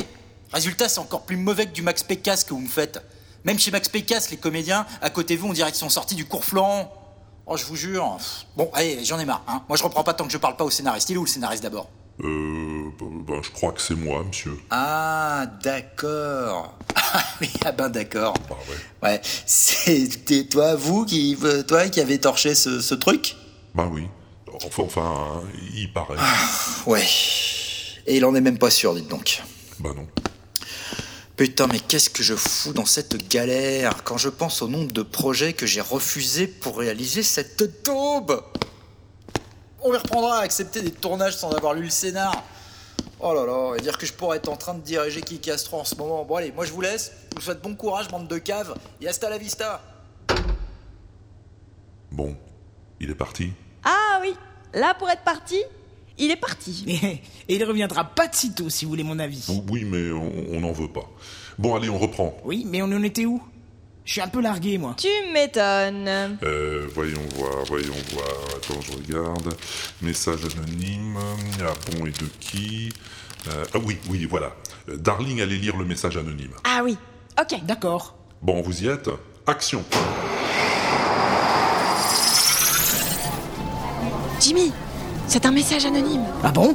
Résultat, 0.52 0.88
c'est 0.88 1.00
encore 1.00 1.22
plus 1.22 1.36
mauvais 1.36 1.66
que 1.66 1.72
du 1.72 1.82
Max 1.82 2.04
Pécasse 2.04 2.44
que 2.44 2.54
vous 2.54 2.60
me 2.60 2.68
faites. 2.68 3.00
Même 3.42 3.58
chez 3.58 3.72
Max 3.72 3.88
Pécasse, 3.88 4.30
les 4.30 4.36
comédiens, 4.36 4.86
à 5.02 5.10
côté 5.10 5.34
de 5.34 5.40
vous, 5.40 5.48
on 5.48 5.52
dirait 5.52 5.72
qu'ils 5.72 5.80
sont 5.80 5.88
sortis 5.88 6.14
du 6.14 6.24
cours 6.24 6.44
Florent. 6.44 6.95
Oh, 7.48 7.56
je 7.56 7.64
vous 7.64 7.76
jure. 7.76 8.18
Bon, 8.56 8.68
allez, 8.72 9.04
j'en 9.04 9.20
ai 9.20 9.24
marre. 9.24 9.44
Hein. 9.46 9.62
Moi, 9.68 9.78
je 9.78 9.84
reprends 9.84 10.02
pas 10.02 10.14
tant 10.14 10.26
que 10.26 10.32
je 10.32 10.38
parle 10.38 10.56
pas 10.56 10.64
au 10.64 10.70
scénariste. 10.70 11.08
Il 11.10 11.14
est 11.14 11.16
où 11.16 11.24
le 11.24 11.28
scénariste 11.28 11.62
d'abord? 11.62 11.88
Euh. 12.24 12.90
Ben, 13.00 13.40
je 13.40 13.50
crois 13.50 13.70
que 13.72 13.80
c'est 13.80 13.94
moi, 13.94 14.24
monsieur. 14.24 14.58
Ah, 14.70 15.46
d'accord. 15.62 16.74
Ah 17.08 17.22
oui, 17.40 17.48
ah 17.64 17.70
ben 17.70 17.88
d'accord. 17.88 18.34
ouais. 19.02 19.20
c'était 19.46 20.44
toi, 20.44 20.74
vous, 20.74 21.04
qui, 21.06 21.36
euh, 21.44 21.62
toi, 21.62 21.88
qui 21.88 22.00
avez 22.00 22.18
torché 22.18 22.54
ce, 22.56 22.80
ce 22.80 22.94
truc? 22.96 23.36
Ben 23.76 23.88
oui. 23.92 24.08
Enfin, 24.52 24.82
enfin, 24.82 25.42
il 25.72 25.92
paraît. 25.92 26.16
Ouais. 26.84 27.04
Et 28.06 28.16
il 28.16 28.24
en 28.24 28.34
est 28.34 28.40
même 28.40 28.58
pas 28.58 28.70
sûr, 28.70 28.92
dites 28.94 29.06
donc. 29.08 29.40
Bah 29.78 29.90
non. 29.94 30.06
Putain, 31.36 31.66
mais 31.66 31.80
qu'est-ce 31.80 32.08
que 32.08 32.22
je 32.22 32.34
fous 32.34 32.72
dans 32.72 32.86
cette 32.86 33.28
galère 33.28 34.04
quand 34.04 34.16
je 34.16 34.30
pense 34.30 34.62
au 34.62 34.68
nombre 34.68 34.90
de 34.90 35.02
projets 35.02 35.52
que 35.52 35.66
j'ai 35.66 35.82
refusés 35.82 36.46
pour 36.46 36.78
réaliser 36.78 37.22
cette 37.22 37.82
taube 37.82 38.42
On 39.82 39.92
les 39.92 39.98
reprendra 39.98 40.38
à 40.38 40.40
accepter 40.40 40.80
des 40.80 40.92
tournages 40.92 41.36
sans 41.36 41.52
avoir 41.52 41.74
lu 41.74 41.82
le 41.82 41.90
scénar. 41.90 42.42
Oh 43.20 43.34
là 43.34 43.44
là, 43.44 43.76
et 43.76 43.82
dire 43.82 43.98
que 43.98 44.06
je 44.06 44.14
pourrais 44.14 44.38
être 44.38 44.48
en 44.48 44.56
train 44.56 44.72
de 44.72 44.80
diriger 44.80 45.20
Qui 45.20 45.38
Castro 45.38 45.78
en 45.78 45.84
ce 45.84 45.94
moment. 45.94 46.24
Bon 46.24 46.36
allez, 46.36 46.52
moi 46.52 46.64
je 46.64 46.72
vous 46.72 46.80
laisse. 46.80 47.12
Je 47.32 47.36
vous 47.36 47.42
souhaite 47.42 47.60
bon 47.60 47.74
courage, 47.74 48.08
bande 48.08 48.28
de 48.28 48.38
caves. 48.38 48.74
Et 49.02 49.08
hasta 49.08 49.28
la 49.28 49.36
vista. 49.36 49.82
Bon, 52.10 52.34
il 52.98 53.10
est 53.10 53.14
parti. 53.14 53.52
Ah 53.84 54.20
oui, 54.22 54.34
là 54.72 54.94
pour 54.94 55.10
être 55.10 55.22
parti, 55.22 55.62
il 56.18 56.30
est 56.30 56.36
parti. 56.36 56.84
Et, 57.48 57.54
il 57.54 57.64
reviendra 57.64 58.04
pas 58.04 58.26
de 58.28 58.34
sitôt, 58.34 58.68
si 58.68 58.84
vous 58.84 58.90
voulez 58.90 59.02
mon 59.04 59.18
avis. 59.18 59.46
Oui, 59.70 59.84
mais 59.84 60.10
on 60.10 60.60
n'en 60.60 60.72
veut 60.72 60.88
pas. 60.88 61.08
Bon, 61.58 61.74
allez, 61.74 61.88
on 61.88 61.98
reprend. 61.98 62.36
Oui, 62.44 62.66
mais 62.68 62.82
on 62.82 62.86
en 62.86 63.02
était 63.02 63.24
où? 63.24 63.40
Je 64.06 64.12
suis 64.12 64.20
un 64.20 64.28
peu 64.28 64.40
largué, 64.40 64.78
moi. 64.78 64.94
Tu 64.96 65.08
m'étonnes. 65.32 66.38
Euh, 66.44 66.86
voyons 66.94 67.20
voir, 67.34 67.64
voyons 67.64 67.94
voir. 68.12 68.28
Attends, 68.56 68.80
je 68.80 68.92
regarde. 68.92 69.54
Message 70.00 70.40
anonyme. 70.44 71.18
Ah 71.60 71.72
bon, 71.90 72.06
et 72.06 72.12
de 72.12 72.26
qui? 72.38 72.90
Euh, 73.48 73.64
Ah 73.74 73.78
oui, 73.84 73.98
oui, 74.08 74.24
voilà. 74.26 74.54
Euh, 74.88 74.96
Darling 74.96 75.40
allait 75.40 75.56
lire 75.56 75.76
le 75.76 75.84
message 75.84 76.16
anonyme. 76.16 76.52
Ah 76.62 76.82
oui, 76.84 76.96
ok. 77.40 77.64
D'accord. 77.64 78.16
Bon, 78.42 78.62
vous 78.62 78.84
y 78.84 78.86
êtes 78.86 79.10
Action 79.44 79.82
Jimmy, 84.40 84.70
c'est 85.26 85.46
un 85.46 85.50
message 85.50 85.86
anonyme. 85.86 86.24
Ah 86.42 86.52
bon? 86.52 86.74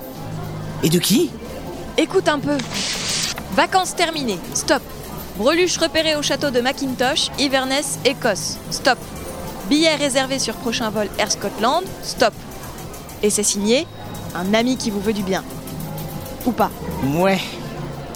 Et 0.83 0.89
de 0.89 0.99
qui? 0.99 1.29
Écoute 1.97 2.27
un 2.27 2.39
peu. 2.39 2.57
Vacances 3.55 3.95
terminées. 3.95 4.39
Stop. 4.53 4.81
Breluche 5.37 5.77
repérée 5.77 6.15
au 6.15 6.21
château 6.21 6.49
de 6.49 6.61
Macintosh, 6.61 7.29
Inverness, 7.39 7.99
Écosse. 8.05 8.57
Stop. 8.69 8.97
Billet 9.69 9.95
réservé 9.95 10.39
sur 10.39 10.55
prochain 10.55 10.89
vol 10.89 11.07
Air 11.17 11.31
Scotland. 11.31 11.83
Stop. 12.03 12.33
Et 13.23 13.29
c'est 13.29 13.43
signé 13.43 13.87
un 14.35 14.53
ami 14.53 14.77
qui 14.77 14.91
vous 14.91 15.01
veut 15.01 15.13
du 15.13 15.23
bien. 15.23 15.43
Ou 16.45 16.51
pas. 16.51 16.71
Ouais. 17.17 17.39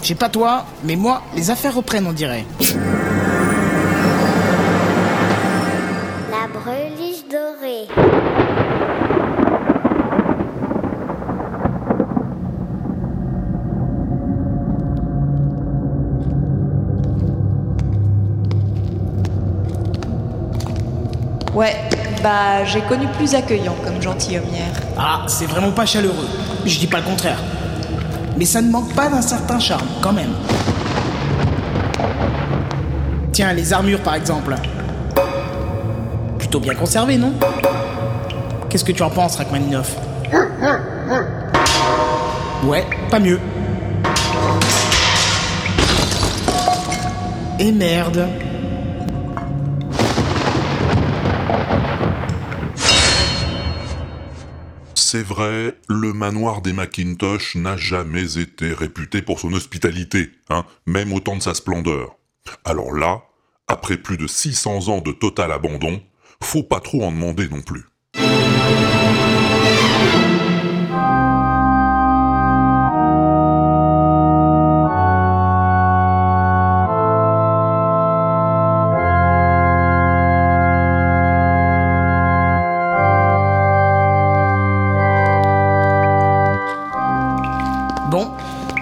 Je 0.02 0.08
sais 0.08 0.14
pas 0.14 0.28
toi, 0.28 0.66
mais 0.84 0.96
moi, 0.96 1.22
les 1.34 1.50
affaires 1.50 1.74
reprennent, 1.74 2.06
on 2.06 2.12
dirait. 2.12 2.44
Ouais, 21.56 21.74
bah 22.22 22.66
j'ai 22.66 22.82
connu 22.82 23.06
plus 23.16 23.34
accueillant 23.34 23.74
comme 23.82 24.02
gentilhommière. 24.02 24.74
Ah, 24.98 25.22
c'est 25.26 25.46
vraiment 25.46 25.70
pas 25.70 25.86
chaleureux. 25.86 26.28
Je 26.66 26.78
dis 26.78 26.86
pas 26.86 26.98
le 26.98 27.04
contraire. 27.04 27.38
Mais 28.36 28.44
ça 28.44 28.60
ne 28.60 28.70
manque 28.70 28.92
pas 28.92 29.08
d'un 29.08 29.22
certain 29.22 29.58
charme, 29.58 29.86
quand 30.02 30.12
même. 30.12 30.34
Tiens, 33.32 33.54
les 33.54 33.72
armures 33.72 34.02
par 34.02 34.16
exemple. 34.16 34.54
Plutôt 36.38 36.60
bien 36.60 36.74
conservées, 36.74 37.16
non? 37.16 37.32
Qu'est-ce 38.68 38.84
que 38.84 38.92
tu 38.92 39.02
en 39.02 39.08
penses, 39.08 39.36
Rachmaninoff? 39.36 39.96
Ouais, 42.64 42.84
pas 43.10 43.18
mieux. 43.18 43.40
Et 47.58 47.72
merde. 47.72 48.28
C'est 55.08 55.22
vrai, 55.22 55.78
le 55.88 56.12
manoir 56.12 56.62
des 56.62 56.72
Macintosh 56.72 57.54
n'a 57.54 57.76
jamais 57.76 58.38
été 58.40 58.72
réputé 58.72 59.22
pour 59.22 59.38
son 59.38 59.52
hospitalité, 59.52 60.32
hein, 60.50 60.66
même 60.84 61.12
au 61.12 61.20
temps 61.20 61.36
de 61.36 61.42
sa 61.42 61.54
splendeur. 61.54 62.16
Alors 62.64 62.92
là, 62.92 63.22
après 63.68 63.98
plus 63.98 64.16
de 64.16 64.26
600 64.26 64.88
ans 64.88 65.00
de 65.00 65.12
total 65.12 65.52
abandon, 65.52 66.02
faut 66.42 66.64
pas 66.64 66.80
trop 66.80 67.04
en 67.04 67.12
demander 67.12 67.48
non 67.48 67.62
plus. 67.62 67.84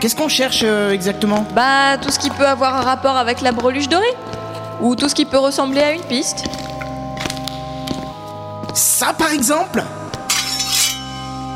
Qu'est-ce 0.04 0.16
qu'on 0.16 0.28
cherche 0.28 0.60
euh, 0.64 0.90
exactement 0.90 1.46
Bah 1.54 1.96
tout 1.96 2.10
ce 2.10 2.18
qui 2.18 2.28
peut 2.28 2.46
avoir 2.46 2.76
un 2.76 2.82
rapport 2.82 3.16
avec 3.16 3.40
la 3.40 3.52
breluche 3.52 3.88
dorée. 3.88 4.04
Ou 4.82 4.96
tout 4.96 5.08
ce 5.08 5.14
qui 5.14 5.24
peut 5.24 5.38
ressembler 5.38 5.80
à 5.80 5.92
une 5.92 6.02
piste. 6.02 6.44
Ça 8.74 9.14
par 9.14 9.32
exemple 9.32 9.82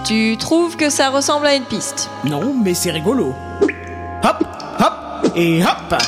Tu 0.02 0.38
trouves 0.38 0.78
que 0.78 0.88
ça 0.88 1.10
ressemble 1.10 1.46
à 1.46 1.56
une 1.56 1.64
piste 1.64 2.08
Non, 2.24 2.54
mais 2.64 2.72
c'est 2.72 2.90
rigolo. 2.90 3.34
Hop, 4.24 4.44
hop, 4.80 5.32
et 5.36 5.62
hop 5.62 6.00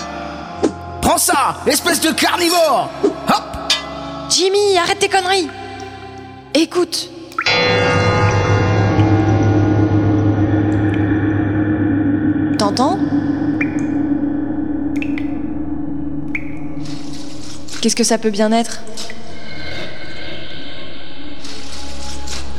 Prends 1.02 1.18
ça, 1.18 1.56
espèce 1.66 2.00
de 2.00 2.10
carnivore 2.10 2.88
Hop 3.04 3.72
Jimmy, 4.30 4.78
arrête 4.82 4.98
tes 4.98 5.10
conneries 5.10 5.50
Écoute. 6.54 7.10
Qu'est-ce 17.80 17.96
que 17.96 18.04
ça 18.04 18.18
peut 18.18 18.28
bien 18.28 18.52
être 18.52 18.82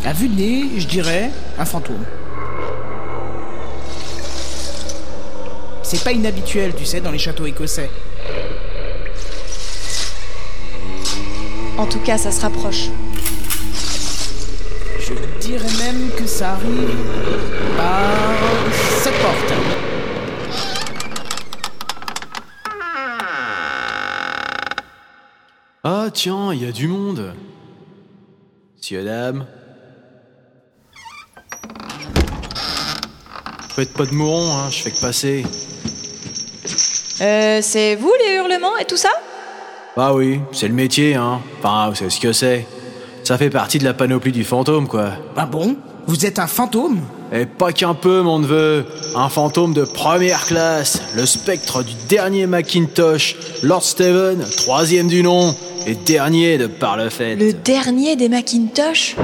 À 0.04 0.14
vue 0.14 0.28
de 0.28 0.36
nez, 0.36 0.66
je 0.80 0.88
dirais 0.88 1.30
un 1.60 1.66
fantôme. 1.66 2.04
C'est 5.84 6.04
pas 6.04 6.12
inhabituel, 6.12 6.74
tu 6.76 6.86
sais, 6.86 7.02
dans 7.02 7.12
les 7.12 7.20
châteaux 7.20 7.46
écossais. 7.46 7.92
En 11.78 11.86
tout 11.86 12.00
cas, 12.00 12.18
ça 12.18 12.32
se 12.32 12.42
rapproche. 12.42 12.90
Je 15.00 15.14
dirais 15.40 15.74
même 15.84 16.10
que 16.18 16.26
ça 16.26 16.54
arrive 16.54 16.96
par 17.78 18.34
cette 19.04 19.20
porte. 19.22 19.81
Tiens, 26.22 26.54
il 26.54 26.64
y 26.64 26.68
a 26.68 26.72
du 26.72 26.88
monde. 26.88 27.34
Monsieur, 28.78 29.04
dame. 29.04 29.48
Faites 33.70 33.92
pas 33.94 34.06
de 34.06 34.14
mourons, 34.14 34.52
hein, 34.52 34.70
je 34.70 34.84
fais 34.84 34.92
que 34.92 35.02
passer. 35.02 35.44
Euh, 37.22 37.60
c'est 37.64 37.96
vous 37.96 38.14
les 38.24 38.36
hurlements 38.36 38.78
et 38.78 38.86
tout 38.86 38.98
ça? 38.98 39.10
Bah 39.98 40.14
oui, 40.14 40.40
c'est 40.52 40.68
le 40.68 40.76
métier, 40.76 41.16
hein. 41.16 41.42
Enfin, 41.58 41.90
vous 41.90 41.96
savez 41.96 42.12
ce 42.12 42.20
que 42.20 42.34
c'est. 42.34 42.68
Ça 43.24 43.40
fait 43.40 43.50
partie 43.50 43.80
de 43.80 43.84
la 43.84 43.96
panoplie 43.96 44.32
du 44.32 44.44
fantôme, 44.44 44.88
quoi. 44.88 45.14
Ah 45.36 45.48
bon? 45.48 45.76
Vous 46.06 46.28
êtes 46.28 46.38
un 46.38 46.46
fantôme? 46.46 47.00
Et 47.34 47.48
pas 47.48 47.72
qu'un 47.72 47.96
peu, 47.96 48.22
mon 48.22 48.38
neveu. 48.38 48.86
Un 49.16 49.30
fantôme 49.30 49.74
de 49.74 49.86
première 49.86 50.46
classe. 50.46 51.02
Le 51.16 51.26
spectre 51.26 51.82
du 51.82 51.94
dernier 52.10 52.46
Macintosh. 52.46 53.38
Lord 53.64 53.82
Steven, 53.84 54.46
troisième 54.58 55.08
du 55.08 55.24
nom. 55.24 55.56
Et 55.88 55.96
dernier 55.96 56.58
de 56.58 56.68
par 56.68 56.98
le 56.98 57.10
fait. 57.10 57.36
Le 57.36 57.54
dernier 57.54 58.16
des 58.16 58.30
Macintosh 58.30 59.16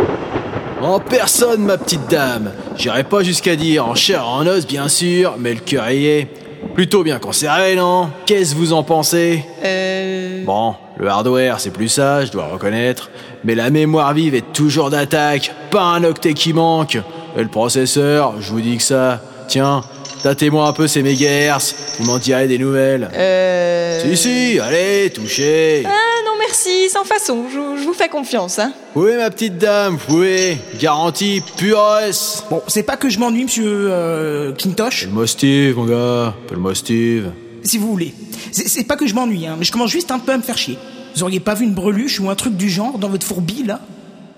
En 0.81 0.99
personne, 0.99 1.63
ma 1.63 1.77
petite 1.77 2.09
dame. 2.09 2.51
J'irai 2.77 3.03
pas 3.03 3.21
jusqu'à 3.23 3.55
dire 3.55 3.87
en 3.87 3.95
chair 3.95 4.27
en 4.27 4.45
os, 4.47 4.65
bien 4.65 4.87
sûr, 4.87 5.35
mais 5.37 5.53
le 5.53 5.59
cœur 5.59 5.89
y 5.91 6.07
est. 6.07 6.27
Plutôt 6.73 7.03
bien 7.03 7.19
conservé, 7.19 7.75
non? 7.75 8.09
Qu'est-ce 8.25 8.53
que 8.53 8.59
vous 8.59 8.73
en 8.73 8.83
pensez? 8.83 9.43
Euh. 9.63 10.43
Bon, 10.45 10.75
le 10.97 11.07
hardware, 11.07 11.59
c'est 11.59 11.71
plus 11.71 11.89
ça, 11.89 12.25
je 12.25 12.31
dois 12.31 12.47
reconnaître. 12.47 13.09
Mais 13.43 13.55
la 13.55 13.69
mémoire 13.69 14.13
vive 14.13 14.35
est 14.35 14.53
toujours 14.53 14.89
d'attaque, 14.89 15.53
pas 15.71 15.83
un 15.83 16.03
octet 16.03 16.33
qui 16.33 16.53
manque. 16.53 16.97
Et 17.37 17.41
le 17.41 17.49
processeur, 17.49 18.35
je 18.39 18.51
vous 18.51 18.61
dis 18.61 18.77
que 18.77 18.83
ça. 18.83 19.21
Tiens, 19.47 19.81
tâtez-moi 20.23 20.67
un 20.67 20.73
peu 20.73 20.87
ces 20.87 21.03
mégahertz, 21.03 21.75
vous 21.99 22.05
m'en 22.05 22.17
direz 22.17 22.47
des 22.47 22.57
nouvelles. 22.57 23.09
Euh. 23.13 24.01
Si, 24.01 24.17
si, 24.17 24.59
allez, 24.59 25.11
touchez. 25.11 25.83
Ah 25.85 26.06
merci, 26.47 26.89
sans 26.89 27.03
façon, 27.03 27.45
je, 27.49 27.81
je 27.81 27.85
vous 27.85 27.93
fais 27.93 28.09
confiance, 28.09 28.59
hein. 28.59 28.71
Oui, 28.95 29.11
ma 29.17 29.29
petite 29.29 29.57
dame, 29.57 29.97
pouvez. 29.97 30.57
Garantie 30.79 31.41
pure 31.57 31.97
S. 32.03 32.43
Bon, 32.49 32.61
c'est 32.67 32.83
pas 32.83 32.97
que 32.97 33.09
je 33.09 33.19
m'ennuie, 33.19 33.43
monsieur 33.43 33.65
euh, 33.67 34.53
Kintosh, 34.53 35.03
Appelle-moi 35.03 35.27
Steve, 35.27 35.75
mon 35.77 35.85
gars. 35.85 36.33
Appelle-moi 36.45 36.75
Steve. 36.75 37.31
si 37.63 37.77
vous 37.77 37.87
voulez. 37.87 38.13
C'est 38.51 38.85
pas 38.85 38.95
que 38.95 39.05
je 39.05 39.13
m'ennuie, 39.13 39.45
hein, 39.45 39.55
mais 39.57 39.65
je 39.65 39.71
commence 39.71 39.91
juste 39.91 40.11
un 40.11 40.19
peu 40.19 40.31
à 40.31 40.37
me 40.37 40.43
faire 40.43 40.57
chier. 40.57 40.77
Vous 41.15 41.23
auriez 41.23 41.39
pas 41.39 41.53
vu 41.53 41.65
une 41.65 41.73
breluche 41.73 42.19
ou 42.19 42.29
un 42.29 42.35
truc 42.35 42.55
du 42.55 42.69
genre 42.69 42.97
dans 42.97 43.09
votre 43.09 43.25
fourbille, 43.25 43.63
là? 43.63 43.81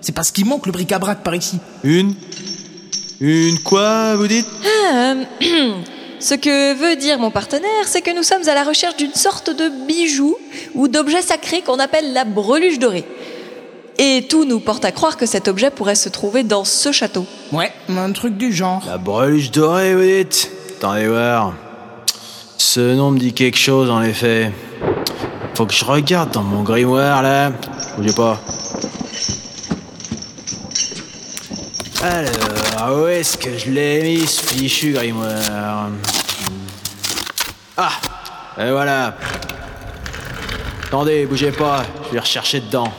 C'est 0.00 0.14
parce 0.14 0.30
qu'il 0.30 0.46
manque 0.46 0.66
le 0.66 0.72
bric-à-brac 0.72 1.22
par 1.22 1.34
ici. 1.34 1.58
Une? 1.84 2.14
Une 3.20 3.58
quoi, 3.60 4.16
vous 4.16 4.26
dites? 4.26 4.46
Ah, 4.64 5.14
euh, 5.42 5.72
Ce 6.20 6.34
que 6.34 6.74
veut 6.74 6.96
dire 6.96 7.18
mon 7.18 7.30
partenaire, 7.30 7.86
c'est 7.86 8.02
que 8.02 8.14
nous 8.14 8.22
sommes 8.22 8.46
à 8.46 8.54
la 8.54 8.62
recherche 8.62 8.96
d'une 8.96 9.14
sorte 9.14 9.48
de 9.48 9.70
bijou 9.86 10.36
ou 10.74 10.86
d'objet 10.86 11.22
sacré 11.22 11.62
qu'on 11.62 11.78
appelle 11.78 12.12
la 12.12 12.24
breluche 12.24 12.78
dorée. 12.78 13.06
Et 13.96 14.26
tout 14.28 14.44
nous 14.44 14.60
porte 14.60 14.84
à 14.84 14.92
croire 14.92 15.16
que 15.16 15.24
cet 15.24 15.48
objet 15.48 15.70
pourrait 15.70 15.94
se 15.94 16.10
trouver 16.10 16.42
dans 16.42 16.64
ce 16.64 16.92
château. 16.92 17.24
Ouais, 17.52 17.72
un 17.88 18.12
truc 18.12 18.36
du 18.36 18.52
genre. 18.52 18.82
La 18.86 18.98
breluche 18.98 19.50
dorée, 19.50 19.94
vous 19.94 20.02
dites? 20.02 20.50
Attendez 20.76 21.08
voir. 21.08 21.54
Ce 22.58 22.94
nom 22.94 23.10
me 23.10 23.18
dit 23.18 23.32
quelque 23.32 23.58
chose, 23.58 23.88
en 23.88 24.02
effet. 24.02 24.52
Faut 25.54 25.64
que 25.64 25.74
je 25.74 25.84
regarde 25.84 26.32
dans 26.32 26.42
mon 26.42 26.62
grimoire, 26.62 27.22
là. 27.22 27.50
Bougez 27.96 28.12
pas. 28.12 28.38
Alors, 32.02 32.59
où 32.88 33.06
est-ce 33.08 33.36
que 33.36 33.58
je 33.58 33.70
l'ai 33.70 34.02
mis, 34.02 34.26
ce 34.26 34.42
fichu 34.42 34.92
grimoire 34.92 35.90
Ah 37.76 37.92
Et 38.58 38.70
voilà. 38.70 39.14
Attendez, 40.86 41.26
bougez 41.26 41.52
pas, 41.52 41.84
je 42.06 42.14
vais 42.14 42.20
rechercher 42.20 42.60
dedans. 42.60 42.90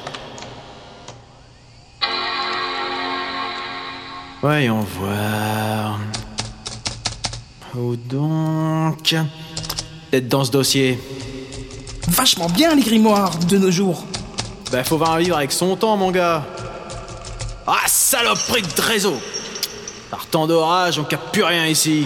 Voyons 4.42 4.82
voir. 4.82 6.00
Où 7.76 7.96
donc 7.96 9.16
Peut-être 10.12 10.28
dans 10.28 10.44
ce 10.44 10.52
dossier. 10.52 11.00
Vachement 12.08 12.50
bien 12.50 12.76
les 12.76 12.84
grimoires 12.84 13.36
de 13.38 13.58
nos 13.58 13.72
jours. 13.72 14.06
Bah 14.72 14.84
faut 14.84 14.98
voir 14.98 15.18
vivre 15.18 15.38
avec 15.38 15.52
son 15.52 15.76
temps, 15.76 15.98
mon 15.98 16.12
gars. 16.12 16.46
Ah, 17.66 17.88
saloperie 17.88 18.62
de 18.62 18.82
réseau 18.82 19.18
Par 20.12 20.26
temps 20.26 20.46
d'orage, 20.46 21.00
on 21.00 21.06
capte 21.06 21.32
plus 21.32 21.46
rien 21.46 21.68
ici. 21.68 22.06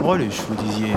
Reluche, 0.00 0.36
vous 0.48 0.54
disiez. 0.64 0.92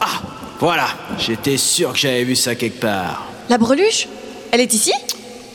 Ah, 0.00 0.22
voilà, 0.58 0.86
j'étais 1.18 1.58
sûr 1.58 1.92
que 1.92 1.98
j'avais 1.98 2.24
vu 2.24 2.34
ça 2.34 2.54
quelque 2.54 2.80
part. 2.80 3.26
La 3.50 3.58
breluche? 3.58 4.08
Elle 4.50 4.60
est 4.60 4.72
ici? 4.72 4.92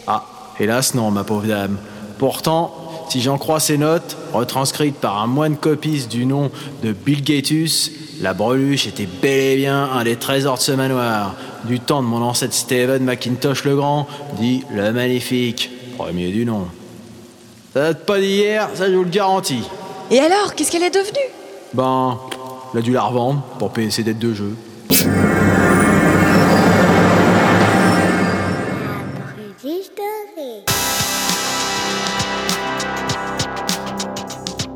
Ah, 0.05 0.23
hélas 0.59 0.93
non, 0.93 1.09
ma 1.09 1.23
pauvre 1.23 1.47
dame. 1.47 1.77
Pourtant, 2.19 3.07
si 3.09 3.21
j'en 3.21 3.39
crois 3.39 3.59
ces 3.59 3.79
notes, 3.79 4.15
retranscrites 4.31 4.97
par 4.97 5.19
un 5.19 5.27
moine 5.27 5.57
copiste 5.57 6.11
du 6.11 6.27
nom 6.27 6.51
de 6.83 6.91
Bill 6.91 7.23
Gatus, 7.23 7.91
la 8.21 8.35
breluche 8.35 8.85
était 8.85 9.07
bel 9.07 9.31
et 9.31 9.55
bien 9.55 9.83
un 9.83 10.03
des 10.03 10.15
trésors 10.15 10.57
de 10.57 10.61
ce 10.61 10.73
manoir, 10.73 11.33
du 11.63 11.79
temps 11.79 12.03
de 12.03 12.07
mon 12.07 12.21
ancêtre 12.21 12.53
Stephen 12.53 13.03
McIntosh 13.03 13.63
le 13.63 13.75
Grand, 13.75 14.07
dit 14.39 14.63
le 14.71 14.93
Magnifique, 14.93 15.71
premier 15.97 16.31
du 16.31 16.45
nom. 16.45 16.67
Ça 17.73 17.81
date 17.81 18.05
pas 18.05 18.19
d'hier, 18.19 18.69
ça 18.75 18.89
je 18.89 18.95
vous 18.95 19.03
le 19.03 19.09
garantis. 19.09 19.63
Et 20.11 20.19
alors, 20.19 20.53
qu'est-ce 20.53 20.71
qu'elle 20.71 20.83
est 20.83 20.93
devenue? 20.93 21.27
Ben, 21.73 22.19
il 22.73 22.79
a 22.79 22.81
dû 22.81 22.91
la 22.93 23.01
revendre 23.01 23.41
pour 23.57 23.71
payer 23.73 23.89
ses 23.89 24.03
dettes 24.03 24.19
de 24.19 24.33
jeu. 24.33 24.55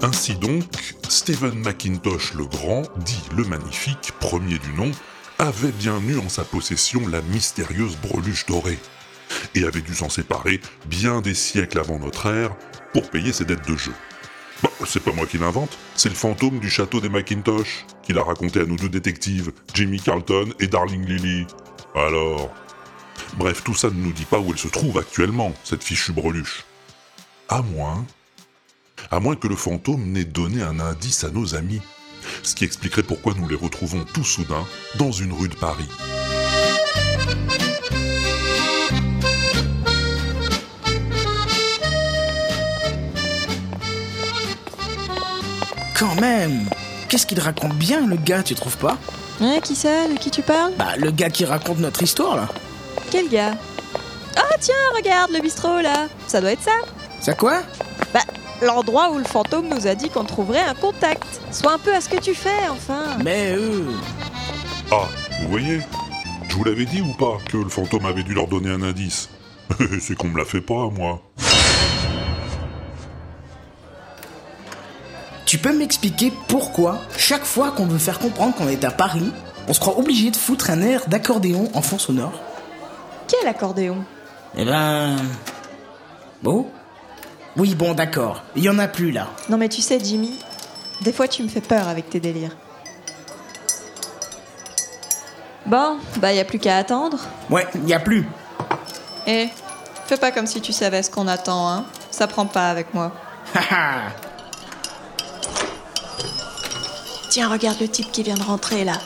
Ainsi 0.04 0.34
donc, 0.34 0.64
Stephen 1.08 1.54
McIntosh 1.64 2.34
le 2.34 2.46
Grand, 2.46 2.82
dit 2.98 3.22
le 3.38 3.44
Magnifique, 3.44 4.12
premier 4.20 4.58
du 4.58 4.74
nom, 4.76 4.92
avait 5.38 5.72
bien 5.72 6.00
eu 6.08 6.18
en 6.18 6.28
sa 6.28 6.44
possession 6.44 7.02
la 7.08 7.22
mystérieuse 7.22 7.96
breluche 7.98 8.48
dorée, 8.48 8.80
et 9.56 9.66
avait 9.66 9.82
dû 9.82 9.96
s'en 9.96 10.10
séparer 10.10 10.62
bien 10.86 11.22
des 11.22 11.34
siècles 11.34 11.80
avant 11.80 12.00
notre 12.00 12.28
ère 12.28 12.56
pour 12.94 13.10
payer 13.10 13.34
ses 13.34 13.46
dettes 13.46 13.68
de 13.68 13.78
jeu. 13.78 13.94
Bah, 14.64 14.70
c'est 14.86 15.04
pas 15.04 15.12
moi 15.12 15.26
qui 15.26 15.38
l'invente, 15.38 15.78
c'est 15.96 16.10
le 16.10 16.16
fantôme 16.16 16.60
du 16.60 16.70
château 16.70 17.00
des 17.00 17.10
Macintosh, 17.10 17.86
qui 18.04 18.14
l'a 18.14 18.24
raconté 18.24 18.60
à 18.60 18.66
nos 18.66 18.76
deux 18.76 18.90
détectives, 18.90 19.52
Jimmy 19.74 20.00
Carlton 20.00 20.54
et 20.60 20.68
Darling 20.68 21.06
Lily. 21.06 21.48
Alors... 21.96 22.54
Bref, 23.38 23.64
tout 23.64 23.74
ça 23.74 23.90
ne 23.90 23.94
nous 23.94 24.12
dit 24.12 24.26
pas 24.26 24.40
où 24.40 24.52
elle 24.52 24.58
se 24.58 24.68
trouve 24.68 24.98
actuellement, 24.98 25.54
cette 25.64 25.84
fichue 25.84 26.12
breluche. 26.12 26.66
À 27.50 27.62
moins... 27.62 28.06
À 29.10 29.20
moins 29.20 29.36
que 29.36 29.48
le 29.48 29.56
fantôme 29.56 30.12
n'ait 30.12 30.26
donné 30.26 30.62
un 30.62 30.80
indice 30.80 31.24
à 31.24 31.30
nos 31.30 31.56
amis. 31.56 31.82
Ce 32.44 32.54
qui 32.54 32.66
expliquerait 32.66 33.04
pourquoi 33.04 33.34
nous 33.34 33.48
les 33.48 33.56
retrouvons 33.56 34.06
tout 34.14 34.24
soudain 34.24 34.66
dans 35.00 35.12
une 35.12 35.34
rue 35.34 35.50
de 35.50 35.56
Paris. 35.56 35.90
Quand 46.02 46.20
même. 46.20 46.68
Qu'est-ce 47.10 47.28
qu'il 47.28 47.40
raconte 47.40 47.76
bien, 47.76 48.08
le 48.08 48.16
gars, 48.16 48.42
tu 48.42 48.56
trouves 48.56 48.78
pas? 48.78 48.98
Hein, 49.40 49.60
qui 49.64 49.76
ça? 49.76 50.08
De 50.08 50.18
qui 50.18 50.32
tu 50.32 50.42
parles? 50.42 50.74
Bah, 50.76 50.98
le 50.98 51.12
gars 51.12 51.30
qui 51.30 51.46
raconte 51.46 51.78
notre 51.78 52.02
histoire, 52.02 52.36
là. 52.36 52.50
Quel 53.12 53.30
gars? 53.30 53.54
Ah 54.36 54.56
tiens, 54.60 54.74
regarde 54.96 55.30
le 55.30 55.40
bistrot 55.42 55.80
là. 55.80 56.08
Ça 56.26 56.42
doit 56.42 56.54
être 56.54 56.64
ça. 56.64 56.72
Ça 57.20 57.36
quoi? 57.36 57.62
Bah, 58.16 58.22
l'endroit 58.64 59.12
où 59.12 59.20
le 59.20 59.26
fantôme 59.26 59.68
nous 59.70 59.86
a 59.86 59.94
dit 59.94 60.10
qu'on 60.10 60.24
trouverait 60.24 60.64
un 60.64 60.74
contact. 60.74 61.24
Sois 61.52 61.74
un 61.74 61.78
peu 61.78 61.94
à 61.94 62.02
ce 62.02 62.10
que 62.10 62.20
tu 62.20 62.34
fais, 62.34 62.68
enfin. 62.72 63.20
Mais 63.24 63.54
euh... 63.56 63.86
Ah, 64.92 65.08
vous 65.44 65.50
voyez? 65.50 65.82
Je 66.50 66.56
vous 66.56 66.64
l'avais 66.64 66.86
dit 66.86 67.02
ou 67.02 67.14
pas 67.14 67.38
que 67.48 67.58
le 67.58 67.70
fantôme 67.70 68.08
avait 68.08 68.24
dû 68.24 68.34
leur 68.34 68.48
donner 68.48 68.72
un 68.72 68.82
indice? 68.82 69.30
C'est 70.02 70.16
qu'on 70.16 70.30
me 70.30 70.40
l'a 70.40 70.46
fait 70.46 70.62
pas, 70.62 70.90
moi. 70.90 71.22
Tu 75.52 75.58
peux 75.58 75.78
m'expliquer 75.78 76.32
pourquoi, 76.48 77.02
chaque 77.18 77.44
fois 77.44 77.72
qu'on 77.72 77.86
veut 77.86 77.98
faire 77.98 78.20
comprendre 78.20 78.56
qu'on 78.56 78.70
est 78.70 78.86
à 78.86 78.90
Paris, 78.90 79.34
on 79.68 79.74
se 79.74 79.82
croit 79.82 80.00
obligé 80.00 80.32
de 80.32 80.38
foutre 80.38 80.70
un 80.70 80.82
air 80.82 81.10
d'accordéon 81.10 81.70
en 81.74 81.82
fond 81.82 82.00
sonore? 82.00 82.32
Quel 83.28 83.46
accordéon? 83.50 84.06
Eh 84.56 84.64
ben... 84.64 85.18
Bon 86.42 86.68
Oui, 87.58 87.76
bon, 87.76 87.94
d'accord. 87.94 88.44
Il 88.56 88.64
y 88.64 88.70
en 88.70 88.80
a 88.80 88.88
plus, 88.88 89.12
là. 89.12 89.28
Non 89.50 89.58
mais 89.58 89.68
tu 89.68 89.82
sais, 89.82 90.00
Jimmy, 90.02 90.40
des 91.02 91.12
fois 91.12 91.28
tu 91.28 91.44
me 91.44 91.50
fais 91.50 91.60
peur 91.60 91.90
avec 91.90 92.10
tes 92.10 92.22
délires. 92.22 92.56
Bon, 95.66 95.98
bah 96.20 96.32
y 96.32 96.40
a 96.40 96.46
plus 96.46 96.60
qu'à 96.60 96.78
attendre. 96.78 97.18
Ouais, 97.50 97.68
il 97.76 97.90
y 97.90 97.94
a 97.94 98.00
plus. 98.00 98.26
Eh, 99.28 99.50
fais 100.08 100.16
pas 100.16 100.32
comme 100.32 100.48
si 100.48 100.62
tu 100.62 100.72
savais 100.72 101.04
ce 101.04 101.12
qu'on 101.12 101.28
attend, 101.28 101.70
hein. 101.70 101.84
Ça 102.10 102.28
prend 102.28 102.46
pas 102.46 102.70
avec 102.70 102.94
moi. 102.94 103.12
Tiens, 107.32 107.48
regarde 107.48 107.80
le 107.80 107.88
type 107.88 108.12
qui 108.12 108.24
vient 108.24 108.36
de 108.36 108.44
rentrer 108.44 108.84
là. 108.84 109.00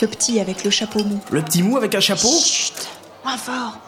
Le 0.00 0.08
petit 0.08 0.40
avec 0.40 0.64
le 0.64 0.70
chapeau 0.70 1.04
mou. 1.04 1.20
Le 1.30 1.42
petit 1.42 1.62
mou 1.62 1.76
avec 1.76 1.94
un 1.94 2.00
chapeau 2.00 2.26
Chut 2.44 2.88
Moins 3.24 3.36
fort 3.36 3.78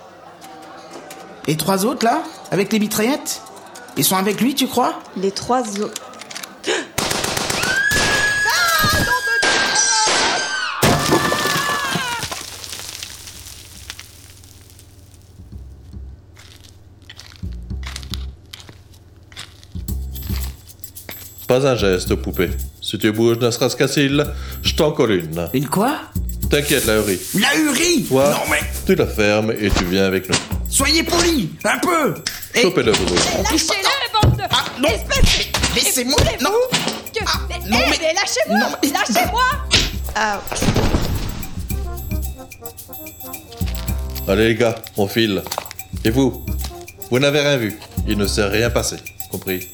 Les 1.48 1.56
trois 1.56 1.84
autres, 1.84 2.04
là 2.04 2.22
Avec 2.52 2.72
les 2.72 2.78
mitraillettes? 2.78 3.42
Ils 3.96 4.04
sont 4.04 4.14
avec 4.14 4.40
lui, 4.40 4.54
tu 4.54 4.68
crois? 4.68 5.00
Les 5.16 5.32
trois 5.32 5.80
autres. 5.80 6.00
Pas 21.48 21.66
un 21.66 21.74
geste, 21.74 22.14
poupée. 22.14 22.50
Si 22.94 22.98
tu 23.00 23.10
bouges 23.10 23.38
ne 23.40 23.50
serait-ce 23.50 24.22
je 24.62 24.74
t'en 24.76 24.92
colle 24.92 25.10
une. 25.14 25.48
Une 25.52 25.66
quoi? 25.66 25.98
T'inquiète, 26.48 26.86
la 26.86 26.98
hurie. 26.98 27.18
La 27.40 27.56
hurie? 27.56 28.04
Toi, 28.04 28.30
Non 28.30 28.36
mais... 28.48 28.60
tu 28.86 28.94
la 28.94 29.04
fermes 29.08 29.50
et 29.50 29.68
tu 29.68 29.84
viens 29.86 30.04
avec 30.04 30.28
nous. 30.28 30.36
Soyez 30.70 31.02
polis 31.02 31.48
Un 31.64 31.78
peu 31.80 32.14
Et... 32.54 32.62
Chopez-le, 32.62 32.92
touche 32.92 33.66
pas... 33.66 34.46
Ah, 34.48 34.64
non 34.80 34.88
Laissez-moi 35.74 36.16
Non 36.40 36.50
que. 37.12 37.24
mais, 37.48 37.56
eh, 37.66 37.98
mais 38.00 38.14
lâchez-moi 38.14 38.78
Lâchez-moi 38.92 39.42
Ah. 40.14 40.40
Allez 44.28 44.48
les 44.50 44.54
gars, 44.54 44.76
on 44.96 45.08
file. 45.08 45.42
Et 46.04 46.10
vous? 46.10 46.46
Vous 47.10 47.18
n'avez 47.18 47.40
rien 47.40 47.56
vu. 47.56 47.76
Il 48.06 48.18
ne 48.18 48.26
s'est 48.28 48.46
rien 48.46 48.70
passé. 48.70 48.98
Compris? 49.32 49.68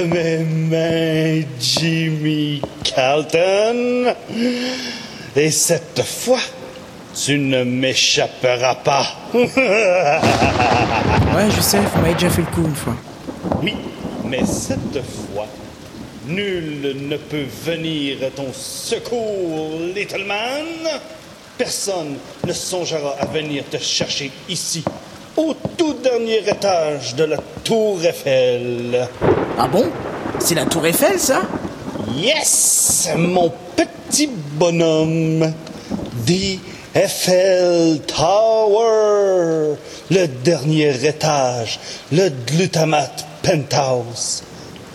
Mes 0.00 0.38
mains, 0.38 1.42
Jimmy 1.60 2.60
Carlton. 2.84 4.14
Et 5.36 5.50
cette 5.50 6.02
fois, 6.02 6.40
tu 7.14 7.38
ne 7.38 7.64
m'échapperas 7.64 8.76
pas. 8.76 9.06
Ouais, 11.34 11.48
je 11.56 11.62
sais, 11.62 11.78
vous 11.78 12.02
m'avez 12.02 12.12
déjà 12.12 12.28
fait 12.28 12.42
le 12.42 12.46
coup 12.48 12.60
une 12.60 12.74
fois. 12.74 12.94
Oui, 13.62 13.74
mais 14.26 14.44
cette 14.44 15.02
fois, 15.02 15.46
nul 16.26 16.94
ne 17.08 17.16
peut 17.16 17.46
venir 17.64 18.18
à 18.26 18.30
ton 18.30 18.52
secours, 18.52 19.78
Little 19.94 20.24
Man. 20.26 21.00
Personne 21.56 22.16
ne 22.46 22.52
songera 22.52 23.16
à 23.18 23.24
venir 23.24 23.64
te 23.70 23.78
chercher 23.78 24.30
ici, 24.46 24.84
au 25.38 25.54
tout 25.78 25.94
dernier 26.02 26.46
étage 26.46 27.14
de 27.14 27.24
la 27.24 27.38
Tour 27.64 28.04
Eiffel. 28.04 29.08
Ah 29.58 29.68
bon? 29.68 29.90
C'est 30.38 30.54
la 30.54 30.64
Tour 30.64 30.86
Eiffel, 30.86 31.18
ça? 31.18 31.42
Yes, 32.16 33.08
mon 33.16 33.52
petit 33.76 34.28
bonhomme. 34.54 35.52
The 36.26 36.58
Eiffel 36.94 38.00
Tower. 38.06 39.76
Le 40.10 40.26
dernier 40.26 41.06
étage. 41.06 41.78
Le 42.10 42.30
glutamate 42.46 43.26
penthouse. 43.42 44.42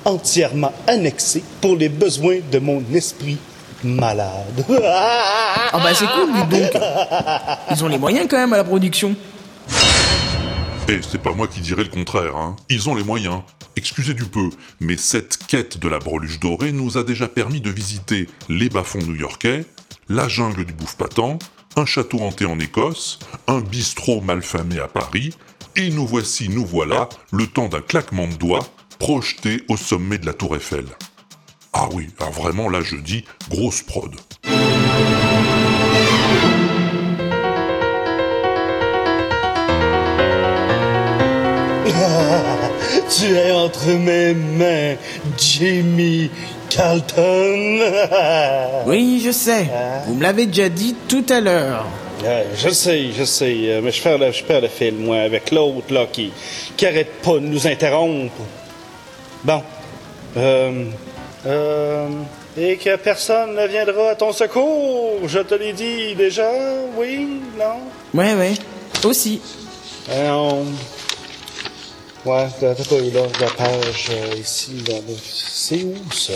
Entièrement 0.05 0.73
annexé 0.87 1.43
pour 1.61 1.75
les 1.75 1.89
besoins 1.89 2.39
de 2.51 2.59
mon 2.59 2.83
esprit 2.93 3.37
malade. 3.83 4.65
Ah 4.83 5.71
bah 5.73 5.93
c'est 5.93 6.05
cool, 6.07 6.33
dis 6.33 6.59
donc. 6.59 6.81
Ils 7.71 7.83
ont 7.83 7.87
les 7.87 7.97
moyens 7.97 8.27
quand 8.29 8.37
même 8.37 8.53
à 8.53 8.57
la 8.57 8.63
production. 8.63 9.15
Et 10.89 10.99
c'est 11.09 11.21
pas 11.21 11.33
moi 11.33 11.47
qui 11.47 11.59
dirais 11.59 11.83
le 11.83 11.89
contraire, 11.89 12.35
hein. 12.37 12.55
Ils 12.69 12.87
ont 12.87 12.95
les 12.95 13.03
moyens. 13.03 13.41
Excusez 13.77 14.15
du 14.15 14.25
peu, 14.25 14.49
mais 14.79 14.97
cette 14.97 15.37
quête 15.37 15.77
de 15.77 15.87
la 15.87 15.99
breluche 15.99 16.39
dorée 16.39 16.71
nous 16.71 16.97
a 16.97 17.03
déjà 17.03 17.27
permis 17.27 17.61
de 17.61 17.69
visiter 17.69 18.27
les 18.49 18.69
bas-fonds 18.69 19.05
new-yorkais, 19.05 19.65
la 20.09 20.27
jungle 20.27 20.65
du 20.65 20.73
bouffe 20.73 20.97
patent, 20.97 21.37
un 21.75 21.85
château 21.85 22.19
hanté 22.21 22.47
en 22.47 22.59
Écosse, 22.59 23.19
un 23.45 23.61
bistrot 23.61 24.21
malfamé 24.21 24.79
à 24.79 24.87
Paris, 24.87 25.35
et 25.75 25.91
nous 25.91 26.07
voici, 26.07 26.49
nous 26.49 26.65
voilà, 26.65 27.07
le 27.31 27.45
temps 27.45 27.69
d'un 27.69 27.81
claquement 27.81 28.27
de 28.27 28.33
doigts, 28.33 28.67
projeté 28.97 29.61
au 29.69 29.77
sommet 29.77 30.17
de 30.17 30.25
la 30.25 30.33
tour 30.33 30.55
Eiffel. 30.55 30.85
Ah 31.71 31.87
oui, 31.93 32.07
alors 32.19 32.33
vraiment 32.33 32.69
là 32.69 32.81
je 32.81 32.95
dis 32.95 33.25
grosse 33.47 33.83
prod. 33.83 34.15
Tu 43.09 43.35
es 43.35 43.51
entre 43.51 43.85
mes 43.87 44.33
mains, 44.33 44.95
Jimmy 45.37 46.29
Carlton. 46.69 47.79
Oui, 48.85 49.21
je 49.25 49.31
sais. 49.31 49.67
Vous 50.05 50.15
me 50.15 50.23
l'avez 50.23 50.45
déjà 50.45 50.69
dit 50.69 50.95
tout 51.07 51.25
à 51.29 51.39
l'heure. 51.41 51.85
Je 52.55 52.69
sais, 52.69 53.05
je 53.17 53.23
sais, 53.23 53.55
euh, 53.65 53.81
mais 53.83 53.91
je 53.91 54.01
perds 54.01 54.17
le, 54.17 54.31
je 54.31 54.43
perds 54.43 54.61
le 54.61 54.67
fil, 54.67 54.95
moi, 54.95 55.17
avec 55.17 55.51
l'autre, 55.51 55.93
là, 55.93 56.05
qui, 56.11 56.31
qui 56.75 56.85
arrête 56.85 57.11
pas 57.21 57.33
de 57.35 57.39
nous 57.41 57.67
interrompre. 57.67 58.33
Bon. 59.43 59.61
Euh, 60.35 60.85
euh, 61.45 62.07
et 62.57 62.75
que 62.77 62.95
personne 62.97 63.53
ne 63.55 63.67
viendra 63.67 64.09
à 64.11 64.15
ton 64.15 64.33
secours, 64.33 65.19
je 65.27 65.39
te 65.39 65.53
l'ai 65.55 65.73
dit 65.73 66.15
déjà, 66.15 66.49
oui, 66.97 67.27
non? 67.57 68.19
Ouais, 68.19 68.33
ouais. 68.33 68.53
Aussi. 69.05 69.39
Euh, 70.09 70.29
on- 70.31 70.65
Ouais, 72.25 72.47
t'as 72.59 72.73
pas 72.75 72.95
eu 72.95 73.11
là, 73.11 73.21
la 73.39 73.47
page 73.51 74.07
euh, 74.11 74.35
ici, 74.37 74.71
là, 74.87 74.95
là. 74.95 75.13
C'est 75.23 75.83
où, 75.83 75.95
ça? 76.11 76.33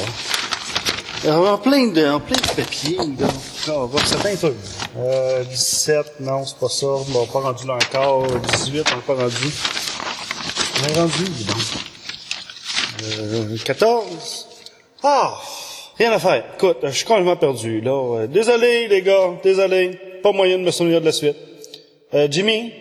Euh, 1.25 1.31
En 1.47 1.57
plein 1.57 1.87
de, 1.87 2.05
en 2.05 2.19
plein 2.19 2.37
de 2.37 2.55
papier, 2.55 2.97
là. 2.97 3.27
Là, 3.67 3.73
on 3.79 3.85
va 3.87 4.05
ça 4.05 4.15
un 4.25 4.35
peu. 4.35 4.53
Euh, 4.97 5.43
17, 5.43 6.19
non, 6.21 6.45
c'est 6.45 6.57
pas 6.57 6.69
ça. 6.69 6.85
On 6.87 6.99
va 7.01 7.25
pas 7.31 7.39
rendu 7.39 7.67
là 7.67 7.75
encore. 7.75 8.25
18, 8.27 8.83
on 8.93 8.97
est 8.99 9.01
pas 9.01 9.15
rendu. 9.23 9.51
On 10.81 10.87
est 10.87 10.97
rendu, 10.99 11.23
dis 11.29 11.43
donc. 11.45 11.57
Euh, 13.19 13.57
14. 13.65 14.47
Ah! 15.03 15.37
Rien 15.97 16.11
à 16.13 16.19
faire. 16.19 16.43
Écoute, 16.55 16.77
je 16.83 16.89
suis 16.91 17.05
complètement 17.05 17.35
perdu, 17.35 17.81
là. 17.81 17.91
Euh, 18.21 18.27
Désolé, 18.27 18.87
les 18.87 19.01
gars. 19.01 19.31
Désolé. 19.43 19.99
Pas 20.23 20.31
moyen 20.31 20.57
de 20.57 20.63
me 20.63 20.71
souvenir 20.71 21.01
de 21.01 21.05
la 21.05 21.11
suite. 21.11 21.35
Euh, 22.13 22.27
Jimmy? 22.31 22.71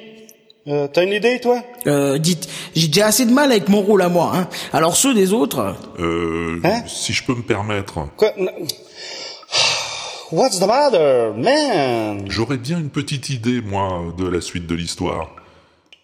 Euh, 0.68 0.88
T'as 0.92 1.04
une 1.04 1.12
idée, 1.12 1.40
toi? 1.40 1.62
Euh, 1.86 2.18
dites, 2.18 2.48
j'ai 2.74 2.88
déjà 2.88 3.06
assez 3.06 3.26
de 3.26 3.32
mal 3.32 3.50
avec 3.50 3.68
mon 3.68 3.80
rôle 3.80 4.02
à 4.02 4.08
moi, 4.08 4.32
hein. 4.34 4.48
Alors 4.72 4.96
ceux 4.96 5.14
des 5.14 5.32
autres... 5.32 5.74
Euh, 5.98 6.60
si 6.86 7.12
je 7.12 7.24
peux 7.24 7.34
me 7.34 7.42
permettre. 7.42 8.08
Quoi? 8.16 8.32
What's 10.32 10.60
the 10.60 10.66
matter, 10.66 11.32
man? 11.36 12.24
J'aurais 12.28 12.58
bien 12.58 12.78
une 12.78 12.90
petite 12.90 13.30
idée, 13.30 13.60
moi, 13.60 14.14
de 14.16 14.28
la 14.28 14.40
suite 14.40 14.66
de 14.66 14.74
l'histoire. 14.74 15.28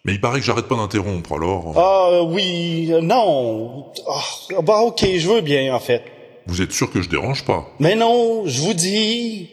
Mais 0.05 0.15
il 0.15 0.21
paraît 0.21 0.41
que 0.41 0.47
j'arrête 0.47 0.67
pas 0.67 0.77
d'interrompre, 0.77 1.33
alors... 1.35 1.73
Ah, 1.77 2.23
oui, 2.23 2.89
euh, 2.93 3.01
non. 3.01 3.87
Ah, 4.09 4.61
bah, 4.63 4.81
ok, 4.81 5.05
je 5.17 5.29
veux 5.29 5.41
bien, 5.41 5.75
en 5.75 5.81
fait. 5.81 6.03
Vous 6.47 6.63
êtes 6.63 6.73
sûr 6.73 6.91
que 6.93 7.03
je 7.03 7.09
dérange 7.09 7.45
pas? 7.45 7.67
Mais 7.81 7.97
non, 7.97 8.47
je 8.47 8.61
vous 8.63 8.75
dis. 8.75 9.49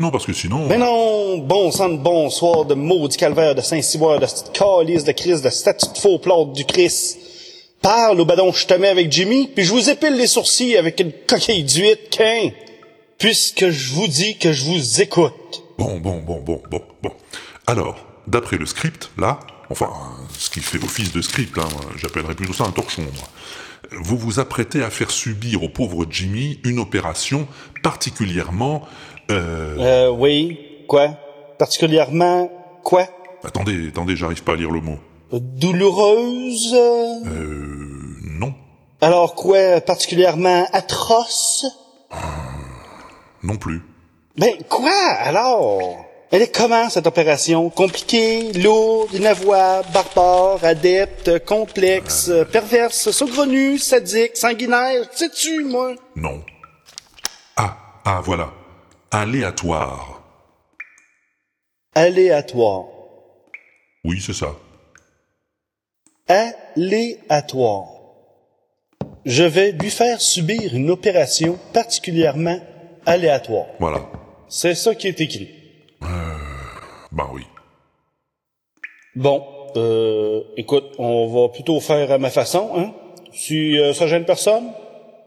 Non, 0.00 0.12
parce 0.12 0.26
que 0.26 0.32
sinon... 0.32 0.66
Mais 0.68 0.78
non, 0.78 1.38
bon 1.38 1.72
sang 1.72 1.88
de 1.88 1.96
bonsoir 1.96 2.64
de 2.64 2.74
maudit 2.74 3.16
calvaire 3.16 3.56
de 3.56 3.60
Saint-Cyboire, 3.60 4.20
de 4.20 4.26
cette 4.26 4.52
calice 4.52 5.02
de 5.02 5.10
Christ, 5.10 5.42
de 5.42 5.50
statue 5.50 5.92
de 5.92 5.98
faux 5.98 6.20
plâtre 6.20 6.52
du 6.52 6.64
Christ. 6.64 7.18
Parle 7.82 8.20
au 8.20 8.24
badon, 8.24 8.52
je 8.52 8.64
te 8.64 8.74
mets 8.74 8.88
avec 8.88 9.10
Jimmy, 9.10 9.48
puis 9.48 9.64
je 9.64 9.72
vous 9.72 9.90
épile 9.90 10.14
les 10.14 10.28
sourcils 10.28 10.76
avec 10.76 11.00
une 11.00 11.12
coquille 11.26 11.64
d'huître, 11.64 12.10
qu'un. 12.10 12.50
Puisque 13.18 13.70
je 13.70 13.94
vous 13.94 14.06
dis 14.06 14.38
que 14.38 14.52
je 14.52 14.66
vous 14.66 15.00
écoute. 15.00 15.64
Bon, 15.78 15.98
bon, 15.98 16.18
bon, 16.18 16.40
bon, 16.40 16.62
bon, 16.70 16.82
bon. 17.02 17.10
Alors, 17.66 17.96
d'après 18.28 18.56
le 18.56 18.66
script, 18.66 19.10
là, 19.18 19.40
enfin, 19.68 19.90
ce 20.38 20.48
qui 20.48 20.60
fait 20.60 20.78
office 20.78 21.12
de 21.12 21.22
script, 21.22 21.58
hein, 21.58 21.68
j'appellerais 21.96 22.36
plutôt 22.36 22.52
ça 22.52 22.62
un 22.62 22.70
torchon, 22.70 23.02
moi. 23.02 23.28
Vous 24.00 24.16
vous 24.16 24.38
apprêtez 24.38 24.84
à 24.84 24.90
faire 24.90 25.10
subir 25.10 25.64
au 25.64 25.68
pauvre 25.68 26.06
Jimmy 26.08 26.60
une 26.62 26.78
opération 26.78 27.48
particulièrement... 27.82 28.86
Euh... 29.30 29.76
Euh, 29.78 30.10
oui. 30.10 30.84
Quoi? 30.86 31.10
Particulièrement 31.58 32.50
quoi? 32.82 33.06
Attendez, 33.44 33.88
attendez, 33.88 34.16
j'arrive 34.16 34.42
pas 34.42 34.52
à 34.52 34.56
lire 34.56 34.70
le 34.70 34.80
mot. 34.80 34.98
Douloureuse? 35.32 36.74
Euh... 36.74 37.18
Non. 38.22 38.54
Alors 39.00 39.34
quoi 39.34 39.80
Particulièrement 39.80 40.66
atroce? 40.72 41.66
Non 43.42 43.56
plus. 43.56 43.82
Ben 44.36 44.54
quoi 44.68 44.90
alors? 45.20 46.04
Elle 46.30 46.42
est 46.42 46.54
comment 46.54 46.90
cette 46.90 47.06
opération? 47.06 47.70
Compliquée, 47.70 48.52
lourde, 48.52 49.14
inavouable, 49.14 49.88
barbare, 49.94 50.62
adepte, 50.62 51.42
complexe, 51.44 52.30
perverse, 52.52 53.10
saugrenue, 53.10 53.78
sadique, 53.78 54.36
sanguinaire, 54.36 55.06
sais-tu 55.12 55.64
moi? 55.64 55.94
Non. 56.16 56.42
Ah, 57.56 57.76
ah, 58.04 58.20
voilà. 58.22 58.50
Aléatoire. 59.10 60.22
Aléatoire. 61.94 62.84
Oui, 64.04 64.20
c'est 64.20 64.34
ça. 64.34 64.54
Aléatoire. 66.28 67.86
Je 69.24 69.44
vais 69.44 69.72
lui 69.72 69.88
faire 69.88 70.20
subir 70.20 70.74
une 70.74 70.90
opération 70.90 71.58
particulièrement 71.72 72.60
aléatoire. 73.06 73.68
Voilà. 73.80 74.10
C'est 74.46 74.74
ça 74.74 74.94
qui 74.94 75.08
est 75.08 75.20
écrit. 75.22 75.48
Ben 76.02 77.30
oui. 77.32 77.46
Bon, 79.16 79.42
euh, 79.76 80.42
écoute, 80.58 80.84
on 80.98 81.28
va 81.28 81.48
plutôt 81.48 81.80
faire 81.80 82.12
à 82.12 82.18
ma 82.18 82.28
façon, 82.28 82.72
hein? 82.76 82.92
Si 83.32 83.78
euh, 83.78 83.94
ça 83.94 84.06
gêne 84.06 84.26
personne? 84.26 84.70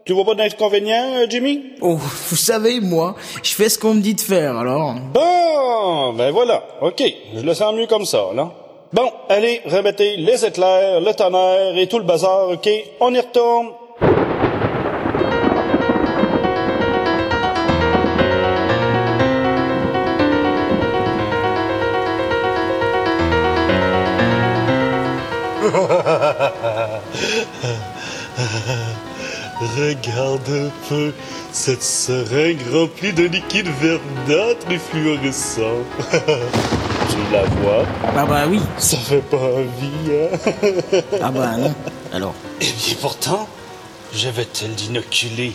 Tu 0.04 0.12
vois 0.14 0.24
pas 0.24 0.34
d'inconvénient, 0.34 1.14
euh, 1.14 1.26
Jimmy? 1.28 1.74
Oh, 1.80 1.94
vous 1.94 2.36
savez, 2.36 2.80
moi, 2.80 3.14
je 3.40 3.54
fais 3.54 3.68
ce 3.68 3.78
qu'on 3.78 3.94
me 3.94 4.00
dit 4.00 4.14
de 4.14 4.20
faire, 4.20 4.56
alors. 4.56 4.94
Bon, 5.14 6.12
ben 6.14 6.32
voilà, 6.32 6.64
ok, 6.80 7.04
je 7.36 7.40
le 7.40 7.54
sens 7.54 7.72
mieux 7.74 7.86
comme 7.86 8.04
ça, 8.04 8.30
là. 8.34 8.50
Bon, 8.92 9.12
allez, 9.28 9.60
remettez 9.64 10.16
les 10.16 10.44
éclairs, 10.44 11.00
le 11.00 11.12
tonnerre 11.14 11.78
et 11.78 11.86
tout 11.86 11.98
le 11.98 12.04
bazar, 12.04 12.48
ok? 12.50 12.68
On 12.98 13.14
y 13.14 13.20
retourne. 13.20 13.68
Regarde 29.62 30.48
un 30.48 30.70
peu 30.88 31.12
cette 31.52 31.82
seringue 31.82 32.60
remplie 32.72 33.12
de 33.12 33.24
liquide 33.24 33.68
verdâtre 33.80 34.70
et 34.70 34.78
fluorescent. 34.78 35.84
tu 36.10 37.32
la 37.32 37.44
vois? 37.44 37.84
Ah 38.16 38.26
bah 38.26 38.44
oui. 38.48 38.60
Ça 38.78 38.96
fait 38.96 39.22
pas 39.22 39.36
envie, 39.36 40.10
hein? 40.10 40.38
Ah 41.22 41.30
bah 41.30 41.56
non. 41.56 41.72
Alors? 42.12 42.34
Eh 42.60 42.64
bien 42.64 42.96
pourtant, 43.00 43.46
je 44.12 44.28
vais 44.28 44.46
te 44.46 44.64
l'inoculer 44.64 45.52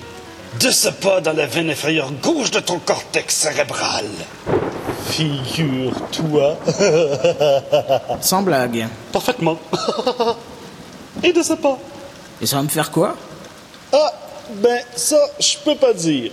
de 0.62 0.72
ce 0.72 0.88
pas 0.88 1.20
dans 1.20 1.34
la 1.34 1.46
veine 1.46 1.70
inférieure 1.70 2.12
gauche 2.24 2.52
de 2.52 2.60
ton 2.60 2.80
cortex 2.80 3.36
cérébral. 3.36 4.06
Figure-toi. 5.10 6.58
Sans 8.22 8.42
blague. 8.42 8.88
Parfaitement. 9.12 9.60
Et 11.24 11.34
de 11.34 11.42
ce 11.44 11.54
pas. 11.54 11.78
Et 12.42 12.46
ça 12.46 12.58
va 12.58 12.64
me 12.64 12.70
faire 12.70 12.92
quoi? 12.92 13.16
Ah, 13.94 14.14
ben 14.62 14.80
ça, 14.96 15.18
je 15.40 15.58
peux 15.64 15.76
pas 15.76 15.94
dire. 15.94 16.32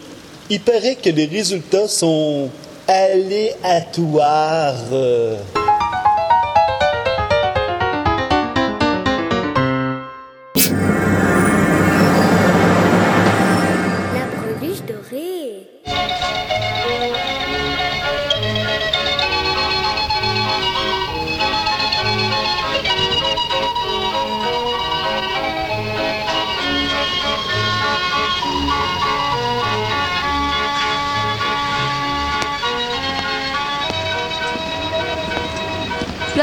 Il 0.51 0.61
paraît 0.61 0.97
que 0.97 1.11
les 1.11 1.27
résultats 1.27 1.89
sont 1.89 2.51
aléatoires. 2.87 4.75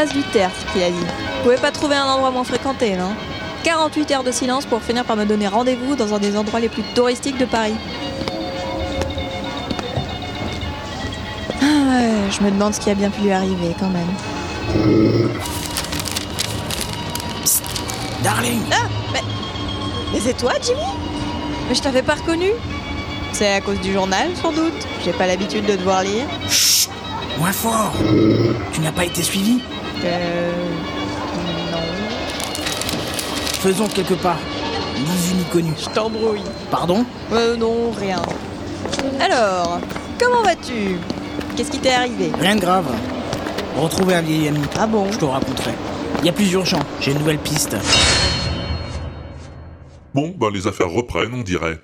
Place 0.01 0.13
du 0.13 0.23
Tertre, 0.23 0.55
qu'il 0.73 0.81
a 0.81 0.89
dit. 0.89 0.95
Vous 0.95 1.43
pouvez 1.43 1.57
pas 1.57 1.69
trouver 1.69 1.95
un 1.95 2.05
endroit 2.05 2.31
moins 2.31 2.43
fréquenté, 2.43 2.95
non? 2.95 3.13
48 3.63 4.09
heures 4.09 4.23
de 4.23 4.31
silence 4.31 4.65
pour 4.65 4.81
finir 4.81 5.05
par 5.05 5.15
me 5.15 5.25
donner 5.25 5.47
rendez-vous 5.47 5.95
dans 5.95 6.15
un 6.15 6.17
des 6.17 6.35
endroits 6.35 6.59
les 6.59 6.69
plus 6.69 6.81
touristiques 6.95 7.37
de 7.37 7.45
Paris. 7.45 7.75
Ah 11.61 11.65
ouais, 11.65 12.31
je 12.31 12.43
me 12.43 12.49
demande 12.49 12.73
ce 12.73 12.79
qui 12.79 12.89
a 12.89 12.95
bien 12.95 13.11
pu 13.11 13.21
lui 13.21 13.31
arriver 13.31 13.75
quand 13.79 13.91
même. 13.91 14.07
Darling 18.23 18.61
Ah 18.71 18.87
Mais, 19.13 19.21
mais 20.13 20.19
c'est 20.19 20.35
toi, 20.35 20.53
Jimmy? 20.63 20.79
Mais 21.69 21.75
je 21.75 21.81
t'avais 21.83 22.01
pas 22.01 22.15
reconnu 22.15 22.49
C'est 23.33 23.53
à 23.53 23.61
cause 23.61 23.79
du 23.81 23.93
journal, 23.93 24.29
sans 24.41 24.51
doute. 24.51 24.87
J'ai 25.05 25.13
pas 25.13 25.27
l'habitude 25.27 25.67
de 25.67 25.75
devoir 25.75 26.01
lire. 26.01 26.25
Moins 27.37 27.51
fort 27.51 27.93
Tu 28.73 28.81
n'as 28.81 28.91
pas 28.91 29.05
été 29.05 29.21
suivi? 29.21 29.61
Euh. 30.03 30.51
Non. 31.71 31.77
Faisons 33.61 33.87
quelques 33.87 34.15
pas. 34.15 34.37
Ni 34.95 35.17
vu 35.27 35.35
ni 35.35 35.43
connu. 35.45 35.71
Je 35.77 35.89
t'embrouille. 35.89 36.41
Pardon? 36.69 37.05
Euh, 37.31 37.55
non, 37.55 37.91
rien. 37.91 38.21
Alors, 39.19 39.79
comment 40.19 40.41
vas-tu? 40.43 40.97
Qu'est-ce 41.55 41.71
qui 41.71 41.79
t'est 41.79 41.93
arrivé? 41.93 42.31
Rien 42.39 42.55
de 42.55 42.61
grave. 42.61 42.87
Retrouver 43.77 44.15
un 44.15 44.21
vieil 44.21 44.47
ami. 44.47 44.61
Ah 44.77 44.87
bon? 44.87 45.11
Je 45.11 45.17
te 45.17 45.25
raconterai. 45.25 45.73
Il 46.19 46.25
y 46.25 46.29
a 46.29 46.33
plus 46.33 46.51
urgent. 46.53 46.79
J'ai 46.99 47.11
une 47.11 47.19
nouvelle 47.19 47.39
piste. 47.39 47.75
Bon, 50.13 50.35
ben 50.37 50.49
les 50.49 50.67
affaires 50.67 50.89
reprennent, 50.89 51.33
on 51.33 51.41
dirait. 51.41 51.79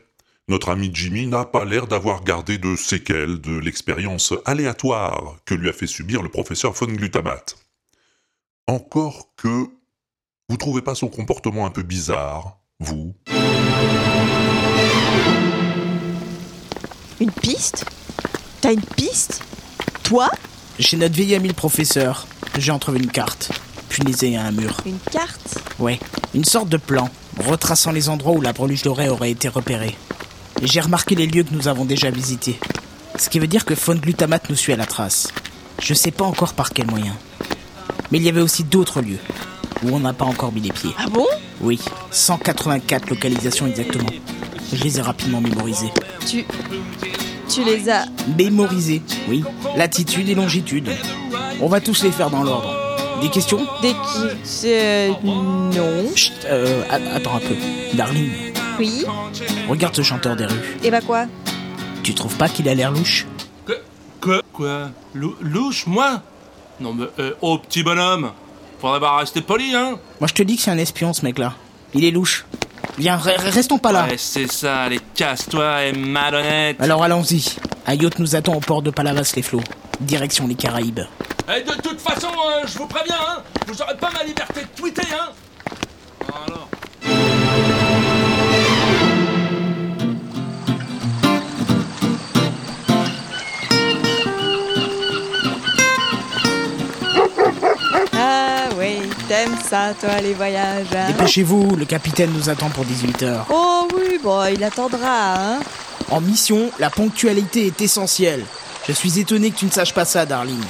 Notre 0.49 0.69
ami 0.69 0.89
Jimmy 0.93 1.27
n'a 1.27 1.45
pas 1.45 1.65
l'air 1.65 1.87
d'avoir 1.87 2.23
gardé 2.23 2.57
de 2.57 2.75
séquelles 2.75 3.41
de 3.41 3.57
l'expérience 3.57 4.33
aléatoire 4.45 5.35
que 5.45 5.53
lui 5.53 5.69
a 5.69 5.73
fait 5.73 5.87
subir 5.87 6.21
le 6.23 6.29
professeur 6.29 6.73
von 6.73 6.87
Glutamate. 6.87 7.57
Encore 8.69 9.29
que... 9.37 9.69
Vous 10.49 10.57
trouvez 10.57 10.81
pas 10.81 10.93
son 10.93 11.07
comportement 11.07 11.65
un 11.65 11.69
peu 11.69 11.83
bizarre, 11.83 12.57
vous 12.81 13.15
Une 17.21 17.31
piste? 17.31 17.85
T'as 18.59 18.73
une 18.73 18.81
piste? 18.81 19.41
Toi? 20.03 20.29
Chez 20.79 20.97
notre 20.97 21.15
vieil 21.15 21.35
ami 21.35 21.47
le 21.47 21.53
professeur, 21.53 22.27
j'ai 22.57 22.73
entrevu 22.73 22.99
une 22.99 23.09
carte, 23.09 23.53
punaisée 23.87 24.35
à 24.35 24.43
un 24.43 24.51
mur. 24.51 24.81
Une 24.85 24.99
carte? 24.99 25.59
Ouais, 25.79 25.97
une 26.33 26.43
sorte 26.43 26.67
de 26.67 26.75
plan, 26.75 27.09
retraçant 27.39 27.93
les 27.93 28.09
endroits 28.09 28.33
où 28.33 28.41
la 28.41 28.51
breluche 28.51 28.83
dorée 28.83 29.07
aurait 29.07 29.31
été 29.31 29.47
repérée. 29.47 29.95
Et 30.61 30.67
j'ai 30.67 30.81
remarqué 30.81 31.15
les 31.15 31.27
lieux 31.27 31.43
que 31.43 31.53
nous 31.53 31.69
avons 31.69 31.85
déjà 31.85 32.11
visités. 32.11 32.59
Ce 33.17 33.29
qui 33.29 33.39
veut 33.39 33.47
dire 33.47 33.63
que 33.63 33.75
Von 33.75 33.95
Glutamate 33.95 34.49
nous 34.49 34.57
suit 34.57 34.73
à 34.73 34.77
la 34.77 34.85
trace. 34.85 35.29
Je 35.81 35.93
sais 35.93 36.11
pas 36.11 36.25
encore 36.25 36.53
par 36.53 36.71
quel 36.71 36.87
moyen. 36.87 37.15
Mais 38.11 38.17
il 38.19 38.23
y 38.23 38.29
avait 38.29 38.41
aussi 38.41 38.63
d'autres 38.63 39.01
lieux, 39.01 39.19
où 39.83 39.89
on 39.95 39.99
n'a 39.99 40.13
pas 40.13 40.25
encore 40.25 40.51
mis 40.53 40.61
les 40.61 40.71
pieds. 40.71 40.91
Ah 40.97 41.07
bon? 41.09 41.25
Oui, 41.61 41.79
184 42.11 43.09
localisations 43.09 43.67
exactement. 43.67 44.09
Je 44.73 44.83
les 44.83 44.97
ai 44.99 45.01
rapidement 45.01 45.41
mémorisées. 45.41 45.91
Tu. 46.27 46.45
Tu 47.49 47.63
les 47.63 47.89
as. 47.89 48.05
Mémorisées, 48.37 49.01
oui. 49.29 49.43
Latitude 49.75 50.27
et 50.29 50.35
longitude. 50.35 50.89
On 51.61 51.67
va 51.67 51.79
tous 51.81 52.03
les 52.03 52.11
faire 52.11 52.29
dans 52.29 52.43
l'ordre. 52.43 52.73
Des 53.21 53.29
questions? 53.29 53.65
Des 53.81 53.91
qui. 53.93 54.67
Euh. 54.67 55.09
Non. 55.23 56.15
Chut, 56.15 56.33
euh, 56.45 56.83
attends 57.15 57.35
un 57.35 57.39
peu. 57.39 57.55
Darling, 57.93 58.29
Oui 58.79 59.05
regarde 59.69 59.95
ce 59.95 60.01
chanteur 60.03 60.35
des 60.35 60.45
rues. 60.45 60.77
Et 60.83 60.91
bah 60.91 61.01
quoi? 61.01 61.25
Tu 62.03 62.13
trouves 62.13 62.35
pas 62.35 62.47
qu'il 62.47 62.69
a 62.69 62.75
l'air 62.75 62.91
louche? 62.91 63.25
Quoi 64.21 64.41
Quoi? 64.53 64.89
Lou- 65.15 65.35
Louche, 65.41 65.87
moi? 65.87 66.21
Non 66.79 66.93
mais, 66.93 67.05
euh, 67.19 67.33
oh 67.41 67.57
petit 67.57 67.83
bonhomme 67.83 68.31
Faudrait 68.79 68.99
pas 68.99 69.17
rester 69.17 69.41
poli, 69.41 69.73
hein 69.75 69.97
Moi 70.19 70.27
je 70.27 70.33
te 70.33 70.43
dis 70.43 70.55
que 70.55 70.61
c'est 70.61 70.71
un 70.71 70.77
espion 70.77 71.11
ce 71.13 71.23
mec-là. 71.25 71.53
Il 71.93 72.03
est 72.05 72.11
louche. 72.11 72.45
Viens, 72.99 73.17
re- 73.17 73.37
restons 73.49 73.77
pas 73.79 73.91
là. 73.91 74.05
Ouais, 74.05 74.17
c'est 74.17 74.51
ça, 74.51 74.81
allez, 74.83 74.99
casse-toi 75.15 75.85
et 75.85 75.93
malhonnête 75.93 76.77
Alors 76.79 77.03
allons-y. 77.03 77.43
Un 77.87 77.93
yacht 77.95 78.19
nous 78.19 78.35
attend 78.35 78.53
au 78.53 78.59
port 78.59 78.81
de 78.81 78.89
Palavas-les-Flots. 78.91 79.61
Direction 80.01 80.45
les 80.47 80.55
Caraïbes. 80.55 80.99
Eh, 81.49 81.61
de 81.63 81.71
toute 81.81 81.99
façon, 82.01 82.27
euh, 82.27 82.67
je 82.67 82.77
vous 82.77 82.87
préviens, 82.87 83.15
hein 83.29 83.41
Vous 83.67 83.81
aurez 83.81 83.95
pas 83.97 84.09
ma 84.13 84.23
liberté 84.23 84.61
de 84.61 84.79
tweeter, 84.79 85.01
hein 85.13 85.29
Alors. 86.45 86.66
Oui, 98.77 98.99
t'aimes 99.27 99.57
ça, 99.69 99.93
toi, 99.99 100.19
les 100.21 100.33
voyages, 100.33 100.87
hein? 100.95 101.07
Dépêchez-vous, 101.07 101.75
le 101.75 101.85
capitaine 101.85 102.31
nous 102.31 102.49
attend 102.49 102.69
pour 102.69 102.85
18h. 102.85 103.45
Oh 103.49 103.87
oui, 103.95 104.19
bon, 104.21 104.45
il 104.45 104.63
attendra, 104.63 105.35
hein? 105.35 105.59
En 106.09 106.21
mission, 106.21 106.71
la 106.79 106.89
ponctualité 106.89 107.67
est 107.67 107.81
essentielle. 107.81 108.45
Je 108.87 108.93
suis 108.93 109.19
étonné 109.19 109.51
que 109.51 109.57
tu 109.57 109.65
ne 109.65 109.71
saches 109.71 109.93
pas 109.93 110.05
ça, 110.05 110.25
Darling. 110.25 110.63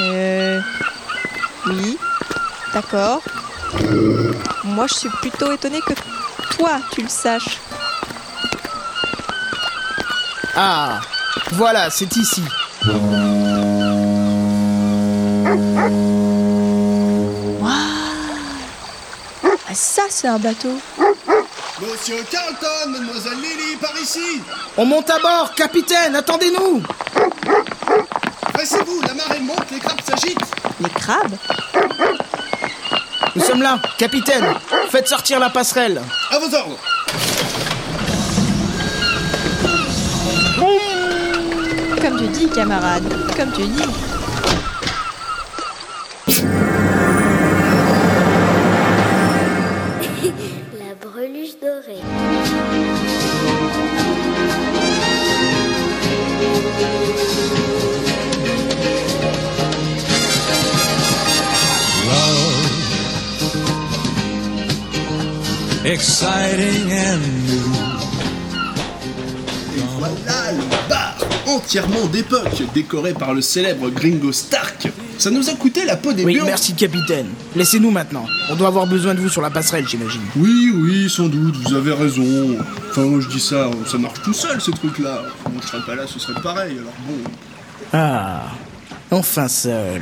Euh... 0.00 0.60
Oui, 1.66 1.96
d'accord. 2.74 3.22
Moi, 4.64 4.86
je 4.86 4.94
suis 4.94 5.08
plutôt 5.08 5.52
étonnée 5.52 5.80
que 5.80 5.94
toi, 6.56 6.80
tu 6.92 7.02
le 7.02 7.08
saches. 7.08 7.58
Ah, 10.56 11.00
voilà, 11.52 11.90
c'est 11.90 12.14
ici. 12.16 12.42
Ça, 19.74 20.02
c'est 20.08 20.28
un 20.28 20.38
bateau. 20.38 20.78
Monsieur 21.80 22.22
Carlton, 22.30 22.88
mademoiselle 22.88 23.38
Lily, 23.38 23.76
par 23.80 23.92
ici 24.00 24.40
On 24.76 24.84
monte 24.84 25.10
à 25.10 25.18
bord, 25.18 25.52
capitaine, 25.54 26.14
attendez-nous 26.14 26.82
Pressez-vous, 28.52 29.00
la 29.02 29.14
marée 29.14 29.40
monte, 29.40 29.70
les 29.72 29.80
crabes 29.80 30.00
s'agitent 30.08 30.38
Les 30.80 30.88
crabes 30.88 31.34
Nous 33.34 33.42
sommes 33.44 33.62
là, 33.62 33.80
capitaine. 33.98 34.46
Faites 34.90 35.08
sortir 35.08 35.40
la 35.40 35.50
passerelle. 35.50 36.00
À 36.30 36.38
vos 36.38 36.54
ordres 36.54 36.78
Comme 42.00 42.18
tu 42.18 42.26
dis, 42.28 42.48
camarade, 42.48 43.02
comme 43.36 43.50
tu 43.52 43.62
dis. 43.66 44.13
Exciting 65.84 66.90
and 66.92 67.20
new. 67.46 67.60
Et 69.76 69.82
voilà 69.98 70.52
le 70.52 70.88
bar 70.88 71.14
Entièrement 71.46 72.06
d'époque, 72.06 72.62
décoré 72.72 73.12
par 73.12 73.34
le 73.34 73.42
célèbre 73.42 73.90
Gringo 73.90 74.32
Stark 74.32 74.88
Ça 75.18 75.30
nous 75.30 75.50
a 75.50 75.52
coûté 75.52 75.84
la 75.84 75.96
peau 75.98 76.14
des 76.14 76.24
Oui, 76.24 76.40
merci, 76.42 76.72
capitaine. 76.74 77.26
Laissez-nous 77.54 77.90
maintenant. 77.90 78.24
On 78.50 78.56
doit 78.56 78.68
avoir 78.68 78.86
besoin 78.86 79.12
de 79.12 79.20
vous 79.20 79.28
sur 79.28 79.42
la 79.42 79.50
passerelle, 79.50 79.86
j'imagine. 79.86 80.22
Oui, 80.36 80.72
oui, 80.74 81.10
sans 81.10 81.26
doute, 81.28 81.54
vous 81.56 81.74
avez 81.74 81.92
raison. 81.92 82.56
Enfin, 82.88 83.02
moi 83.02 83.20
je 83.20 83.28
dis 83.28 83.40
ça, 83.40 83.70
ça 83.86 83.98
marche 83.98 84.22
tout 84.22 84.32
seul 84.32 84.58
ces 84.62 84.72
trucs-là. 84.72 85.20
Moi 85.52 85.60
je 85.62 85.68
serais 85.68 85.84
pas 85.84 85.94
là, 85.96 86.04
ce 86.06 86.18
serait 86.18 86.40
pareil, 86.40 86.78
alors 86.78 86.94
bon. 87.06 87.30
Ah, 87.92 88.44
enfin 89.10 89.48
seul. 89.48 90.00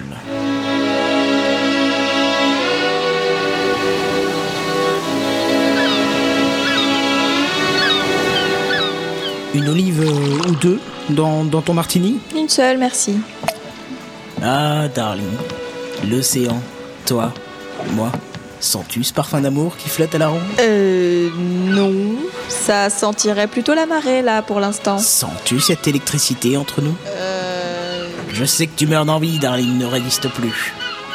Une 9.55 9.69
olive 9.69 10.01
euh, 10.03 10.49
ou 10.49 10.55
deux 10.57 10.81
dans, 11.11 11.45
dans 11.45 11.61
ton 11.61 11.75
martini 11.75 12.19
Une 12.35 12.49
seule, 12.49 12.79
merci. 12.79 13.17
Ah, 14.43 14.89
darling. 14.89 15.27
L'océan, 16.11 16.61
toi, 17.07 17.33
moi. 17.93 18.11
Sens-tu 18.61 19.03
ce 19.03 19.13
parfum 19.13 19.41
d'amour 19.41 19.77
qui 19.77 19.89
flotte 19.89 20.15
à 20.15 20.19
la 20.19 20.29
ronde 20.29 20.41
Euh. 20.61 21.29
Non. 21.37 21.93
Ça 22.49 22.91
sentirait 22.91 23.49
plutôt 23.49 23.75
la 23.75 23.87
marée, 23.87 24.23
là, 24.23 24.41
pour 24.43 24.61
l'instant. 24.61 24.99
Sens-tu 24.99 25.61
cette 25.61 25.87
électricité 25.89 26.57
entre 26.57 26.81
nous 26.81 26.95
Euh. 27.09 28.09
Je 28.33 28.45
sais 28.45 28.67
que 28.67 28.77
tu 28.77 28.87
meurs 28.87 29.05
d'envie, 29.05 29.39
darling, 29.39 29.77
ne 29.79 29.85
résiste 29.87 30.29
plus. 30.31 30.73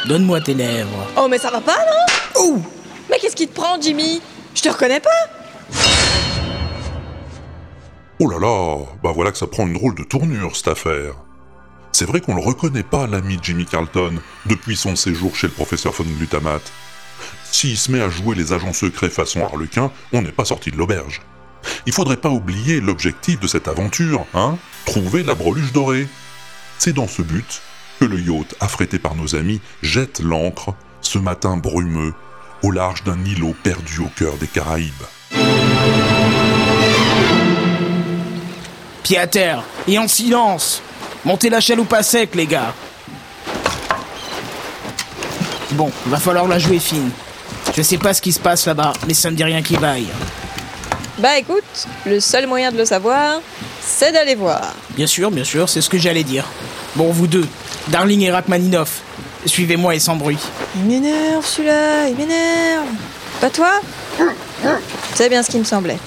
Donne-moi 0.07 0.41
tes 0.41 0.53
lèvres. 0.53 1.07
Oh, 1.17 1.27
mais 1.29 1.37
ça 1.39 1.49
va 1.49 1.61
pas, 1.61 1.71
non 1.77 2.41
Oh 2.41 2.57
Mais 3.09 3.17
qu'est-ce 3.19 3.35
qui 3.35 3.47
te 3.47 3.53
prend, 3.55 3.81
Jimmy? 3.81 4.21
Je 4.53 4.61
te 4.61 4.69
reconnais 4.69 4.99
pas 4.99 5.09
Oh 8.19 8.27
là 8.27 8.39
là, 8.39 8.77
bah 9.03 9.11
voilà 9.13 9.31
que 9.31 9.37
ça 9.37 9.45
prend 9.45 9.67
une 9.67 9.75
drôle 9.75 9.93
de 9.93 10.03
tournure 10.03 10.55
cette 10.55 10.69
affaire. 10.69 11.13
C'est 11.91 12.05
vrai 12.05 12.19
qu'on 12.19 12.33
le 12.33 12.41
reconnaît 12.41 12.81
pas, 12.81 13.05
l'ami 13.05 13.37
Jimmy 13.43 13.63
Carlton, 13.63 14.15
depuis 14.47 14.75
son 14.75 14.95
séjour 14.95 15.35
chez 15.35 15.45
le 15.45 15.53
professeur 15.53 15.93
von 15.93 16.03
Glutamate. 16.03 16.71
S'il 17.51 17.77
se 17.77 17.91
met 17.91 18.01
à 18.01 18.09
jouer 18.09 18.35
les 18.35 18.53
agents 18.53 18.73
secrets 18.73 19.11
façon 19.11 19.43
harlequin, 19.43 19.91
on 20.13 20.23
n'est 20.23 20.31
pas 20.31 20.45
sorti 20.45 20.71
de 20.71 20.77
l'auberge. 20.77 21.21
Il 21.85 21.93
faudrait 21.93 22.17
pas 22.17 22.31
oublier 22.31 22.81
l'objectif 22.81 23.39
de 23.39 23.45
cette 23.45 23.67
aventure, 23.67 24.25
hein 24.33 24.57
Trouver 24.87 25.21
la 25.21 25.35
breluche 25.35 25.71
dorée. 25.71 26.07
C'est 26.79 26.93
dans 26.93 27.07
ce 27.07 27.21
but 27.21 27.61
que 27.99 28.05
le 28.05 28.19
yacht 28.19 28.55
affrété 28.59 28.97
par 28.97 29.13
nos 29.13 29.35
amis 29.35 29.61
jette 29.83 30.21
l'ancre, 30.21 30.73
ce 31.01 31.19
matin 31.19 31.55
brumeux, 31.57 32.15
au 32.63 32.71
large 32.71 33.03
d'un 33.03 33.23
îlot 33.23 33.53
perdu 33.61 33.99
au 33.99 34.09
cœur 34.15 34.37
des 34.37 34.47
Caraïbes. 34.47 35.05
Pied 39.07 39.17
à 39.17 39.25
terre 39.25 39.63
et 39.87 39.97
en 39.97 40.05
silence. 40.09 40.81
Montez 41.23 41.49
la 41.49 41.61
chaloupe 41.61 41.93
à 41.93 42.03
sec, 42.03 42.35
les 42.35 42.45
gars. 42.45 42.73
Bon, 45.71 45.89
va 46.07 46.17
falloir 46.17 46.45
la 46.45 46.59
jouer 46.59 46.77
fine. 46.77 47.09
Je 47.73 47.81
sais 47.83 47.97
pas 47.97 48.13
ce 48.13 48.21
qui 48.21 48.33
se 48.33 48.39
passe 48.41 48.65
là-bas, 48.65 48.91
mais 49.07 49.13
ça 49.13 49.31
me 49.31 49.37
dit 49.37 49.45
rien 49.45 49.61
qui 49.61 49.77
vaille. 49.77 50.09
Bah 51.19 51.37
écoute, 51.37 51.63
le 52.05 52.19
seul 52.19 52.47
moyen 52.47 52.69
de 52.69 52.77
le 52.77 52.83
savoir, 52.83 53.39
c'est 53.79 54.11
d'aller 54.11 54.35
voir. 54.35 54.73
Bien 54.89 55.07
sûr, 55.07 55.31
bien 55.31 55.45
sûr, 55.45 55.69
c'est 55.69 55.79
ce 55.79 55.89
que 55.89 55.97
j'allais 55.97 56.25
dire. 56.25 56.43
Bon, 56.97 57.09
vous 57.09 57.27
deux, 57.27 57.47
Darling 57.87 58.23
et 58.23 58.31
Rachmaninoff, 58.31 58.99
suivez-moi 59.45 59.95
et 59.95 59.99
sans 59.99 60.17
bruit. 60.17 60.39
Il 60.75 60.81
m'énerve 60.81 61.45
celui-là, 61.45 62.09
il 62.09 62.15
m'énerve. 62.17 62.87
Pas 63.39 63.51
toi? 63.51 63.71
C'est 65.13 65.29
bien 65.29 65.43
ce 65.43 65.49
qui 65.49 65.59
me 65.59 65.63
semblait. 65.63 65.97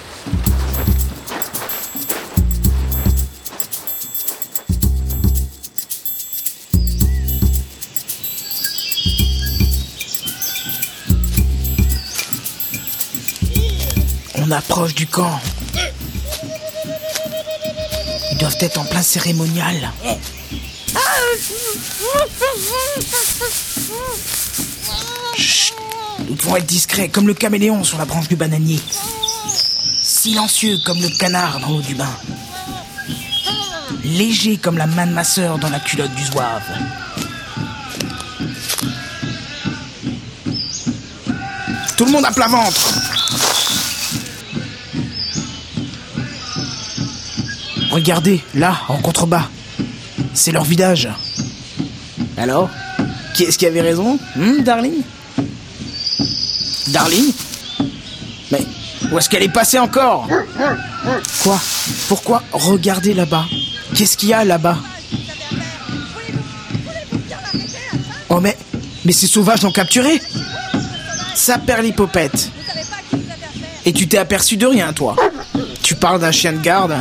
On 14.51 14.53
approche 14.53 14.97
du 14.97 15.07
camp. 15.07 15.39
Ils 18.33 18.39
doivent 18.39 18.57
être 18.59 18.81
en 18.81 18.85
plein 18.85 19.01
cérémonial. 19.01 19.93
Chut 25.37 25.75
Nous 26.29 26.35
devons 26.35 26.57
être 26.57 26.67
discrets, 26.67 27.09
comme 27.09 27.29
le 27.29 27.35
caméléon 27.35 27.85
sur 27.85 27.97
la 27.97 28.07
branche 28.07 28.27
du 28.27 28.35
bananier. 28.35 28.81
Silencieux 30.03 30.79
comme 30.85 31.01
le 31.01 31.17
canard 31.17 31.61
dans 31.61 31.69
l'eau 31.69 31.83
du 31.83 31.95
bain. 31.95 32.17
Léger 34.03 34.57
comme 34.57 34.79
la 34.79 34.89
main 34.89 35.07
de 35.07 35.13
ma 35.13 35.23
sœur 35.23 35.59
dans 35.59 35.71
la 35.71 35.79
culotte 35.79 36.15
du 36.17 36.25
zouave. 36.25 36.65
Tout 41.97 42.05
le 42.05 42.11
monde 42.11 42.25
à 42.25 42.33
plat 42.33 42.49
ventre 42.49 43.10
Regardez, 47.91 48.41
là, 48.55 48.77
en 48.89 48.99
contrebas. 48.99 49.49
C'est 50.33 50.53
leur 50.53 50.65
vidage. 50.65 51.09
Alors? 52.37 52.71
Qui 53.35 53.45
est-ce 53.45 53.59
qui 53.59 53.67
avait 53.67 53.81
raison? 53.81 54.19
Hmm, 54.37 54.63
Darling? 54.63 55.03
Darling? 56.89 57.33
Mais 58.53 58.65
où 59.11 59.19
est-ce 59.19 59.29
qu'elle 59.29 59.43
est 59.43 59.49
passée 59.53 59.79
encore? 59.79 60.29
Quoi? 61.43 61.61
Pourquoi? 62.09 62.43
Regardez 62.53 63.15
là-bas. 63.15 63.47
Qu'est-ce 63.95 64.17
qu'il 64.17 64.29
y 64.29 64.35
a 64.35 64.45
là-bas? 64.45 64.79
Oh 68.29 68.41
mais... 68.41 68.57
Mais 69.05 69.13
ces 69.13 69.27
sauvages 69.27 69.63
l'ont 69.63 69.73
capturé 69.73 70.21
Ça 71.35 71.57
perd 71.59 71.83
l'hypopète. 71.83 72.51
Et 73.87 73.93
tu 73.93 74.07
t'es 74.07 74.19
aperçu 74.19 74.57
de 74.57 74.67
rien, 74.67 74.93
toi. 74.93 75.17
Tu 75.83 75.95
parles 75.95 76.21
d'un 76.21 76.31
chien 76.31 76.53
de 76.53 76.59
garde 76.61 76.95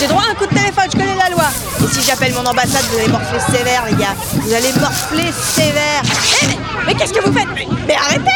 J'ai 0.00 0.06
droit 0.06 0.22
à 0.22 0.30
un 0.30 0.34
coup 0.34 0.46
de 0.46 0.54
téléphone, 0.54 0.84
je 0.90 0.96
connais 0.96 1.14
la 1.14 1.28
loi. 1.28 1.44
Et 1.84 1.94
si 1.94 2.00
j'appelle 2.00 2.32
mon 2.32 2.46
ambassade, 2.46 2.82
vous 2.90 2.98
allez 3.00 3.08
morfler 3.08 3.38
sévère, 3.54 3.84
les 3.84 3.96
gars. 3.96 4.14
Vous 4.32 4.54
allez 4.54 4.72
morfler 4.80 5.30
sévère. 5.30 6.02
Eh, 6.42 6.46
mais, 6.86 6.94
qu'est-ce 6.94 7.12
que 7.12 7.22
vous 7.22 7.32
faites? 7.32 7.48
Mais, 7.86 7.94
arrêtez 7.94 8.30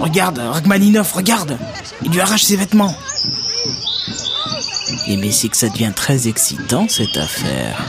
Regarde, 0.00 0.40
Rachmaninov, 0.40 1.12
regarde 1.12 1.56
Il 2.02 2.10
lui 2.10 2.20
arrache 2.20 2.42
ses 2.42 2.56
vêtements. 2.56 2.96
Et 5.06 5.16
mais 5.16 5.30
c'est 5.30 5.48
que 5.48 5.56
ça 5.56 5.68
devient 5.68 5.92
très 5.94 6.26
excitant 6.26 6.88
cette 6.88 7.16
affaire. 7.16 7.80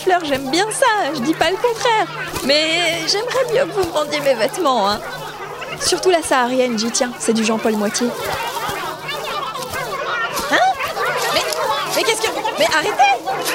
Fleurs, 0.00 0.24
j'aime 0.24 0.50
bien 0.50 0.66
ça, 0.70 1.14
je 1.14 1.20
dis 1.20 1.34
pas 1.34 1.50
le 1.50 1.56
contraire. 1.56 2.06
Mais 2.44 3.06
j'aimerais 3.06 3.44
mieux 3.52 3.72
que 3.72 3.80
vous 3.80 3.88
me 3.88 3.92
rendiez 3.92 4.20
mes 4.20 4.34
vêtements, 4.34 4.90
hein. 4.90 5.00
Surtout 5.80 6.10
la 6.10 6.22
saharienne, 6.22 6.78
j'y 6.78 6.90
tiens, 6.90 7.10
c'est 7.18 7.32
du 7.32 7.44
Jean-Paul 7.44 7.74
Moitié. 7.76 8.08
Hein 10.50 10.56
Mais, 11.96 12.02
qu'est-ce 12.02 12.22
que... 12.22 12.28
Mais 12.58 12.66
arrêtez 12.66 12.92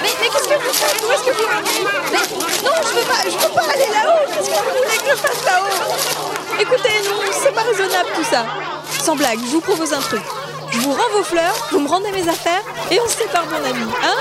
Mais, 0.01 0.29
qu'est-ce 0.29 0.47
que 0.47 0.55
vous 0.55 0.73
faites 0.73 1.03
Où 1.07 1.11
est-ce 1.11 1.23
que 1.23 1.31
vous... 1.31 1.47
Mais 2.11 2.17
non, 2.63 2.71
je 2.81 2.95
veux 2.95 3.05
pas, 3.05 3.23
je 3.25 3.37
veux 3.37 3.53
pas 3.53 3.73
aller 3.73 3.89
là-haut 3.91 4.25
Qu'est-ce 4.33 4.49
que 4.49 4.55
vous 4.55 4.83
voulez 4.83 4.97
que 4.97 5.11
je 5.11 5.15
fasse 5.15 5.45
là-haut 5.45 6.59
Écoutez, 6.59 7.01
c'est 7.31 7.53
pas 7.53 7.61
raisonnable 7.61 8.09
tout 8.15 8.23
ça. 8.23 8.45
Sans 9.03 9.15
blague, 9.15 9.39
je 9.39 9.51
vous 9.51 9.61
propose 9.61 9.93
un 9.93 9.99
truc. 9.99 10.23
Je 10.71 10.79
vous 10.79 10.91
rends 10.93 11.09
vos 11.15 11.23
fleurs, 11.23 11.55
vous 11.71 11.79
me 11.79 11.87
rendez 11.87 12.11
mes 12.11 12.27
affaires, 12.27 12.63
et 12.91 12.99
on 12.99 13.07
se 13.07 13.17
sépare, 13.17 13.45
mon 13.45 13.57
ami, 13.57 13.85
hein 14.03 14.15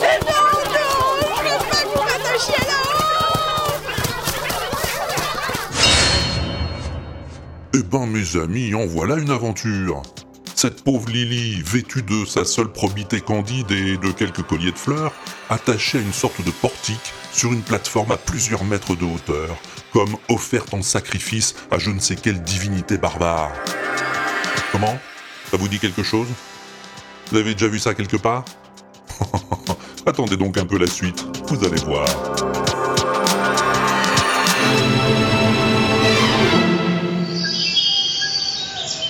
Mais 0.00 0.18
non, 0.26 0.32
non 0.72 0.86
Je 1.44 1.84
veux 1.84 2.18
Eh 7.72 7.82
ben, 7.82 8.06
mes 8.06 8.36
amis, 8.36 8.74
en 8.74 8.84
voilà 8.84 9.16
une 9.16 9.30
aventure. 9.30 10.02
Cette 10.54 10.84
pauvre 10.84 11.08
Lily, 11.08 11.62
vêtue 11.62 12.02
de 12.02 12.26
sa 12.26 12.44
seule 12.44 12.70
probité 12.70 13.22
candide 13.22 13.70
et 13.70 13.96
de 13.96 14.10
quelques 14.10 14.42
colliers 14.42 14.72
de 14.72 14.78
fleurs, 14.78 15.14
attachée 15.48 15.96
à 15.96 16.02
une 16.02 16.12
sorte 16.12 16.44
de 16.44 16.50
portique 16.50 17.14
sur 17.32 17.54
une 17.54 17.62
plateforme 17.62 18.12
à 18.12 18.18
plusieurs 18.18 18.64
mètres 18.64 18.96
de 18.96 19.06
hauteur, 19.06 19.56
comme 19.94 20.16
offerte 20.28 20.74
en 20.74 20.82
sacrifice 20.82 21.54
à 21.70 21.78
je 21.78 21.90
ne 21.90 22.00
sais 22.00 22.16
quelle 22.16 22.42
divinité 22.42 22.98
barbare. 22.98 23.52
Comment? 24.72 24.98
Ça 25.50 25.56
vous 25.56 25.68
dit 25.68 25.78
quelque 25.78 26.02
chose? 26.02 26.28
Vous 27.30 27.38
avez 27.38 27.54
déjà 27.54 27.68
vu 27.68 27.78
ça 27.78 27.94
quelque 27.94 28.18
part? 28.18 28.44
Attendez 30.08 30.36
donc 30.36 30.56
un 30.56 30.64
peu 30.64 30.78
la 30.78 30.86
suite, 30.86 31.26
vous 31.48 31.64
allez 31.64 31.82
voir. 31.84 32.06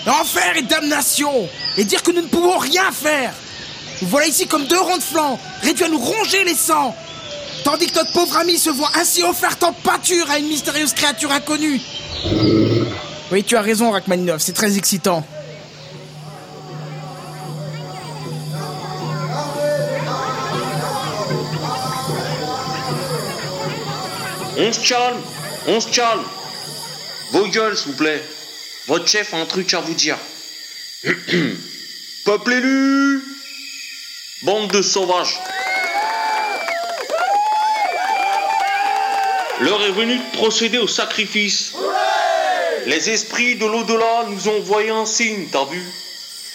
Enfer 0.06 0.56
et 0.56 0.62
damnation. 0.62 1.48
Et 1.76 1.84
dire 1.84 2.02
que 2.02 2.12
nous 2.12 2.22
ne 2.22 2.28
pouvons 2.28 2.56
rien 2.56 2.90
faire. 2.92 3.34
Nous 4.00 4.08
voilà 4.08 4.26
ici 4.26 4.46
comme 4.46 4.66
deux 4.66 4.80
ronds 4.80 4.96
de 4.96 5.02
flanc, 5.02 5.38
réduits 5.60 5.84
à 5.84 5.88
nous 5.88 5.98
ronger 5.98 6.44
les 6.44 6.54
sangs. 6.54 6.94
Tandis 7.62 7.88
que 7.88 7.96
notre 7.96 8.12
pauvre 8.12 8.38
ami 8.38 8.56
se 8.56 8.70
voit 8.70 8.90
ainsi 8.94 9.22
offerte 9.22 9.62
en 9.64 9.74
pâture 9.74 10.30
à 10.30 10.38
une 10.38 10.48
mystérieuse 10.48 10.94
créature 10.94 11.30
inconnue. 11.30 11.80
Oui, 13.30 13.44
tu 13.44 13.54
as 13.54 13.60
raison, 13.60 13.90
Rachmaninov, 13.90 14.38
c'est 14.38 14.54
très 14.54 14.78
excitant. 14.78 15.26
On 24.58 24.72
se 24.72 24.88
calme, 24.88 25.22
on 25.68 25.80
se 25.80 25.88
calme. 25.88 26.24
Vos 27.32 27.46
gueules, 27.48 27.76
s'il 27.76 27.92
vous 27.92 27.96
plaît. 27.98 28.22
Votre 28.86 29.06
chef 29.06 29.34
a 29.34 29.38
un 29.38 29.46
truc 29.46 29.74
à 29.74 29.80
vous 29.80 29.94
dire. 29.94 30.16
Peuple 32.24 32.52
élu 32.52 33.22
Bande 34.42 34.70
de 34.70 34.82
sauvages. 34.82 35.38
L'heure 39.60 39.82
est 39.82 39.92
venue 39.92 40.18
de 40.18 40.36
procéder 40.36 40.78
au 40.78 40.86
sacrifice. 40.86 41.72
Les 42.86 43.10
esprits 43.10 43.56
de 43.56 43.66
l'au-delà 43.66 44.26
nous 44.28 44.48
ont 44.48 44.58
envoyé 44.58 44.90
un 44.90 45.06
signe, 45.06 45.48
t'as 45.50 45.64
vu? 45.64 45.82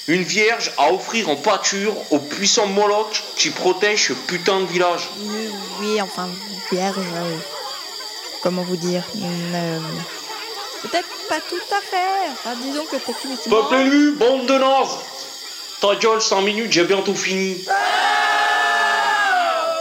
Une 0.07 0.23
vierge 0.23 0.72
à 0.78 0.91
offrir 0.91 1.30
en 1.30 1.36
pâture 1.36 1.94
au 2.10 2.19
puissant 2.19 2.65
Moloch 2.68 3.23
qui 3.36 3.49
protège 3.52 4.07
ce 4.07 4.14
putain 4.14 4.61
de 4.61 4.65
village. 4.65 5.07
Oui, 5.19 5.49
oui, 5.80 6.02
enfin, 6.02 6.28
vierge. 6.72 6.95
euh, 6.98 7.38
comment 8.41 8.64
vous 8.64 8.78
dire 8.78 9.03
euh, 9.15 9.80
Peut-être 10.82 11.07
pas 11.30 11.40
tout 11.48 11.56
à 11.72 11.82
fait. 11.82 12.32
Enfin, 12.32 12.56
disons 12.61 12.86
que 12.86 12.95
techniquement. 12.98 13.56
Peuple 13.61 13.76
élu, 13.76 14.11
bande 14.14 14.48
de 14.48 14.53
nazes 14.57 14.98
Ta 15.80 15.95
gueule, 15.95 16.22
5 16.22 16.41
minutes, 16.41 16.72
j'ai 16.72 16.84
bientôt 16.84 17.14
fini. 17.15 17.64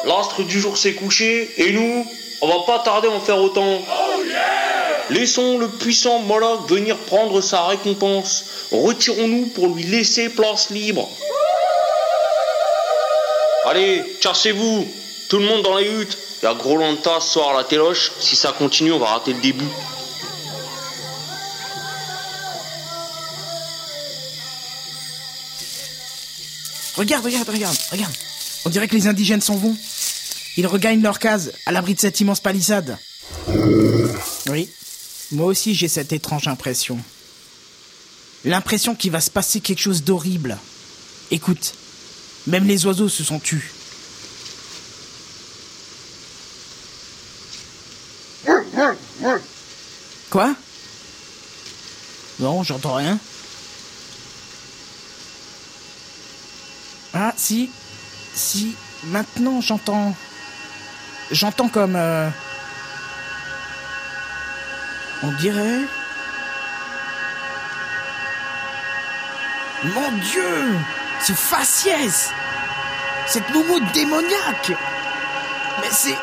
L'astre 0.04 0.42
du 0.42 0.60
jour 0.60 0.76
s'est 0.78 0.94
couché, 0.94 1.50
et 1.58 1.72
nous, 1.72 2.06
on 2.40 2.48
va 2.48 2.64
pas 2.66 2.78
tarder 2.78 3.08
à 3.08 3.10
en 3.10 3.20
faire 3.20 3.38
autant. 3.38 3.82
Laissons 5.10 5.58
le 5.58 5.68
puissant 5.68 6.20
Moloch 6.20 6.68
venir 6.68 6.96
prendre 6.96 7.40
sa 7.40 7.66
récompense. 7.66 8.44
Retirons-nous 8.70 9.46
pour 9.46 9.66
lui 9.68 9.82
laisser 9.82 10.28
place 10.28 10.70
libre. 10.70 11.08
Allez, 13.66 14.02
cassez-vous 14.20 14.86
Tout 15.28 15.38
le 15.38 15.46
monde 15.46 15.62
dans 15.62 15.76
les 15.76 15.88
huttes. 15.88 16.16
Il 16.40 16.44
y 16.44 16.48
a 16.48 16.54
gros 16.54 16.76
Lanta 16.76 17.18
ce 17.20 17.32
soir 17.32 17.50
à 17.50 17.58
la 17.58 17.64
téloche. 17.64 18.12
Si 18.20 18.36
ça 18.36 18.52
continue, 18.52 18.92
on 18.92 19.00
va 19.00 19.06
rater 19.06 19.32
le 19.32 19.40
début. 19.40 19.68
Regarde, 26.96 27.24
regarde, 27.24 27.48
regarde, 27.48 27.76
regarde. 27.90 28.14
On 28.64 28.70
dirait 28.70 28.86
que 28.86 28.94
les 28.94 29.08
indigènes 29.08 29.40
s'en 29.40 29.56
vont. 29.56 29.76
Ils 30.56 30.66
regagnent 30.66 31.02
leur 31.02 31.18
case, 31.18 31.52
à 31.66 31.72
l'abri 31.72 31.94
de 31.94 32.00
cette 32.00 32.20
immense 32.20 32.40
palissade. 32.40 32.96
Oui, 34.48 34.68
moi 35.32 35.46
aussi 35.46 35.74
j'ai 35.74 35.88
cette 35.88 36.12
étrange 36.12 36.48
impression. 36.48 36.98
L'impression 38.44 38.94
qu'il 38.94 39.10
va 39.10 39.20
se 39.20 39.30
passer 39.30 39.60
quelque 39.60 39.80
chose 39.80 40.02
d'horrible. 40.02 40.56
Écoute, 41.30 41.74
même 42.46 42.66
les 42.66 42.86
oiseaux 42.86 43.08
se 43.08 43.22
sont 43.22 43.38
tus. 43.38 43.70
Quoi? 50.30 50.54
Non, 52.38 52.62
j'entends 52.62 52.94
rien. 52.94 53.18
Ah, 57.12 57.34
si. 57.36 57.68
Si. 58.34 58.74
Maintenant, 59.04 59.60
j'entends. 59.60 60.14
J'entends 61.30 61.68
comme. 61.68 61.96
euh, 61.96 62.30
On 65.22 65.28
dirait. 65.32 65.84
Mon 69.84 70.12
Dieu 70.12 70.74
Ce 71.22 71.32
faciès 71.32 72.30
Cette 73.26 73.48
moumoute 73.50 73.92
démoniaque 73.92 74.72
Mais 75.80 75.90
c'est. 75.90 76.16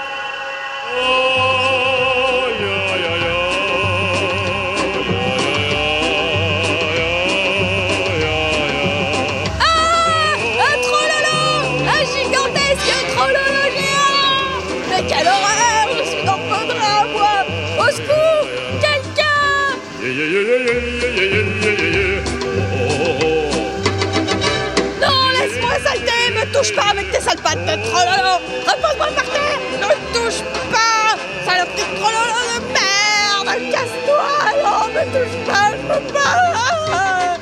Saleté 26.58 26.64
Me 26.64 26.64
touche 26.64 26.76
pas 26.76 26.90
avec 26.92 27.12
tes 27.12 27.22
sales 27.22 27.42
pattes 27.42 27.66
de 27.66 27.90
trololo 27.90 28.40
Repose-moi 28.66 29.08
par 29.16 29.26
terre 29.26 29.60
Ne 29.74 29.88
me 29.88 30.14
touche 30.14 30.42
pas 30.72 31.16
Sale 31.46 31.68
petit 31.68 31.86
trololo 31.96 32.40
de 32.54 32.60
merde 32.74 33.72
Casse-toi 33.72 34.30
Non, 34.64 34.88
me 34.88 35.04
touche 35.14 35.38
pas 35.46 35.72
Je 35.72 35.78
peux 35.94 36.14
pas 36.14 37.38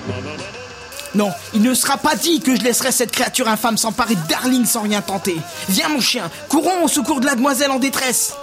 Non, 1.14 1.32
il 1.54 1.62
ne 1.62 1.74
sera 1.74 1.98
pas 1.98 2.16
dit 2.16 2.42
que 2.42 2.56
je 2.56 2.62
laisserai 2.62 2.92
cette 2.92 3.12
créature 3.12 3.48
infâme 3.48 3.78
s'emparer 3.78 4.16
de 4.16 4.28
Darling 4.28 4.66
sans 4.66 4.82
rien 4.82 5.02
tenter. 5.02 5.38
Viens 5.70 5.90
mon 5.90 6.02
chien, 6.02 6.30
courons 6.50 6.84
au 6.84 6.88
secours 6.88 7.22
de 7.22 7.26
la 7.26 7.36
demoiselle 7.36 7.72
en 7.72 7.80
détresse. 7.80 8.34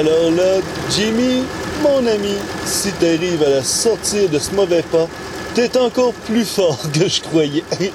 Alors 0.00 0.30
là, 0.30 0.62
Jimmy, 0.88 1.42
mon 1.82 2.06
ami, 2.06 2.36
si 2.64 2.90
t'arrives 2.92 3.42
à 3.42 3.50
la 3.50 3.62
sortir 3.62 4.30
de 4.30 4.38
ce 4.38 4.54
mauvais 4.54 4.80
pas, 4.80 5.06
t'es 5.54 5.76
encore 5.76 6.14
plus 6.14 6.46
fort 6.46 6.78
que 6.90 7.06
je 7.06 7.20
croyais. 7.20 7.62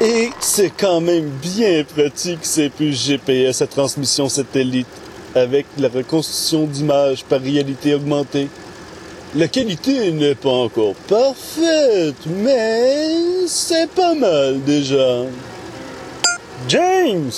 Et 0.00 0.30
c'est 0.38 0.70
quand 0.70 1.00
même 1.00 1.30
bien 1.42 1.82
pratique 1.82 2.38
ces 2.42 2.68
puces 2.68 3.06
GPS 3.06 3.60
à 3.60 3.66
transmission 3.66 4.28
satellite 4.28 4.86
avec 5.34 5.66
la 5.78 5.88
reconstruction 5.88 6.66
d'images 6.66 7.24
par 7.24 7.40
réalité 7.40 7.96
augmentée. 7.96 8.48
La 9.34 9.48
qualité 9.48 10.12
n'est 10.12 10.36
pas 10.36 10.48
encore 10.48 10.94
parfaite, 11.08 12.14
mais 12.24 13.48
c'est 13.48 13.90
pas 13.90 14.14
mal 14.14 14.62
déjà. 14.62 15.24
James! 16.68 17.32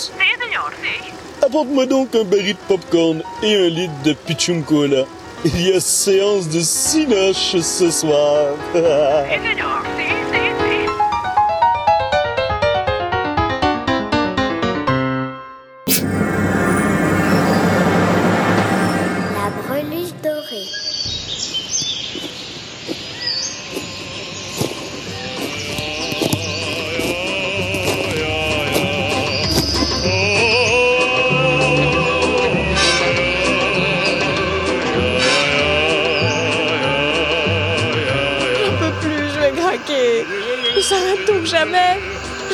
Apporte-moi 1.49 1.87
donc 1.87 2.15
un 2.15 2.25
baril 2.25 2.53
de 2.53 2.59
popcorn 2.69 3.23
et 3.43 3.57
un 3.57 3.69
litre 3.71 3.95
de 4.05 4.13
Pichum 4.13 4.63
Cola. 4.63 5.05
Il 5.47 5.67
y 5.67 5.73
a 5.73 5.81
séance 5.81 6.47
de 6.47 6.61
cinoche 6.61 7.57
ce 7.63 7.91
soir. 7.91 8.49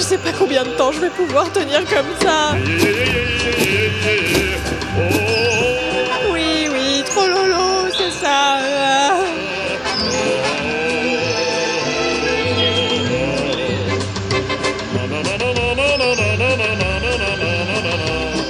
Sais 0.05 0.19
pas 0.19 0.33
combien 0.39 0.65
de 0.65 0.71
temps 0.71 0.93
je 0.93 1.01
vais 1.01 1.09
pouvoir 1.09 1.51
tenir 1.51 1.81
comme 1.87 2.13
ça. 2.21 2.55
Oui, 6.31 6.69
oui, 6.71 7.03
trop 7.07 7.27
lolo, 7.27 7.89
c'est 7.97 8.11
ça. 8.11 8.59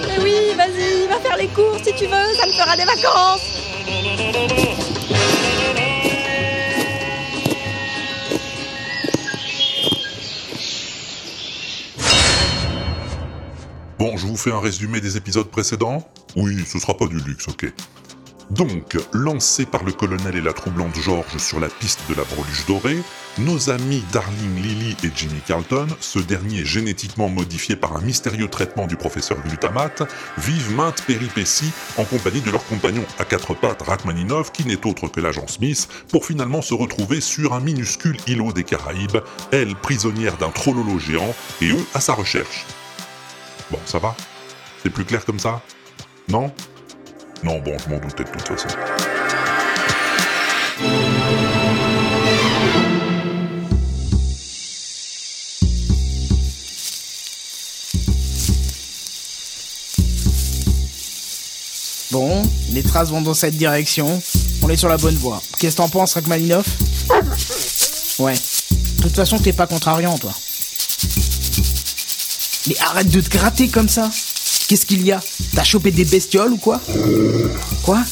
Mais 0.09 0.19
oui, 0.23 0.55
vas-y, 0.57 1.07
va 1.07 1.21
faire 1.21 1.37
les 1.37 1.47
courses 1.49 1.85
si 1.85 1.95
tu 1.95 2.07
veux, 2.07 2.35
ça 2.37 2.47
me 2.49 2.53
fera 2.53 2.77
des 2.77 2.85
vacances. 2.85 3.54
Fais 14.45 14.53
un 14.53 14.61
résumé 14.61 15.01
des 15.01 15.17
épisodes 15.17 15.49
précédents 15.49 16.07
Oui, 16.37 16.67
ce 16.67 16.79
sera 16.79 16.95
pas 16.95 17.07
du 17.07 17.17
luxe, 17.17 17.49
ok. 17.49 17.73
Donc, 18.51 18.99
lancés 19.15 19.65
par 19.65 19.85
le 19.85 19.93
colonel 19.93 20.37
et 20.37 20.43
la 20.43 20.53
troublante 20.53 20.95
George 21.01 21.39
sur 21.39 21.61
la 21.61 21.69
piste 21.69 22.01
de 22.11 22.15
la 22.15 22.25
breluche 22.25 22.67
dorée, 22.67 22.99
nos 23.39 23.71
amis 23.71 24.05
Darling 24.13 24.63
Lily 24.63 24.97
et 25.03 25.11
Jimmy 25.17 25.41
Carlton, 25.47 25.87
ce 25.99 26.19
dernier 26.19 26.63
génétiquement 26.63 27.31
modifié 27.31 27.75
par 27.75 27.97
un 27.97 28.03
mystérieux 28.03 28.49
traitement 28.49 28.87
du 28.87 28.97
professeur 28.97 29.41
Glutamate, 29.41 30.03
vivent 30.37 30.73
maintes 30.73 31.03
péripéties 31.07 31.73
en 31.97 32.05
compagnie 32.05 32.43
de 32.43 32.51
leur 32.51 32.67
compagnon 32.67 33.07
à 33.19 33.25
quatre 33.25 33.55
pattes 33.55 33.81
Rachmaninov, 33.81 34.53
qui 34.53 34.67
n'est 34.67 34.87
autre 34.87 35.09
que 35.09 35.23
l'agent 35.23 35.49
Smith, 35.49 35.89
pour 36.11 36.27
finalement 36.27 36.61
se 36.61 36.75
retrouver 36.75 37.23
sur 37.23 37.55
un 37.55 37.61
minuscule 37.61 38.19
îlot 38.27 38.53
des 38.53 38.65
Caraïbes, 38.65 39.23
elle 39.53 39.75
prisonnière 39.75 40.37
d'un 40.37 40.51
trollolo 40.51 40.99
géant, 40.99 41.35
et 41.63 41.71
eux 41.71 41.87
à 41.95 42.01
sa 42.01 42.13
recherche. 42.13 42.67
Bon, 43.71 43.79
ça 43.87 43.99
va? 43.99 44.15
C'est 44.85 44.91
plus 44.91 45.07
clair 45.07 45.25
comme 45.25 45.41
ça? 45.41 45.63
Non? 46.29 46.53
Non, 47.43 47.59
bon, 47.61 47.75
je 47.83 47.91
m'en 47.91 47.99
doutais 47.99 48.25
de 48.25 48.29
toute 48.29 48.43
façon. 48.43 48.69
Bon, 62.11 62.43
les 62.71 62.83
traces 62.83 63.09
vont 63.09 63.23
dans 63.23 63.33
cette 63.33 63.57
direction. 63.57 64.23
On 64.63 64.69
est 64.69 64.77
sur 64.77 64.91
la 64.91 64.99
bonne 64.99 65.17
voie. 65.17 65.41
Qu'est-ce 65.59 65.77
que 65.77 65.83
t'en 65.83 65.89
penses, 65.89 66.13
Rachmaninoff? 66.13 66.67
Ouais. 68.19 68.35
De 68.35 69.03
toute 69.05 69.17
façon, 69.17 69.39
t'es 69.39 69.55
pas 69.55 69.67
contrariant, 69.67 70.19
toi. 70.19 70.35
Mais 72.67 72.79
arrête 72.81 73.09
de 73.09 73.23
te 73.23 73.31
gratter 73.31 73.69
comme 73.69 73.89
ça. 73.89 74.11
Qu'est-ce 74.67 74.87
qu'il 74.87 75.03
y 75.05 75.13
a? 75.13 75.21
T'as 75.55 75.63
chopé 75.63 75.91
des 75.91 76.05
bestioles 76.05 76.53
ou 76.53 76.57
quoi? 76.57 76.81
Quoi? 77.83 78.03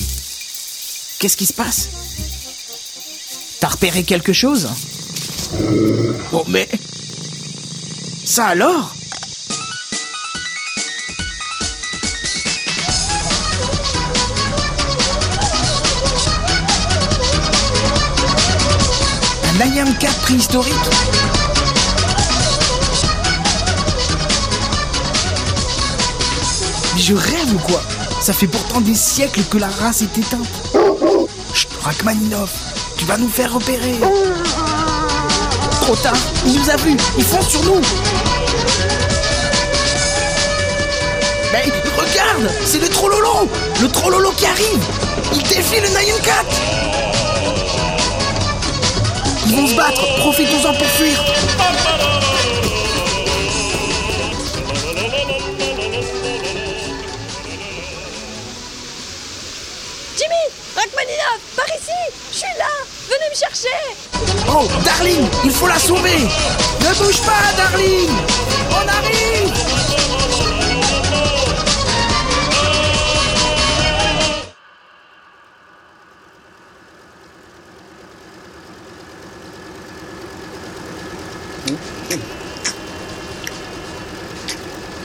Qu'est-ce 1.18 1.36
qui 1.36 1.46
se 1.46 1.52
passe? 1.52 1.88
T'as 3.58 3.68
repéré 3.68 4.02
quelque 4.02 4.32
chose? 4.32 4.68
Oh 6.32 6.44
mais... 6.48 6.68
Ça 8.24 8.46
alors? 8.46 8.94
Un 19.54 19.60
Ayam 19.60 19.96
4 19.98 20.18
préhistorique? 20.20 20.74
Je 27.02 27.14
rêve 27.14 27.54
ou 27.54 27.58
quoi. 27.58 27.82
Ça 28.20 28.32
fait 28.32 28.46
pourtant 28.46 28.80
des 28.80 28.94
siècles 28.94 29.42
que 29.50 29.58
la 29.58 29.66
race 29.66 30.02
est 30.02 30.18
éteinte. 30.18 30.46
Chut, 31.52 31.68
tu 32.96 33.04
vas 33.06 33.18
nous 33.18 33.28
faire 33.28 33.52
repérer. 33.52 33.96
Trop 35.80 35.96
tard, 35.96 36.16
il 36.46 36.54
nous 36.54 36.70
a 36.70 36.76
vus, 36.76 36.96
ils 37.18 37.24
foncent 37.24 37.48
sur 37.48 37.64
nous. 37.64 37.80
Mais 41.52 41.64
regarde, 41.96 42.48
c'est 42.64 42.78
le 42.78 42.88
Trollolo. 42.88 43.48
Le 43.80 43.88
Trollolo 43.88 44.30
qui 44.36 44.46
arrive. 44.46 44.84
Il 45.34 45.42
défie 45.42 45.80
le 45.80 45.88
Nyan 45.88 46.20
4 46.22 46.44
Ils 49.46 49.56
vont 49.56 49.66
se 49.66 49.74
battre, 49.74 50.02
profitons-en 50.18 50.72
pour 50.74 50.86
fuir 50.86 51.18
me 63.32 63.36
chercher 63.36 63.68
Oh, 64.48 64.66
Darling, 64.84 65.26
il 65.44 65.50
faut 65.50 65.66
la 65.66 65.78
sauver 65.78 66.18
Ne 66.80 66.94
bouge 66.98 67.20
pas, 67.22 67.52
Darling 67.56 68.10
On 68.70 68.88
arrive 68.88 69.52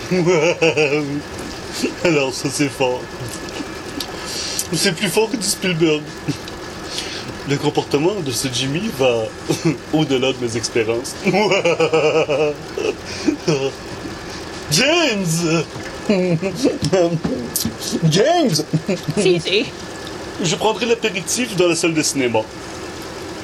Alors 2.06 2.34
ça 2.34 2.50
c'est 2.50 2.70
fort. 2.70 3.02
C'est 4.74 4.94
plus 4.94 5.10
fort 5.10 5.30
que 5.30 5.36
du 5.36 5.46
Spielberg. 5.46 6.02
Le 7.50 7.56
comportement 7.56 8.14
de 8.26 8.32
ce 8.32 8.50
Jimmy 8.52 8.90
va 9.00 9.24
au-delà 9.94 10.34
de 10.34 10.38
mes 10.42 10.58
expériences. 10.58 11.16
James 14.72 15.64
James 18.10 18.56
Si, 19.18 19.40
si. 19.40 19.66
Je 20.44 20.56
prendrai 20.56 20.86
l'apéritif 20.86 21.56
dans 21.56 21.68
la 21.68 21.76
salle 21.76 21.94
de 21.94 22.02
cinéma. 22.02 22.40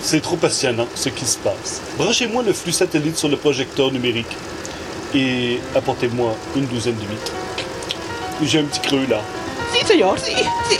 C'est 0.01 0.21
trop 0.21 0.35
passionnant 0.35 0.87
ce 0.95 1.07
qui 1.09 1.25
se 1.25 1.37
passe. 1.37 1.81
Branchez-moi 1.97 2.43
le 2.43 2.51
flux 2.51 2.73
satellite 2.73 3.17
sur 3.17 3.29
le 3.29 3.37
projecteur 3.37 3.89
numérique 3.91 4.35
et 5.15 5.61
apportez-moi 5.75 6.35
une 6.57 6.65
douzaine 6.65 6.95
de 6.95 7.01
vitres. 7.01 7.31
J'ai 8.43 8.59
un 8.59 8.65
petit 8.65 8.81
creux 8.81 9.05
là. 9.09 9.21
Si, 9.73 9.79
si, 9.85 9.93
si. 10.69 10.77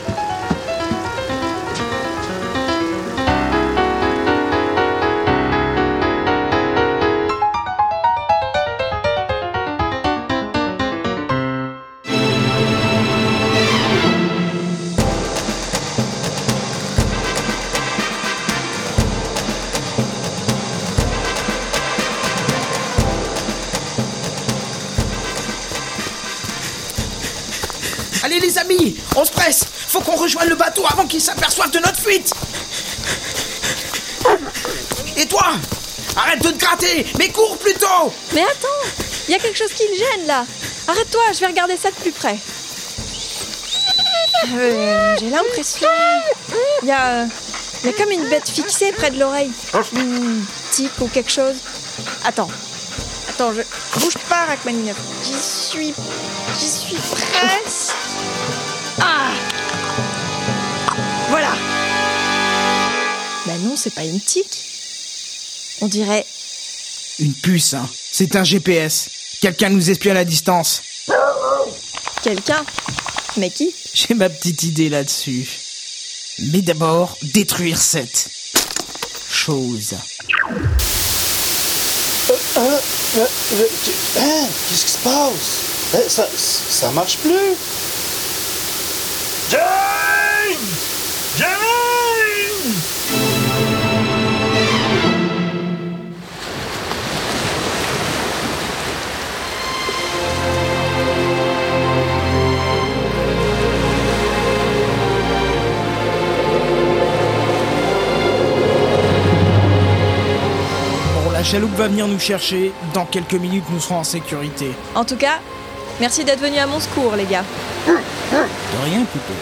On 29.15 29.25
se 29.25 29.31
presse 29.31 29.65
Faut 29.87 30.01
qu'on 30.01 30.15
rejoigne 30.15 30.49
le 30.49 30.55
bateau 30.55 30.83
avant 30.91 31.05
qu'ils 31.05 31.21
s'aperçoivent 31.21 31.71
de 31.71 31.79
notre 31.79 31.99
fuite 31.99 32.33
Et 35.17 35.25
toi 35.25 35.53
Arrête 36.15 36.41
de 36.43 36.49
te 36.51 36.57
gratter 36.57 37.05
Mais 37.17 37.29
cours 37.29 37.57
plutôt 37.57 38.13
Mais 38.33 38.41
attends, 38.41 38.89
il 39.27 39.31
y 39.31 39.35
a 39.35 39.39
quelque 39.39 39.57
chose 39.57 39.73
qui 39.73 39.83
le 39.83 39.95
gêne 39.97 40.27
là. 40.27 40.45
Arrête-toi, 40.87 41.21
je 41.33 41.39
vais 41.39 41.47
regarder 41.47 41.77
ça 41.77 41.89
de 41.89 41.95
plus 41.95 42.11
près. 42.11 42.37
Euh, 44.53 45.15
J'ai 45.19 45.29
l'impression. 45.29 45.87
Il 46.81 46.89
y 46.89 46.91
a. 46.91 47.25
Comme 47.97 48.11
une 48.11 48.27
bête 48.29 48.49
fixée 48.49 48.91
près 48.91 49.11
de 49.11 49.19
l'oreille. 49.19 49.51
Une 49.93 50.43
tique 50.71 50.91
ou 50.99 51.07
quelque 51.07 51.31
chose. 51.31 51.55
Attends. 52.25 52.49
Attends, 53.29 53.53
je. 53.53 53.61
Bouge 53.99 54.17
pas, 54.29 54.45
Rachmaninoff. 54.45 54.97
J'y 55.23 55.33
suis. 55.39 55.93
J'y 56.59 56.69
suis 56.69 56.95
presque. 56.95 57.62
Voilà 61.43 61.57
Bah 63.45 63.53
non, 63.61 63.75
c'est 63.75 63.93
pas 63.93 64.05
une 64.05 64.21
tique. 64.21 64.63
On 65.81 65.87
dirait. 65.87 66.25
Une 67.19 67.33
puce, 67.33 67.73
hein. 67.73 67.89
C'est 68.11 68.35
un 68.35 68.43
GPS. 68.43 69.09
Quelqu'un 69.41 69.69
nous 69.69 69.89
espionne 69.89 70.17
à 70.17 70.23
distance. 70.23 70.81
Quelqu'un. 72.23 72.63
Mais 73.35 73.49
qui? 73.49 73.73
J'ai 73.93 74.13
ma 74.13 74.29
petite 74.29 74.63
idée 74.63 74.89
là-dessus. 74.89 75.47
Mais 76.51 76.61
d'abord, 76.61 77.17
détruire 77.21 77.77
cette 77.81 78.29
chose. 79.29 79.95
Hein, 82.55 82.79
Qu'est-ce 84.69 84.85
qui 84.85 84.91
se 84.91 84.97
passe? 84.99 85.93
Hein, 85.95 85.99
ça, 86.07 86.27
ça 86.37 86.91
marche 86.91 87.17
plus? 87.17 87.57
La 111.43 111.49
chaloupe 111.49 111.75
va 111.75 111.89
venir 111.89 112.07
nous 112.07 112.19
chercher. 112.19 112.71
Dans 112.93 113.03
quelques 113.03 113.33
minutes, 113.33 113.65
nous 113.69 113.81
serons 113.81 113.97
en 113.97 114.03
sécurité. 114.05 114.71
En 114.95 115.03
tout 115.03 115.17
cas, 115.17 115.39
merci 115.99 116.23
d'être 116.23 116.39
venu 116.39 116.57
à 116.57 116.65
mon 116.65 116.79
secours, 116.79 117.17
les 117.17 117.25
gars. 117.25 117.43
De 117.85 118.85
rien, 118.85 119.03
plutôt. 119.03 119.33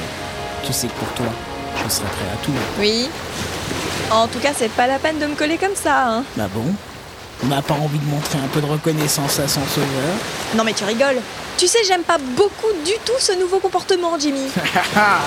Tu 0.65 0.73
sais 0.73 0.88
que 0.88 0.94
pour 0.94 1.07
toi, 1.10 1.28
je 1.76 1.90
serai 1.94 2.07
prêt 2.07 2.26
à 2.34 2.44
tout. 2.44 2.52
Oui. 2.80 3.07
En 4.10 4.28
tout 4.28 4.40
cas, 4.40 4.49
c'est 4.57 4.72
pas 4.72 4.88
la 4.88 4.98
peine 4.98 5.19
de 5.19 5.28
me 5.28 5.36
coller 5.36 5.60
comme 5.60 5.76
ça, 5.76 6.07
hein. 6.07 6.23
Bah 6.36 6.48
bon 6.52 6.73
On 7.44 7.48
n'a 7.48 7.61
pas 7.61 7.76
envie 7.76 7.99
de 7.99 8.06
montrer 8.06 8.40
un 8.40 8.48
peu 8.48 8.61
de 8.61 8.65
reconnaissance 8.65 9.40
à 9.40 9.48
son 9.48 9.61
sauveur 9.68 10.15
Non 10.56 10.64
mais 10.64 10.73
tu 10.73 10.84
rigoles. 10.84 11.22
Tu 11.56 11.68
sais, 11.68 11.80
j'aime 11.88 12.02
pas 12.03 12.18
beaucoup 12.18 12.73
du 12.84 12.94
tout 13.06 13.19
ce 13.19 13.40
nouveau 13.40 13.60
comportement, 13.60 14.18
Jimmy. 14.19 14.48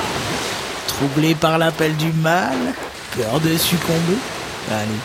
Troublé 0.88 1.36
par 1.36 1.56
l'appel 1.56 1.96
du 1.96 2.10
mal 2.12 2.56
Peur 3.16 3.38
de 3.38 3.56
succomber 3.56 4.18
Allez, 4.72 4.98